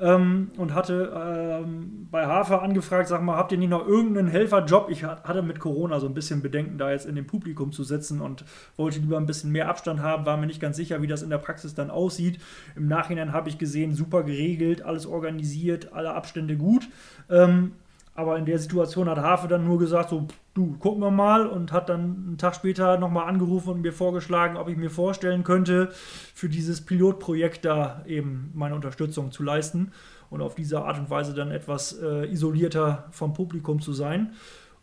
ähm, 0.00 0.50
und 0.56 0.74
hatte 0.74 1.12
ähm, 1.14 2.08
bei 2.10 2.26
Hafer 2.26 2.62
angefragt, 2.62 3.08
sag 3.08 3.22
mal, 3.22 3.36
habt 3.36 3.52
ihr 3.52 3.58
nicht 3.58 3.70
noch 3.70 3.86
irgendeinen 3.86 4.28
Helferjob? 4.28 4.90
Ich 4.90 5.04
hatte 5.04 5.42
mit 5.42 5.60
Corona 5.60 6.00
so 6.00 6.06
ein 6.06 6.14
bisschen 6.14 6.42
Bedenken, 6.42 6.78
da 6.78 6.90
jetzt 6.90 7.06
in 7.06 7.14
dem 7.14 7.26
Publikum 7.26 7.70
zu 7.70 7.84
sitzen 7.84 8.20
und 8.20 8.44
wollte 8.76 8.98
lieber 8.98 9.16
ein 9.16 9.26
bisschen 9.26 9.52
mehr 9.52 9.68
Abstand 9.68 10.00
haben, 10.00 10.26
war 10.26 10.36
mir 10.36 10.46
nicht 10.46 10.60
ganz 10.60 10.76
sicher, 10.76 11.00
wie 11.02 11.06
das 11.06 11.22
in 11.22 11.30
der 11.30 11.38
Praxis 11.38 11.74
dann 11.74 11.90
aussieht. 11.90 12.40
Im 12.74 12.88
Nachhinein 12.88 13.32
habe 13.32 13.48
ich 13.48 13.58
gesehen, 13.58 13.94
super 13.94 14.24
geregelt, 14.24 14.82
alles 14.82 15.06
organisiert, 15.06 15.92
alle 15.92 16.14
Abstände 16.14 16.56
gut. 16.56 16.88
Ähm, 17.30 17.72
aber 18.14 18.38
in 18.38 18.46
der 18.46 18.58
Situation 18.58 19.08
hat 19.08 19.18
Hafe 19.18 19.48
dann 19.48 19.64
nur 19.64 19.78
gesagt, 19.78 20.10
so, 20.10 20.28
du, 20.54 20.76
gucken 20.78 21.02
wir 21.02 21.10
mal 21.10 21.46
und 21.46 21.72
hat 21.72 21.88
dann 21.88 22.24
einen 22.28 22.38
Tag 22.38 22.54
später 22.54 22.96
nochmal 22.96 23.28
angerufen 23.28 23.70
und 23.70 23.80
mir 23.82 23.92
vorgeschlagen, 23.92 24.56
ob 24.56 24.68
ich 24.68 24.76
mir 24.76 24.90
vorstellen 24.90 25.42
könnte, 25.42 25.90
für 26.34 26.48
dieses 26.48 26.80
Pilotprojekt 26.80 27.64
da 27.64 28.04
eben 28.06 28.52
meine 28.54 28.76
Unterstützung 28.76 29.32
zu 29.32 29.42
leisten 29.42 29.92
und 30.30 30.42
auf 30.42 30.54
diese 30.54 30.84
Art 30.84 30.98
und 30.98 31.10
Weise 31.10 31.34
dann 31.34 31.50
etwas 31.50 31.92
äh, 32.00 32.30
isolierter 32.30 33.08
vom 33.10 33.32
Publikum 33.32 33.80
zu 33.80 33.92
sein. 33.92 34.32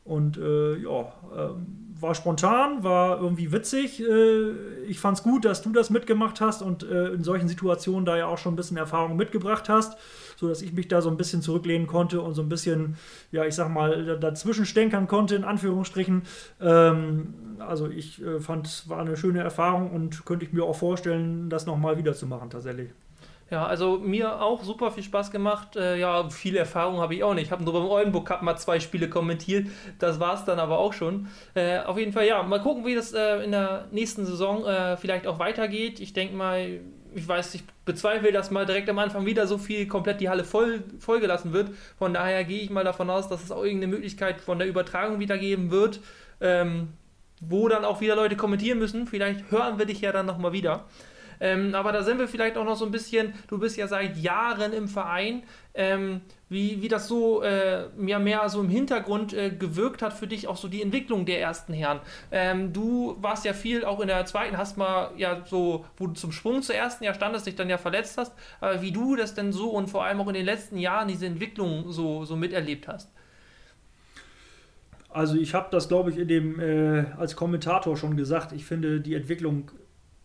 Und 0.04 0.38
äh, 0.38 0.78
ja, 0.78 1.02
äh, 1.36 1.50
war 2.02 2.16
spontan, 2.16 2.84
war 2.84 3.20
irgendwie 3.20 3.52
witzig. 3.52 4.02
Äh, 4.02 4.52
ich 4.88 4.99
fand 4.99 5.18
es 5.18 5.24
gut, 5.24 5.45
dass 5.45 5.62
du 5.62 5.72
das 5.72 5.89
mitgemacht 5.89 6.41
hast 6.41 6.62
und 6.62 6.84
äh, 6.84 7.10
in 7.10 7.24
solchen 7.24 7.47
Situationen 7.47 8.06
da 8.06 8.18
ja 8.18 8.28
auch 8.28 8.38
schon 8.38 8.54
ein 8.54 8.56
bisschen 8.56 8.78
Erfahrung 8.78 9.16
mitgebracht 9.16 9.70
hast, 9.70 9.97
sodass 10.38 10.62
ich 10.62 10.74
mich 10.74 10.88
da 10.88 11.02
so 11.02 11.10
ein 11.10 11.18
bisschen 11.18 11.41
zurücklehnen 11.41 11.88
konnte 11.88 12.22
und 12.22 12.34
so 12.34 12.41
ein 12.41 12.49
bisschen, 12.49 12.97
ja, 13.32 13.45
ich 13.45 13.56
sag 13.56 13.70
mal, 13.70 14.18
dazwischen 14.20 14.66
stänkern 14.66 15.08
konnte, 15.08 15.36
in 15.36 15.43
Anführungsstrichen. 15.43 16.24
Ähm, 16.60 17.34
also 17.60 17.88
ich 17.89 18.22
äh, 18.22 18.39
fand, 18.39 18.68
es 18.68 18.89
war 18.89 18.99
eine 18.99 19.18
schöne 19.18 19.41
Erfahrung 19.41 19.91
und 19.91 20.26
könnte 20.26 20.45
ich 20.45 20.54
mir 20.54 20.64
auch 20.64 20.76
vorstellen, 20.76 21.49
das 21.49 21.66
nochmal 21.66 21.97
wieder 21.97 22.14
zu 22.14 22.28
machen 22.28 22.49
tatsächlich. 22.49 22.89
Ja, 23.52 23.66
also 23.66 23.97
mir 23.97 24.41
auch 24.41 24.64
super 24.64 24.91
viel 24.91 25.04
Spaß 25.04 25.30
gemacht. 25.30 25.76
Äh, 25.76 25.97
ja, 25.99 26.30
viel 26.30 26.56
Erfahrung 26.56 27.02
habe 27.02 27.16
ich 27.16 27.24
auch 27.24 27.34
nicht. 27.34 27.47
Ich 27.47 27.52
habe 27.52 27.66
nur 27.66 27.74
beim 27.74 27.86
Oldenburg 27.86 28.26
Cup 28.26 28.41
mal 28.43 28.56
zwei 28.56 28.80
Spiele 28.80 29.10
kommentiert. 29.10 29.68
Das 29.99 30.22
war 30.22 30.36
es 30.36 30.45
dann 30.45 30.58
aber 30.58 30.80
auch 30.80 30.93
schon. 30.93 31.28
Äh, 31.54 31.80
auf 31.80 31.97
jeden 31.97 32.14
Fall, 32.14 32.26
ja, 32.26 32.41
mal 32.43 32.62
gucken, 32.62 32.86
wie 32.86 32.95
das 32.95 33.12
äh, 33.12 33.43
in 33.43 33.52
der 33.52 33.88
nächsten 33.91 34.26
Saison 34.26 34.66
äh, 34.66 34.95
vielleicht 34.95 35.28
auch 35.28 35.38
weitergeht. 35.38 35.99
Ich 35.99 36.14
denke 36.14 36.34
mal, 36.34 36.80
ich 37.14 37.28
weiß, 37.28 37.54
ich 37.56 37.64
bezweifle, 37.84 38.32
dass 38.32 38.52
mal 38.52 38.66
direkt 38.66 38.89
am 38.89 38.99
Anfang 38.99 39.26
wieder 39.26 39.45
so 39.47 39.58
viel 39.58 39.86
komplett 39.86 40.22
die 40.22 40.30
Halle 40.30 40.45
voll, 40.45 40.86
voll 40.99 41.20
gelassen 41.20 41.52
wird. 41.52 41.72
Von 41.97 42.14
daher 42.14 42.45
gehe 42.45 42.62
ich 42.62 42.70
mal 42.70 42.86
davon 42.86 43.10
aus, 43.10 43.28
dass 43.28 43.43
es 43.43 43.52
auch 43.52 43.66
irgendeine 43.66 43.91
Möglichkeit 43.91 44.39
von 44.39 44.60
der 44.60 44.68
Übertragung 44.70 45.20
wieder 45.20 45.38
geben 45.38 45.72
wird. 45.72 45.99
Ähm, 46.39 46.93
wo 47.41 47.68
dann 47.68 47.84
auch 47.84 48.02
wieder 48.02 48.16
Leute 48.16 48.38
kommentieren 48.38 48.80
müssen. 48.80 49.08
Vielleicht 49.08 49.52
hören 49.52 49.80
wir 49.80 49.86
dich 49.86 49.99
ja 49.99 50.12
dann 50.12 50.28
nochmal 50.28 50.54
wieder. 50.54 50.86
Ähm, 51.42 51.74
aber 51.74 51.92
da 51.92 52.04
sind 52.04 52.20
wir 52.20 52.28
vielleicht 52.28 52.56
auch 52.56 52.64
noch 52.64 52.76
so 52.78 52.86
ein 52.86 52.92
bisschen, 52.92 53.34
du 53.48 53.58
bist 53.58 53.76
ja 53.76 53.88
seit 53.88 54.16
Jahren 54.16 54.74
im 54.74 54.88
Verein, 54.88 55.42
ähm, 55.74 56.22
wie, 56.50 56.82
wie 56.84 56.88
das 56.88 57.08
so 57.08 57.42
äh, 57.42 57.88
ja, 58.06 58.20
mehr 58.20 58.48
so 58.48 58.62
im 58.62 58.70
Hintergrund 58.70 59.34
äh, 59.34 59.50
gewirkt 59.50 60.04
hat 60.04 60.14
für 60.14 60.28
dich, 60.28 60.48
auch 60.48 60.58
so 60.58 60.68
die 60.68 60.84
Entwicklung 60.84 61.26
der 61.26 61.42
ersten 61.42 61.74
Herren. 61.74 62.00
Ähm, 62.32 62.74
du 62.74 63.18
warst 63.22 63.44
ja 63.44 63.54
viel 63.54 63.84
auch 63.86 64.02
in 64.02 64.08
der 64.08 64.24
zweiten, 64.26 64.56
hast 64.58 64.78
mal 64.78 65.12
ja 65.18 65.44
so, 65.46 65.86
wo 65.98 66.08
du 66.08 66.14
zum 66.14 66.32
Sprung 66.32 66.62
zur 66.62 66.76
ersten 66.76 67.04
Jahr 67.04 67.16
standest, 67.16 67.48
dich 67.48 67.56
dann 67.56 67.70
ja 67.70 67.80
verletzt 67.80 68.20
hast, 68.20 68.34
aber 68.60 68.84
wie 68.84 68.92
du 68.92 69.16
das 69.16 69.34
denn 69.34 69.52
so 69.52 69.72
und 69.72 69.89
vor 69.89 70.04
allem 70.04 70.22
auch 70.22 70.28
in 70.28 70.36
den 70.36 70.46
letzten 70.46 70.78
Jahren 70.78 71.08
diese 71.08 71.26
Entwicklung 71.26 71.92
so, 71.92 72.24
so 72.24 72.36
miterlebt 72.36 72.88
hast. 72.88 73.12
Also 75.10 75.36
ich 75.36 75.56
habe 75.56 75.68
das, 75.72 75.89
glaube 75.89 76.12
ich, 76.12 76.18
in 76.18 76.28
dem 76.28 76.60
äh, 76.60 77.06
als 77.18 77.36
Kommentator 77.36 77.98
schon 77.98 78.16
gesagt. 78.16 78.54
Ich 78.54 78.64
finde 78.64 79.02
die 79.02 79.14
Entwicklung 79.16 79.72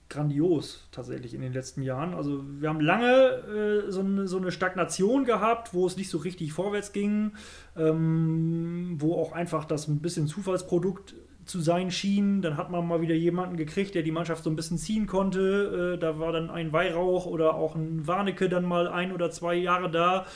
grandios 0.09 0.89
tatsächlich 0.93 1.35
in 1.35 1.41
den 1.41 1.53
letzten 1.53 1.83
Jahren. 1.83 2.15
Also 2.15 2.45
wir 2.61 2.69
haben 2.69 2.81
lange 2.81 3.87
äh, 3.87 3.91
so, 3.91 4.01
eine, 4.01 4.29
so, 4.29 4.37
eine, 4.37 4.53
Stagnation 4.53 5.25
gehabt, 5.25 5.75
wo 5.75 5.87
es 5.87 5.97
nicht 5.97 6.11
so 6.11 6.19
richtig 6.19 6.53
vorwärts 6.53 6.93
ging, 6.93 7.33
ähm, 7.77 8.97
wo 8.99 9.15
auch 9.15 9.33
einfach 9.33 9.65
das 9.65 9.89
ein 9.89 10.01
bisschen 10.01 10.29
Zufallsprodukt 10.29 11.15
zu 11.47 11.61
sein 11.61 11.91
schien. 11.91 12.43
Dann 12.43 12.57
hat 12.57 12.71
man 12.71 12.87
mal 12.87 13.01
wieder 13.01 13.15
jemanden 13.15 13.57
gekriegt, 13.57 13.95
der 13.95 14.03
die 14.03 14.13
Mannschaft 14.13 14.45
so 14.45 14.51
ein 14.51 14.57
bisschen 14.57 14.79
ziehen 14.79 15.07
konnte. 15.07 15.95
Äh, 15.95 15.99
da 15.99 16.19
war 16.19 16.33
dann 16.33 16.51
ein 16.51 16.73
Weihrauch 16.73 17.27
oder 17.27 17.55
auch 17.55 17.75
ein 17.75 18.07
Warnecke 18.07 18.49
dann 18.49 18.65
mal 18.65 18.89
ein 18.89 19.13
oder 19.13 19.31
zwei 19.31 19.55
Jahre 19.55 19.91
da, 19.91 20.27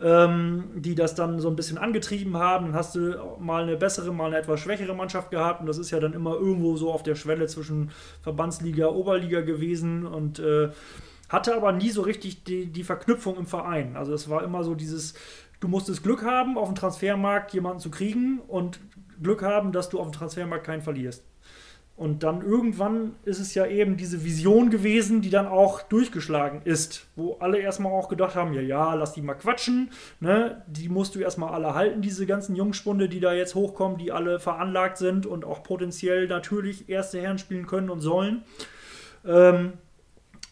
ähm, 0.00 0.64
die 0.74 0.94
das 0.94 1.14
dann 1.14 1.40
so 1.40 1.48
ein 1.48 1.56
bisschen 1.56 1.78
angetrieben 1.78 2.36
haben. 2.36 2.66
Dann 2.66 2.74
hast 2.74 2.94
du 2.94 3.16
mal 3.38 3.62
eine 3.62 3.76
bessere, 3.76 4.12
mal 4.12 4.26
eine 4.26 4.38
etwas 4.38 4.60
schwächere 4.60 4.94
Mannschaft 4.94 5.30
gehabt. 5.30 5.60
Und 5.60 5.66
das 5.66 5.78
ist 5.78 5.90
ja 5.90 6.00
dann 6.00 6.12
immer 6.12 6.34
irgendwo 6.34 6.76
so 6.76 6.92
auf 6.92 7.02
der 7.02 7.14
Schwelle 7.14 7.46
zwischen 7.46 7.90
Verbandsliga, 8.22 8.88
Oberliga 8.88 9.40
gewesen 9.40 10.06
und 10.06 10.38
äh, 10.38 10.70
hatte 11.28 11.54
aber 11.56 11.72
nie 11.72 11.90
so 11.90 12.02
richtig 12.02 12.44
die, 12.44 12.66
die 12.66 12.84
Verknüpfung 12.84 13.36
im 13.36 13.46
Verein. 13.46 13.96
Also 13.96 14.12
es 14.14 14.28
war 14.28 14.44
immer 14.44 14.64
so 14.64 14.74
dieses, 14.74 15.14
du 15.60 15.68
musstest 15.68 16.02
Glück 16.02 16.24
haben, 16.24 16.58
auf 16.58 16.68
dem 16.68 16.74
Transfermarkt 16.74 17.52
jemanden 17.52 17.80
zu 17.80 17.90
kriegen 17.90 18.40
und 18.46 18.78
Glück 19.22 19.42
haben, 19.42 19.72
dass 19.72 19.88
du 19.88 19.98
auf 19.98 20.06
dem 20.06 20.12
Transfermarkt 20.12 20.64
keinen 20.64 20.82
verlierst. 20.82 21.24
Und 21.96 22.22
dann 22.22 22.42
irgendwann 22.42 23.14
ist 23.24 23.40
es 23.40 23.54
ja 23.54 23.66
eben 23.66 23.96
diese 23.96 24.22
Vision 24.22 24.68
gewesen, 24.68 25.22
die 25.22 25.30
dann 25.30 25.46
auch 25.46 25.80
durchgeschlagen 25.80 26.60
ist, 26.62 27.06
wo 27.16 27.36
alle 27.40 27.56
erstmal 27.56 27.92
auch 27.92 28.10
gedacht 28.10 28.34
haben, 28.34 28.52
ja, 28.52 28.60
ja, 28.60 28.92
lass 28.92 29.14
die 29.14 29.22
mal 29.22 29.34
quatschen, 29.34 29.90
ne? 30.20 30.62
die 30.66 30.90
musst 30.90 31.14
du 31.14 31.20
erstmal 31.20 31.54
alle 31.54 31.74
halten, 31.74 32.02
diese 32.02 32.26
ganzen 32.26 32.54
Jungspunde, 32.54 33.08
die 33.08 33.20
da 33.20 33.32
jetzt 33.32 33.54
hochkommen, 33.54 33.96
die 33.96 34.12
alle 34.12 34.38
veranlagt 34.38 34.98
sind 34.98 35.24
und 35.24 35.46
auch 35.46 35.62
potenziell 35.62 36.28
natürlich 36.28 36.90
erste 36.90 37.18
Herren 37.18 37.38
spielen 37.38 37.66
können 37.66 37.88
und 37.88 38.02
sollen. 38.02 38.42
Ähm, 39.24 39.72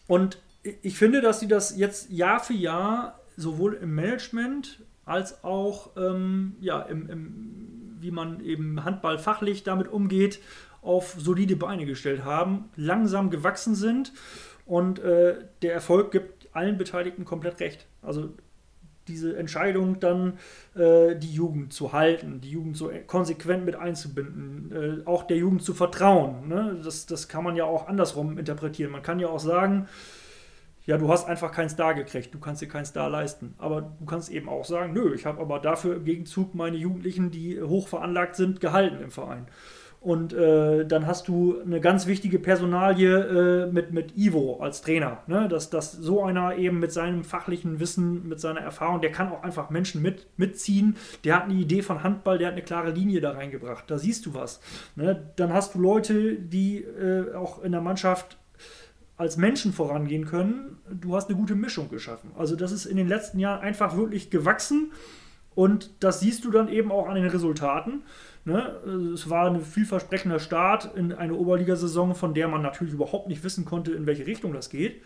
und 0.07 0.39
ich 0.81 0.97
finde, 0.97 1.21
dass 1.21 1.39
sie 1.39 1.47
das 1.47 1.77
jetzt 1.77 2.09
Jahr 2.09 2.39
für 2.39 2.53
Jahr 2.53 3.19
sowohl 3.37 3.75
im 3.75 3.93
Management 3.93 4.79
als 5.05 5.43
auch 5.43 5.91
ähm, 5.95 6.55
ja, 6.59 6.81
im, 6.81 7.07
im 7.07 7.74
wie 8.05 8.11
man 8.11 8.39
eben 8.39 8.85
Handball 8.85 9.17
fachlich 9.17 9.63
damit 9.63 9.87
umgeht, 9.87 10.39
auf 10.83 11.15
solide 11.17 11.55
Beine 11.55 11.87
gestellt 11.87 12.23
haben, 12.23 12.69
langsam 12.75 13.31
gewachsen 13.31 13.73
sind 13.73 14.13
und 14.65 14.99
äh, 14.99 15.35
der 15.63 15.73
Erfolg 15.73 16.11
gibt 16.11 16.47
allen 16.53 16.77
Beteiligten 16.77 17.25
komplett 17.25 17.59
recht. 17.59 17.87
Also 18.03 18.29
diese 19.07 19.35
Entscheidung 19.37 19.99
dann, 19.99 20.37
äh, 20.75 21.15
die 21.15 21.31
Jugend 21.31 21.73
zu 21.73 21.93
halten, 21.93 22.41
die 22.41 22.51
Jugend 22.51 22.77
so 22.77 22.91
konsequent 23.07 23.65
mit 23.65 23.75
einzubinden, 23.75 25.01
äh, 25.03 25.07
auch 25.07 25.23
der 25.23 25.37
Jugend 25.37 25.63
zu 25.63 25.73
vertrauen. 25.73 26.47
Ne? 26.47 26.79
Das, 26.83 27.07
das 27.07 27.27
kann 27.27 27.43
man 27.43 27.55
ja 27.55 27.65
auch 27.65 27.87
andersrum 27.87 28.37
interpretieren. 28.37 28.91
Man 28.91 29.03
kann 29.03 29.19
ja 29.19 29.27
auch 29.27 29.39
sagen, 29.39 29.87
ja, 30.85 30.97
du 30.97 31.09
hast 31.09 31.27
einfach 31.27 31.51
keinen 31.51 31.69
Star 31.69 31.93
gekriegt, 31.93 32.33
du 32.33 32.39
kannst 32.39 32.61
dir 32.61 32.67
keinen 32.67 32.85
Star 32.85 33.09
leisten. 33.09 33.55
Aber 33.57 33.81
du 33.81 34.05
kannst 34.05 34.29
eben 34.29 34.49
auch 34.49 34.65
sagen, 34.65 34.93
nö, 34.93 35.13
ich 35.15 35.25
habe 35.25 35.41
aber 35.41 35.59
dafür 35.59 35.95
im 35.95 36.05
Gegenzug 36.05 36.53
meine 36.53 36.77
Jugendlichen, 36.77 37.31
die 37.31 37.61
hoch 37.61 37.87
veranlagt 37.87 38.35
sind, 38.35 38.61
gehalten 38.61 39.01
im 39.03 39.11
Verein. 39.11 39.47
Und 40.05 40.33
äh, 40.33 40.85
dann 40.85 41.07
hast 41.07 41.27
du 41.27 41.59
eine 41.61 41.81
ganz 41.81 42.05
wichtige 42.05 42.37
Personalie 42.37 43.63
äh, 43.63 43.71
mit, 43.71 43.91
mit 43.91 44.15
Ivo 44.15 44.59
als 44.61 44.83
Trainer. 44.83 45.23
Ne? 45.25 45.47
Dass, 45.47 45.71
dass 45.71 45.93
so 45.93 46.23
einer 46.23 46.57
eben 46.57 46.77
mit 46.77 46.91
seinem 46.91 47.23
fachlichen 47.23 47.79
Wissen, 47.79 48.29
mit 48.29 48.39
seiner 48.39 48.59
Erfahrung, 48.59 49.01
der 49.01 49.11
kann 49.11 49.31
auch 49.31 49.41
einfach 49.41 49.71
Menschen 49.71 50.03
mit, 50.03 50.27
mitziehen. 50.37 50.95
Der 51.23 51.35
hat 51.35 51.45
eine 51.45 51.55
Idee 51.55 51.81
von 51.81 52.03
Handball, 52.03 52.37
der 52.37 52.49
hat 52.49 52.53
eine 52.53 52.61
klare 52.61 52.91
Linie 52.91 53.19
da 53.19 53.31
reingebracht. 53.31 53.85
Da 53.89 53.97
siehst 53.97 54.27
du 54.27 54.35
was. 54.35 54.61
Ne? 54.95 55.31
Dann 55.37 55.51
hast 55.51 55.73
du 55.73 55.79
Leute, 55.79 56.35
die 56.35 56.83
äh, 56.83 57.33
auch 57.33 57.63
in 57.63 57.71
der 57.71 57.81
Mannschaft 57.81 58.37
als 59.17 59.37
Menschen 59.37 59.71
vorangehen 59.71 60.25
können, 60.25 60.77
du 60.89 61.15
hast 61.15 61.29
eine 61.29 61.37
gute 61.37 61.55
Mischung 61.55 61.89
geschaffen. 61.89 62.31
Also 62.37 62.55
das 62.55 62.71
ist 62.71 62.85
in 62.85 62.97
den 62.97 63.07
letzten 63.07 63.39
Jahren 63.39 63.61
einfach 63.61 63.95
wirklich 63.95 64.29
gewachsen 64.29 64.91
und 65.55 65.91
das 66.01 66.19
siehst 66.19 66.43
du 66.43 66.51
dann 66.51 66.67
eben 66.67 66.91
auch 66.91 67.07
an 67.07 67.15
den 67.15 67.27
Resultaten. 67.27 68.03
Ne? 68.43 69.11
Es 69.13 69.29
war 69.29 69.49
ein 69.49 69.61
vielversprechender 69.61 70.39
Start 70.39 70.95
in 70.95 71.13
eine 71.13 71.33
Oberligasaison, 71.33 72.13
von 72.13 72.33
der 72.33 72.49
man 72.49 72.61
natürlich 72.61 72.93
überhaupt 72.93 73.27
nicht 73.29 73.43
wissen 73.43 73.63
konnte, 73.63 73.93
in 73.93 74.05
welche 74.05 74.27
Richtung 74.27 74.53
das 74.53 74.69
geht. 74.69 75.01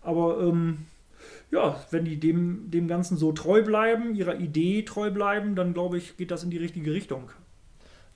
Aber 0.00 0.40
ähm, 0.40 0.86
ja, 1.50 1.78
wenn 1.90 2.04
die 2.04 2.20
dem, 2.20 2.70
dem 2.70 2.86
Ganzen 2.86 3.16
so 3.16 3.32
treu 3.32 3.62
bleiben, 3.62 4.14
ihrer 4.14 4.36
Idee 4.36 4.82
treu 4.82 5.10
bleiben, 5.10 5.56
dann 5.56 5.74
glaube 5.74 5.98
ich, 5.98 6.16
geht 6.16 6.30
das 6.30 6.44
in 6.44 6.50
die 6.50 6.58
richtige 6.58 6.92
Richtung. 6.92 7.30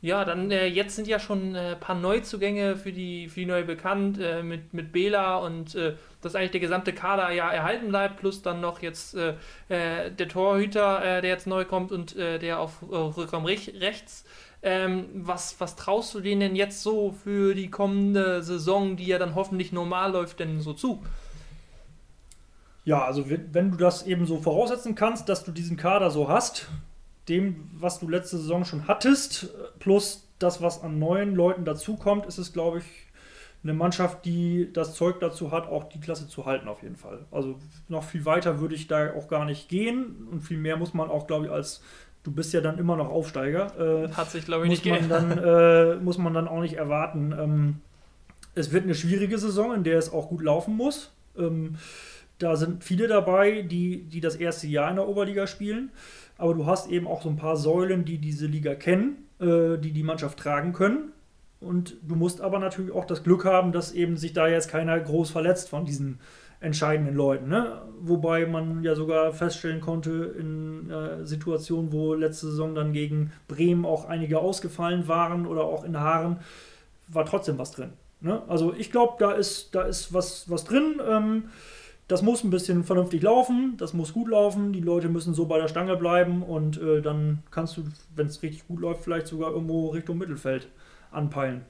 Ja, 0.05 0.27
dann 0.27 0.51
äh, 0.51 0.67
jetzt 0.67 0.97
sind 0.97 1.09
ja 1.09 1.19
schon 1.19 1.53
ein 1.53 1.55
äh, 1.55 1.77
paar 1.77 1.95
Neuzugänge 1.95 2.77
für 2.77 2.93
die, 2.93 3.27
für 3.27 3.41
die 3.41 3.47
neue 3.47 3.65
bekannt, 3.65 4.19
äh, 4.21 4.43
mit, 4.43 4.75
mit 4.75 4.93
Bela 4.93 5.37
und 5.37 5.75
äh, 5.77 5.95
dass 6.21 6.35
eigentlich 6.35 6.51
der 6.51 6.61
gesamte 6.61 6.93
Kader 6.93 7.31
ja 7.31 7.51
erhalten 7.51 7.89
bleibt, 7.89 8.19
plus 8.19 8.43
dann 8.43 8.61
noch 8.61 8.83
jetzt 8.83 9.15
äh, 9.15 9.31
äh, 9.71 10.11
der 10.11 10.29
Torhüter, 10.29 11.23
der 11.23 11.31
jetzt 11.31 11.47
neu 11.47 11.65
kommt 11.65 11.91
und 11.91 12.17
der 12.19 12.61
auf 12.61 12.83
Rückraum 12.83 13.47
rech 13.47 13.73
rechts. 13.81 14.27
Ähm, 14.63 15.07
was, 15.15 15.59
was 15.59 15.75
traust 15.75 16.15
du 16.15 16.21
denen 16.21 16.41
denn 16.41 16.57
jetzt 16.57 16.83
so 16.83 17.13
für 17.13 17.55
die 17.55 17.71
kommende 17.71 18.43
Saison, 18.43 18.97
die 18.97 19.07
ja 19.07 19.19
dann 19.19 19.35
hoffentlich 19.35 19.73
normal 19.73 20.13
läuft, 20.13 20.39
denn 20.39 20.61
so 20.61 20.75
zu? 20.75 21.03
Ja, 22.85 23.07
also 23.07 23.25
wenn 23.31 23.71
du 23.71 23.79
das 23.79 24.07
eben 24.07 24.27
so 24.27 24.37
voraussetzen 24.37 24.95
kannst, 24.95 25.31
dass 25.31 25.45
du 25.45 25.51
diesen 25.51 25.79
Kader 25.79 26.11
so 26.11 26.29
hast, 26.29 26.69
dem, 27.29 27.71
was 27.73 28.01
du 28.01 28.09
letzte 28.09 28.39
Saison 28.39 28.65
schon 28.65 28.87
hattest, 28.87 29.49
plus 29.79 30.29
das, 30.39 30.61
was 30.61 30.83
an 30.83 30.99
neuen 30.99 31.35
Leuten 31.35 31.65
dazukommt, 31.65 32.27
ist 32.27 32.39
es, 32.39 32.53
glaube 32.53 32.79
ich, 32.79 32.85
eine 33.63 33.73
Mannschaft, 33.73 34.27
die 34.27 34.71
das 34.73 34.95
Zeug 34.95 35.21
dazu 35.21 35.51
hat, 35.51 35.67
auch 35.67 35.85
die 35.85 35.99
Klasse 35.99 36.29
zu 36.29 36.45
halten, 36.45 36.69
auf 36.69 36.83
jeden 36.83 36.97
Fall. 36.97 37.21
Also 37.31 37.59
noch 37.89 38.05
viel 38.05 38.27
weiter 38.27 38.61
würde 38.61 38.75
ich 38.75 38.87
da 38.89 39.15
auch 39.15 39.27
gar 39.27 39.47
nicht 39.47 39.71
gehen 39.71 40.29
und 40.31 40.43
viel 40.43 40.59
mehr 40.59 40.77
muss 40.77 40.93
man 40.93 41.09
auch, 41.09 41.27
glaube 41.27 41.47
ich, 41.47 41.51
als 41.51 41.83
du 42.25 42.31
bist 42.31 42.53
ja 42.53 42.61
dann 42.61 42.79
immer 42.79 42.97
noch 42.97 43.09
Aufsteiger. 43.09 44.05
Äh, 44.05 44.13
hat 44.13 44.31
sich, 44.31 44.45
glaube 44.45 44.65
ich, 44.65 44.71
nicht 44.71 44.85
man 44.85 45.09
dann 45.09 45.39
äh, 45.39 45.97
Muss 45.97 46.19
man 46.19 46.35
dann 46.35 46.47
auch 46.47 46.61
nicht 46.61 46.75
erwarten. 46.75 47.33
Ähm, 47.33 47.77
es 48.55 48.71
wird 48.71 48.85
eine 48.85 48.95
schwierige 48.95 49.39
Saison, 49.39 49.75
in 49.75 49.83
der 49.83 49.99
es 49.99 50.13
auch 50.13 50.29
gut 50.29 50.43
laufen 50.43 50.77
muss. 50.77 51.11
Ähm, 51.39 51.77
da 52.39 52.57
sind 52.57 52.85
viele 52.85 53.09
dabei, 53.09 53.63
die, 53.63 54.03
die 54.03 54.21
das 54.21 54.37
erste 54.37 54.67
Jahr 54.67 54.91
in 54.91 54.97
der 54.97 55.09
Oberliga 55.09 55.47
spielen 55.47 55.91
aber 56.39 56.55
du 56.55 56.67
hast 56.67 56.91
eben 56.91 57.07
auch 57.07 57.23
so 57.23 57.29
ein 57.29 57.37
paar 57.37 57.57
Säulen, 57.57 58.05
die 58.05 58.19
diese 58.19 58.47
Liga 58.47 58.75
kennen, 58.75 59.27
äh, 59.41 59.79
die 59.79 59.93
die 59.93 60.03
Mannschaft 60.03 60.39
tragen 60.39 60.73
können. 60.73 61.13
Und 61.61 61.97
du 62.03 62.15
musst 62.15 62.41
aber 62.41 62.59
natürlich 62.59 62.93
auch 62.93 63.07
das 63.07 63.23
Glück 63.23 63.45
haben, 63.45 63.73
dass 63.73 63.93
eben 63.93 64.17
sich 64.17 64.33
da 64.33 64.49
jetzt 64.49 64.69
keiner 64.69 64.99
groß 65.01 65.31
verletzt 65.31 65.71
von 65.71 65.85
diesen 65.85 66.19
entscheidenden 66.61 67.15
Leuten. 67.15 67.49
Ne? 67.49 67.83
Wobei 68.01 68.47
man 68.47 68.83
ja 68.83 68.95
sogar 68.95 69.33
feststellen 69.33 69.81
konnte 69.81 70.35
in 70.39 70.91
äh, 70.91 71.25
Situationen, 71.27 71.93
wo 71.93 72.15
letzte 72.15 72.47
Saison 72.47 72.75
dann 72.75 72.93
gegen 72.93 73.33
Bremen 73.49 73.85
auch 73.85 74.07
einige 74.07 74.39
ausgefallen 74.39 75.07
waren 75.09 75.47
oder 75.47 75.65
auch 75.65 75.85
in 75.85 75.99
Haaren, 75.99 76.39
war 77.09 77.27
trotzdem 77.27 77.59
was 77.59 77.71
drin. 77.71 77.93
Ne? 78.21 78.43
Also 78.49 78.75
ich 78.77 78.91
glaube, 78.91 79.15
da 79.19 79.33
ist, 79.33 79.75
da 79.75 79.83
ist 79.83 80.13
was, 80.13 80.51
was 80.51 80.65
drin. 80.65 81.01
Ähm, 81.07 81.45
das 82.09 82.23
muss 82.23 82.45
ein 82.45 82.51
bisschen 82.51 82.85
vernünftig 82.85 83.23
laufen, 83.23 83.77
das 83.79 83.95
muss 83.95 84.13
gut 84.13 84.29
laufen, 84.29 84.73
die 84.73 84.81
Leute 84.81 85.09
müssen 85.09 85.35
so 85.35 85.47
bei 85.47 85.59
der 85.59 85.69
Stange 85.69 85.97
bleiben 85.97 86.43
und 86.43 86.81
äh, 86.81 87.01
dann 87.01 87.43
kannst 87.51 87.77
du, 87.77 87.85
wenn 88.15 88.27
es 88.27 88.43
richtig 88.43 88.67
gut 88.67 88.81
läuft, 88.81 89.03
vielleicht 89.03 89.27
sogar 89.27 89.53
irgendwo 89.53 89.89
Richtung 89.89 90.19
Mittelfeld 90.19 90.69
anpeilen. 91.11 91.65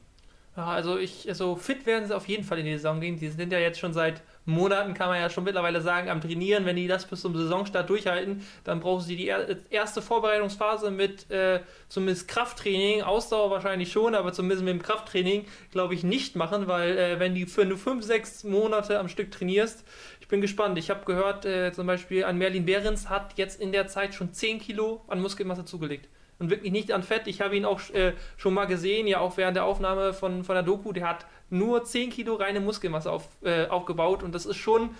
Ja, 0.56 0.66
also 0.66 0.98
ich, 0.98 1.28
also 1.28 1.56
fit 1.56 1.86
werden 1.86 2.06
sie 2.06 2.16
auf 2.16 2.28
jeden 2.28 2.44
Fall 2.44 2.58
in 2.58 2.66
die 2.66 2.72
Saison 2.72 3.00
gehen. 3.00 3.18
Die 3.18 3.28
sind 3.28 3.52
ja 3.52 3.58
jetzt 3.58 3.78
schon 3.78 3.92
seit 3.92 4.22
Monaten, 4.46 4.94
kann 4.94 5.08
man 5.08 5.20
ja 5.20 5.30
schon 5.30 5.44
mittlerweile 5.44 5.80
sagen, 5.80 6.10
am 6.10 6.20
Trainieren. 6.20 6.66
Wenn 6.66 6.76
die 6.76 6.86
das 6.86 7.06
bis 7.06 7.20
zum 7.20 7.36
Saisonstart 7.36 7.88
durchhalten, 7.88 8.46
dann 8.64 8.80
brauchen 8.80 9.02
sie 9.02 9.16
die 9.16 9.32
erste 9.70 10.02
Vorbereitungsphase 10.02 10.90
mit 10.90 11.30
äh, 11.30 11.60
zumindest 11.88 12.28
Krafttraining, 12.28 13.02
Ausdauer 13.02 13.50
wahrscheinlich 13.50 13.90
schon, 13.90 14.14
aber 14.14 14.32
zumindest 14.32 14.64
mit 14.64 14.74
dem 14.74 14.82
Krafttraining 14.82 15.46
glaube 15.70 15.94
ich 15.94 16.04
nicht 16.04 16.36
machen, 16.36 16.66
weil 16.66 16.98
äh, 16.98 17.18
wenn, 17.18 17.34
die, 17.34 17.46
wenn 17.56 17.70
du 17.70 17.76
fünf, 17.76 18.04
sechs 18.04 18.44
Monate 18.44 18.98
am 18.98 19.08
Stück 19.08 19.30
trainierst, 19.30 19.84
ich 20.20 20.28
bin 20.28 20.40
gespannt. 20.40 20.78
Ich 20.78 20.90
habe 20.90 21.04
gehört, 21.04 21.44
äh, 21.44 21.72
zum 21.72 21.86
Beispiel 21.86 22.24
an 22.24 22.38
Merlin 22.38 22.64
Behrens 22.64 23.08
hat 23.08 23.36
jetzt 23.36 23.60
in 23.60 23.72
der 23.72 23.88
Zeit 23.88 24.14
schon 24.14 24.32
10 24.32 24.58
Kilo 24.58 25.02
an 25.08 25.20
Muskelmasse 25.20 25.64
zugelegt 25.64 26.08
und 26.44 26.50
wirklich 26.50 26.72
nicht 26.72 26.92
an 26.92 27.02
Fett. 27.02 27.26
Ich 27.26 27.40
habe 27.40 27.56
ihn 27.56 27.64
auch 27.64 27.80
äh, 27.90 28.12
schon 28.36 28.54
mal 28.54 28.66
gesehen, 28.66 29.06
ja 29.06 29.20
auch 29.20 29.36
während 29.36 29.56
der 29.56 29.64
Aufnahme 29.64 30.12
von, 30.12 30.44
von 30.44 30.54
der 30.54 30.62
Doku. 30.62 30.92
Der 30.92 31.08
hat 31.08 31.26
nur 31.50 31.84
10 31.84 32.10
Kilo 32.10 32.34
reine 32.34 32.60
Muskelmasse 32.60 33.10
auf, 33.10 33.28
äh, 33.42 33.66
aufgebaut 33.66 34.22
und 34.22 34.34
das 34.34 34.46
ist 34.46 34.56
schon, 34.56 34.90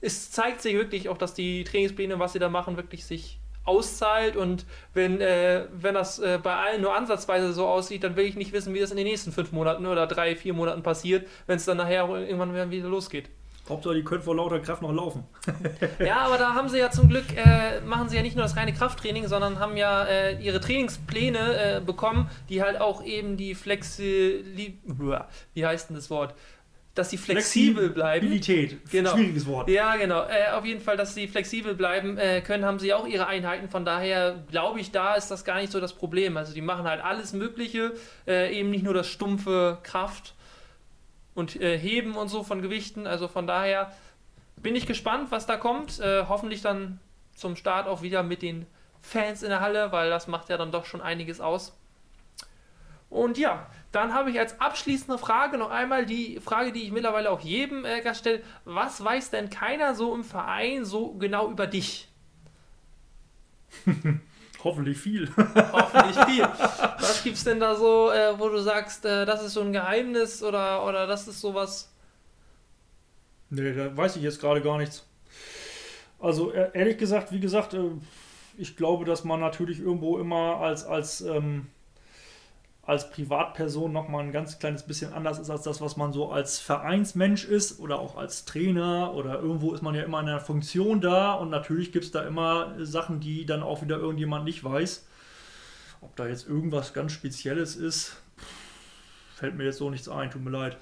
es 0.00 0.30
zeigt 0.30 0.62
sich 0.62 0.74
wirklich 0.74 1.08
auch, 1.08 1.18
dass 1.18 1.34
die 1.34 1.64
Trainingspläne, 1.64 2.18
was 2.18 2.32
sie 2.32 2.38
da 2.38 2.48
machen, 2.48 2.76
wirklich 2.76 3.04
sich 3.04 3.38
auszahlt 3.64 4.36
und 4.36 4.66
wenn, 4.92 5.20
äh, 5.20 5.66
wenn 5.72 5.94
das 5.94 6.18
äh, 6.18 6.38
bei 6.42 6.54
allen 6.54 6.82
nur 6.82 6.94
ansatzweise 6.94 7.52
so 7.52 7.66
aussieht, 7.66 8.04
dann 8.04 8.16
will 8.16 8.26
ich 8.26 8.36
nicht 8.36 8.52
wissen, 8.52 8.74
wie 8.74 8.80
das 8.80 8.90
in 8.90 8.98
den 8.98 9.06
nächsten 9.06 9.32
fünf 9.32 9.52
Monaten 9.52 9.86
oder 9.86 10.06
drei, 10.06 10.36
vier 10.36 10.52
Monaten 10.52 10.82
passiert, 10.82 11.26
wenn 11.46 11.56
es 11.56 11.64
dann 11.64 11.78
nachher 11.78 12.08
irgendwann 12.08 12.70
wieder 12.70 12.88
losgeht. 12.88 13.30
Hauptsache, 13.68 13.94
die 13.94 14.04
können 14.04 14.22
vor 14.22 14.36
lauter 14.36 14.60
Kraft 14.60 14.82
noch 14.82 14.92
laufen. 14.92 15.24
ja, 15.98 16.18
aber 16.18 16.36
da 16.36 16.54
haben 16.54 16.68
sie 16.68 16.78
ja 16.78 16.90
zum 16.90 17.08
Glück, 17.08 17.24
äh, 17.34 17.80
machen 17.80 18.10
sie 18.10 18.16
ja 18.16 18.22
nicht 18.22 18.36
nur 18.36 18.42
das 18.42 18.56
reine 18.56 18.74
Krafttraining, 18.74 19.26
sondern 19.26 19.58
haben 19.58 19.76
ja 19.78 20.04
äh, 20.04 20.38
ihre 20.42 20.60
Trainingspläne 20.60 21.78
äh, 21.78 21.80
bekommen, 21.80 22.28
die 22.50 22.62
halt 22.62 22.78
auch 22.80 23.02
eben 23.02 23.36
die 23.36 23.54
Flexi... 23.54 24.76
Wie 25.54 25.66
heißt 25.66 25.88
denn 25.88 25.96
das 25.96 26.10
Wort? 26.10 26.34
Dass 26.94 27.10
sie 27.10 27.16
flexibel 27.16 27.88
bleiben. 27.88 28.28
Flexibilität. 28.28 28.90
Genau. 28.90 29.16
Schwieriges 29.16 29.46
Wort. 29.46 29.68
Ja, 29.68 29.96
genau. 29.96 30.22
Äh, 30.24 30.52
auf 30.52 30.64
jeden 30.64 30.80
Fall, 30.80 30.96
dass 30.96 31.14
sie 31.14 31.26
flexibel 31.26 31.74
bleiben 31.74 32.18
äh, 32.18 32.40
können, 32.40 32.64
haben 32.64 32.78
sie 32.78 32.92
auch 32.92 33.06
ihre 33.06 33.26
Einheiten. 33.26 33.68
Von 33.68 33.84
daher 33.84 34.44
glaube 34.50 34.78
ich, 34.78 34.92
da 34.92 35.14
ist 35.14 35.28
das 35.30 35.44
gar 35.44 35.58
nicht 35.60 35.72
so 35.72 35.80
das 35.80 35.94
Problem. 35.94 36.36
Also 36.36 36.52
die 36.54 36.60
machen 36.60 36.84
halt 36.84 37.02
alles 37.02 37.32
Mögliche, 37.32 37.94
äh, 38.28 38.56
eben 38.56 38.70
nicht 38.70 38.84
nur 38.84 38.94
das 38.94 39.08
stumpfe 39.08 39.78
Kraft 39.82 40.34
und 41.34 41.60
äh, 41.60 41.78
Heben 41.78 42.16
und 42.16 42.28
so 42.28 42.42
von 42.42 42.62
Gewichten. 42.62 43.06
Also 43.06 43.28
von 43.28 43.46
daher 43.46 43.92
bin 44.56 44.76
ich 44.76 44.86
gespannt, 44.86 45.30
was 45.30 45.46
da 45.46 45.56
kommt. 45.56 46.00
Äh, 46.00 46.24
hoffentlich 46.28 46.62
dann 46.62 47.00
zum 47.34 47.56
Start 47.56 47.88
auch 47.88 48.02
wieder 48.02 48.22
mit 48.22 48.42
den 48.42 48.66
Fans 49.02 49.42
in 49.42 49.50
der 49.50 49.60
Halle, 49.60 49.92
weil 49.92 50.10
das 50.10 50.28
macht 50.28 50.48
ja 50.48 50.56
dann 50.56 50.72
doch 50.72 50.86
schon 50.86 51.00
einiges 51.00 51.40
aus. 51.40 51.76
Und 53.10 53.38
ja, 53.38 53.66
dann 53.92 54.12
habe 54.12 54.30
ich 54.30 54.40
als 54.40 54.60
abschließende 54.60 55.18
Frage 55.18 55.56
noch 55.56 55.70
einmal 55.70 56.04
die 56.04 56.40
Frage, 56.40 56.72
die 56.72 56.82
ich 56.82 56.90
mittlerweile 56.90 57.30
auch 57.30 57.40
jedem 57.40 57.84
äh, 57.84 58.14
stelle. 58.14 58.42
Was 58.64 59.04
weiß 59.04 59.30
denn 59.30 59.50
keiner 59.50 59.94
so 59.94 60.14
im 60.14 60.24
Verein 60.24 60.84
so 60.84 61.12
genau 61.14 61.50
über 61.50 61.66
dich? 61.66 62.08
Hoffentlich 64.64 64.96
viel. 64.98 65.28
Hoffentlich 65.36 66.24
viel. 66.26 66.42
Was 66.42 67.22
gibt 67.22 67.36
es 67.36 67.44
denn 67.44 67.60
da 67.60 67.76
so, 67.76 68.10
äh, 68.10 68.38
wo 68.38 68.48
du 68.48 68.58
sagst, 68.58 69.04
äh, 69.04 69.26
das 69.26 69.44
ist 69.44 69.52
so 69.52 69.60
ein 69.60 69.72
Geheimnis 69.72 70.42
oder, 70.42 70.84
oder 70.86 71.06
das 71.06 71.28
ist 71.28 71.40
sowas? 71.40 71.92
Nee, 73.50 73.74
da 73.74 73.94
weiß 73.94 74.16
ich 74.16 74.22
jetzt 74.22 74.40
gerade 74.40 74.62
gar 74.62 74.78
nichts. 74.78 75.06
Also 76.18 76.52
e-, 76.54 76.70
ehrlich 76.72 76.96
gesagt, 76.96 77.30
wie 77.30 77.40
gesagt, 77.40 77.74
äh, 77.74 77.90
ich 78.56 78.76
glaube, 78.76 79.04
dass 79.04 79.24
man 79.24 79.40
natürlich 79.40 79.80
irgendwo 79.80 80.18
immer 80.18 80.56
als, 80.56 80.84
als 80.84 81.20
ähm, 81.20 81.66
als 82.86 83.10
Privatperson 83.10 83.92
nochmal 83.92 84.24
ein 84.24 84.32
ganz 84.32 84.58
kleines 84.58 84.82
bisschen 84.82 85.12
anders 85.12 85.38
ist 85.38 85.50
als 85.50 85.62
das, 85.62 85.80
was 85.80 85.96
man 85.96 86.12
so 86.12 86.30
als 86.30 86.58
Vereinsmensch 86.58 87.44
ist 87.44 87.80
oder 87.80 87.98
auch 87.98 88.16
als 88.16 88.44
Trainer 88.44 89.14
oder 89.14 89.40
irgendwo 89.40 89.72
ist 89.72 89.82
man 89.82 89.94
ja 89.94 90.02
immer 90.02 90.20
in 90.20 90.28
einer 90.28 90.40
Funktion 90.40 91.00
da 91.00 91.32
und 91.32 91.50
natürlich 91.50 91.92
gibt 91.92 92.04
es 92.04 92.10
da 92.10 92.22
immer 92.22 92.74
Sachen, 92.84 93.20
die 93.20 93.46
dann 93.46 93.62
auch 93.62 93.82
wieder 93.82 93.96
irgendjemand 93.96 94.44
nicht 94.44 94.62
weiß. 94.62 95.06
Ob 96.02 96.14
da 96.16 96.26
jetzt 96.26 96.46
irgendwas 96.46 96.92
ganz 96.92 97.12
Spezielles 97.12 97.76
ist, 97.76 98.16
fällt 99.34 99.56
mir 99.56 99.64
jetzt 99.64 99.78
so 99.78 99.88
nichts 99.88 100.08
ein, 100.08 100.30
tut 100.30 100.44
mir 100.44 100.50
leid. 100.50 100.76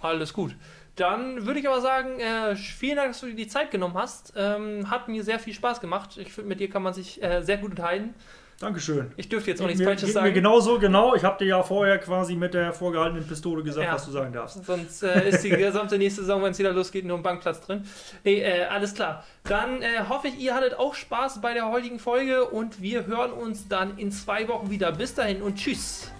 Alles 0.00 0.32
gut. 0.32 0.54
Dann 0.94 1.46
würde 1.46 1.60
ich 1.60 1.68
aber 1.68 1.80
sagen, 1.80 2.20
äh, 2.20 2.56
vielen 2.56 2.96
Dank, 2.96 3.10
dass 3.12 3.20
du 3.20 3.26
dir 3.26 3.34
die 3.34 3.48
Zeit 3.48 3.70
genommen 3.70 3.94
hast. 3.94 4.32
Ähm, 4.36 4.90
hat 4.90 5.08
mir 5.08 5.22
sehr 5.22 5.38
viel 5.38 5.54
Spaß 5.54 5.80
gemacht. 5.80 6.16
Ich 6.18 6.32
finde, 6.32 6.48
mit 6.48 6.60
dir 6.60 6.70
kann 6.70 6.82
man 6.82 6.92
sich 6.92 7.22
äh, 7.22 7.42
sehr 7.42 7.58
gut 7.58 7.70
unterhalten. 7.70 8.14
Dankeschön. 8.60 9.12
Ich 9.16 9.28
dürfte 9.28 9.50
jetzt 9.50 9.62
auch 9.62 9.66
nichts 9.66 9.78
mir, 9.78 9.84
Falsches 9.84 10.12
sagen. 10.12 10.26
Mir 10.26 10.32
genauso, 10.32 10.80
genau. 10.80 11.14
Ich 11.14 11.22
habe 11.22 11.38
dir 11.38 11.46
ja 11.46 11.62
vorher 11.62 11.98
quasi 11.98 12.34
mit 12.34 12.54
der 12.54 12.72
vorgehaltenen 12.72 13.24
Pistole 13.24 13.62
gesagt, 13.62 13.86
ja. 13.86 13.94
was 13.94 14.04
du 14.04 14.10
sagen 14.10 14.32
darfst. 14.32 14.64
Sonst 14.64 15.04
äh, 15.04 15.28
ist 15.28 15.44
die 15.44 15.50
gesamte 15.50 15.96
nächste 15.96 16.22
Saison, 16.22 16.42
wenn 16.42 16.50
es 16.50 16.58
wieder 16.58 16.72
losgeht, 16.72 17.04
nur 17.04 17.16
ein 17.16 17.22
Bankplatz 17.22 17.60
drin. 17.60 17.84
Nee, 18.24 18.40
äh, 18.40 18.64
alles 18.64 18.94
klar. 18.94 19.24
Dann 19.44 19.80
äh, 19.80 20.00
hoffe 20.08 20.26
ich, 20.26 20.40
ihr 20.40 20.56
hattet 20.56 20.74
auch 20.76 20.94
Spaß 20.94 21.40
bei 21.40 21.54
der 21.54 21.68
heutigen 21.70 22.00
Folge 22.00 22.46
und 22.46 22.82
wir 22.82 23.06
hören 23.06 23.30
uns 23.30 23.68
dann 23.68 23.96
in 23.96 24.10
zwei 24.10 24.48
Wochen 24.48 24.70
wieder. 24.70 24.90
Bis 24.90 25.14
dahin 25.14 25.40
und 25.40 25.54
tschüss. 25.54 26.10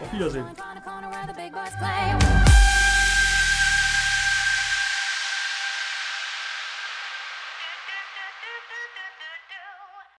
Auf 0.00 0.10
Wiedersehen. 0.10 0.46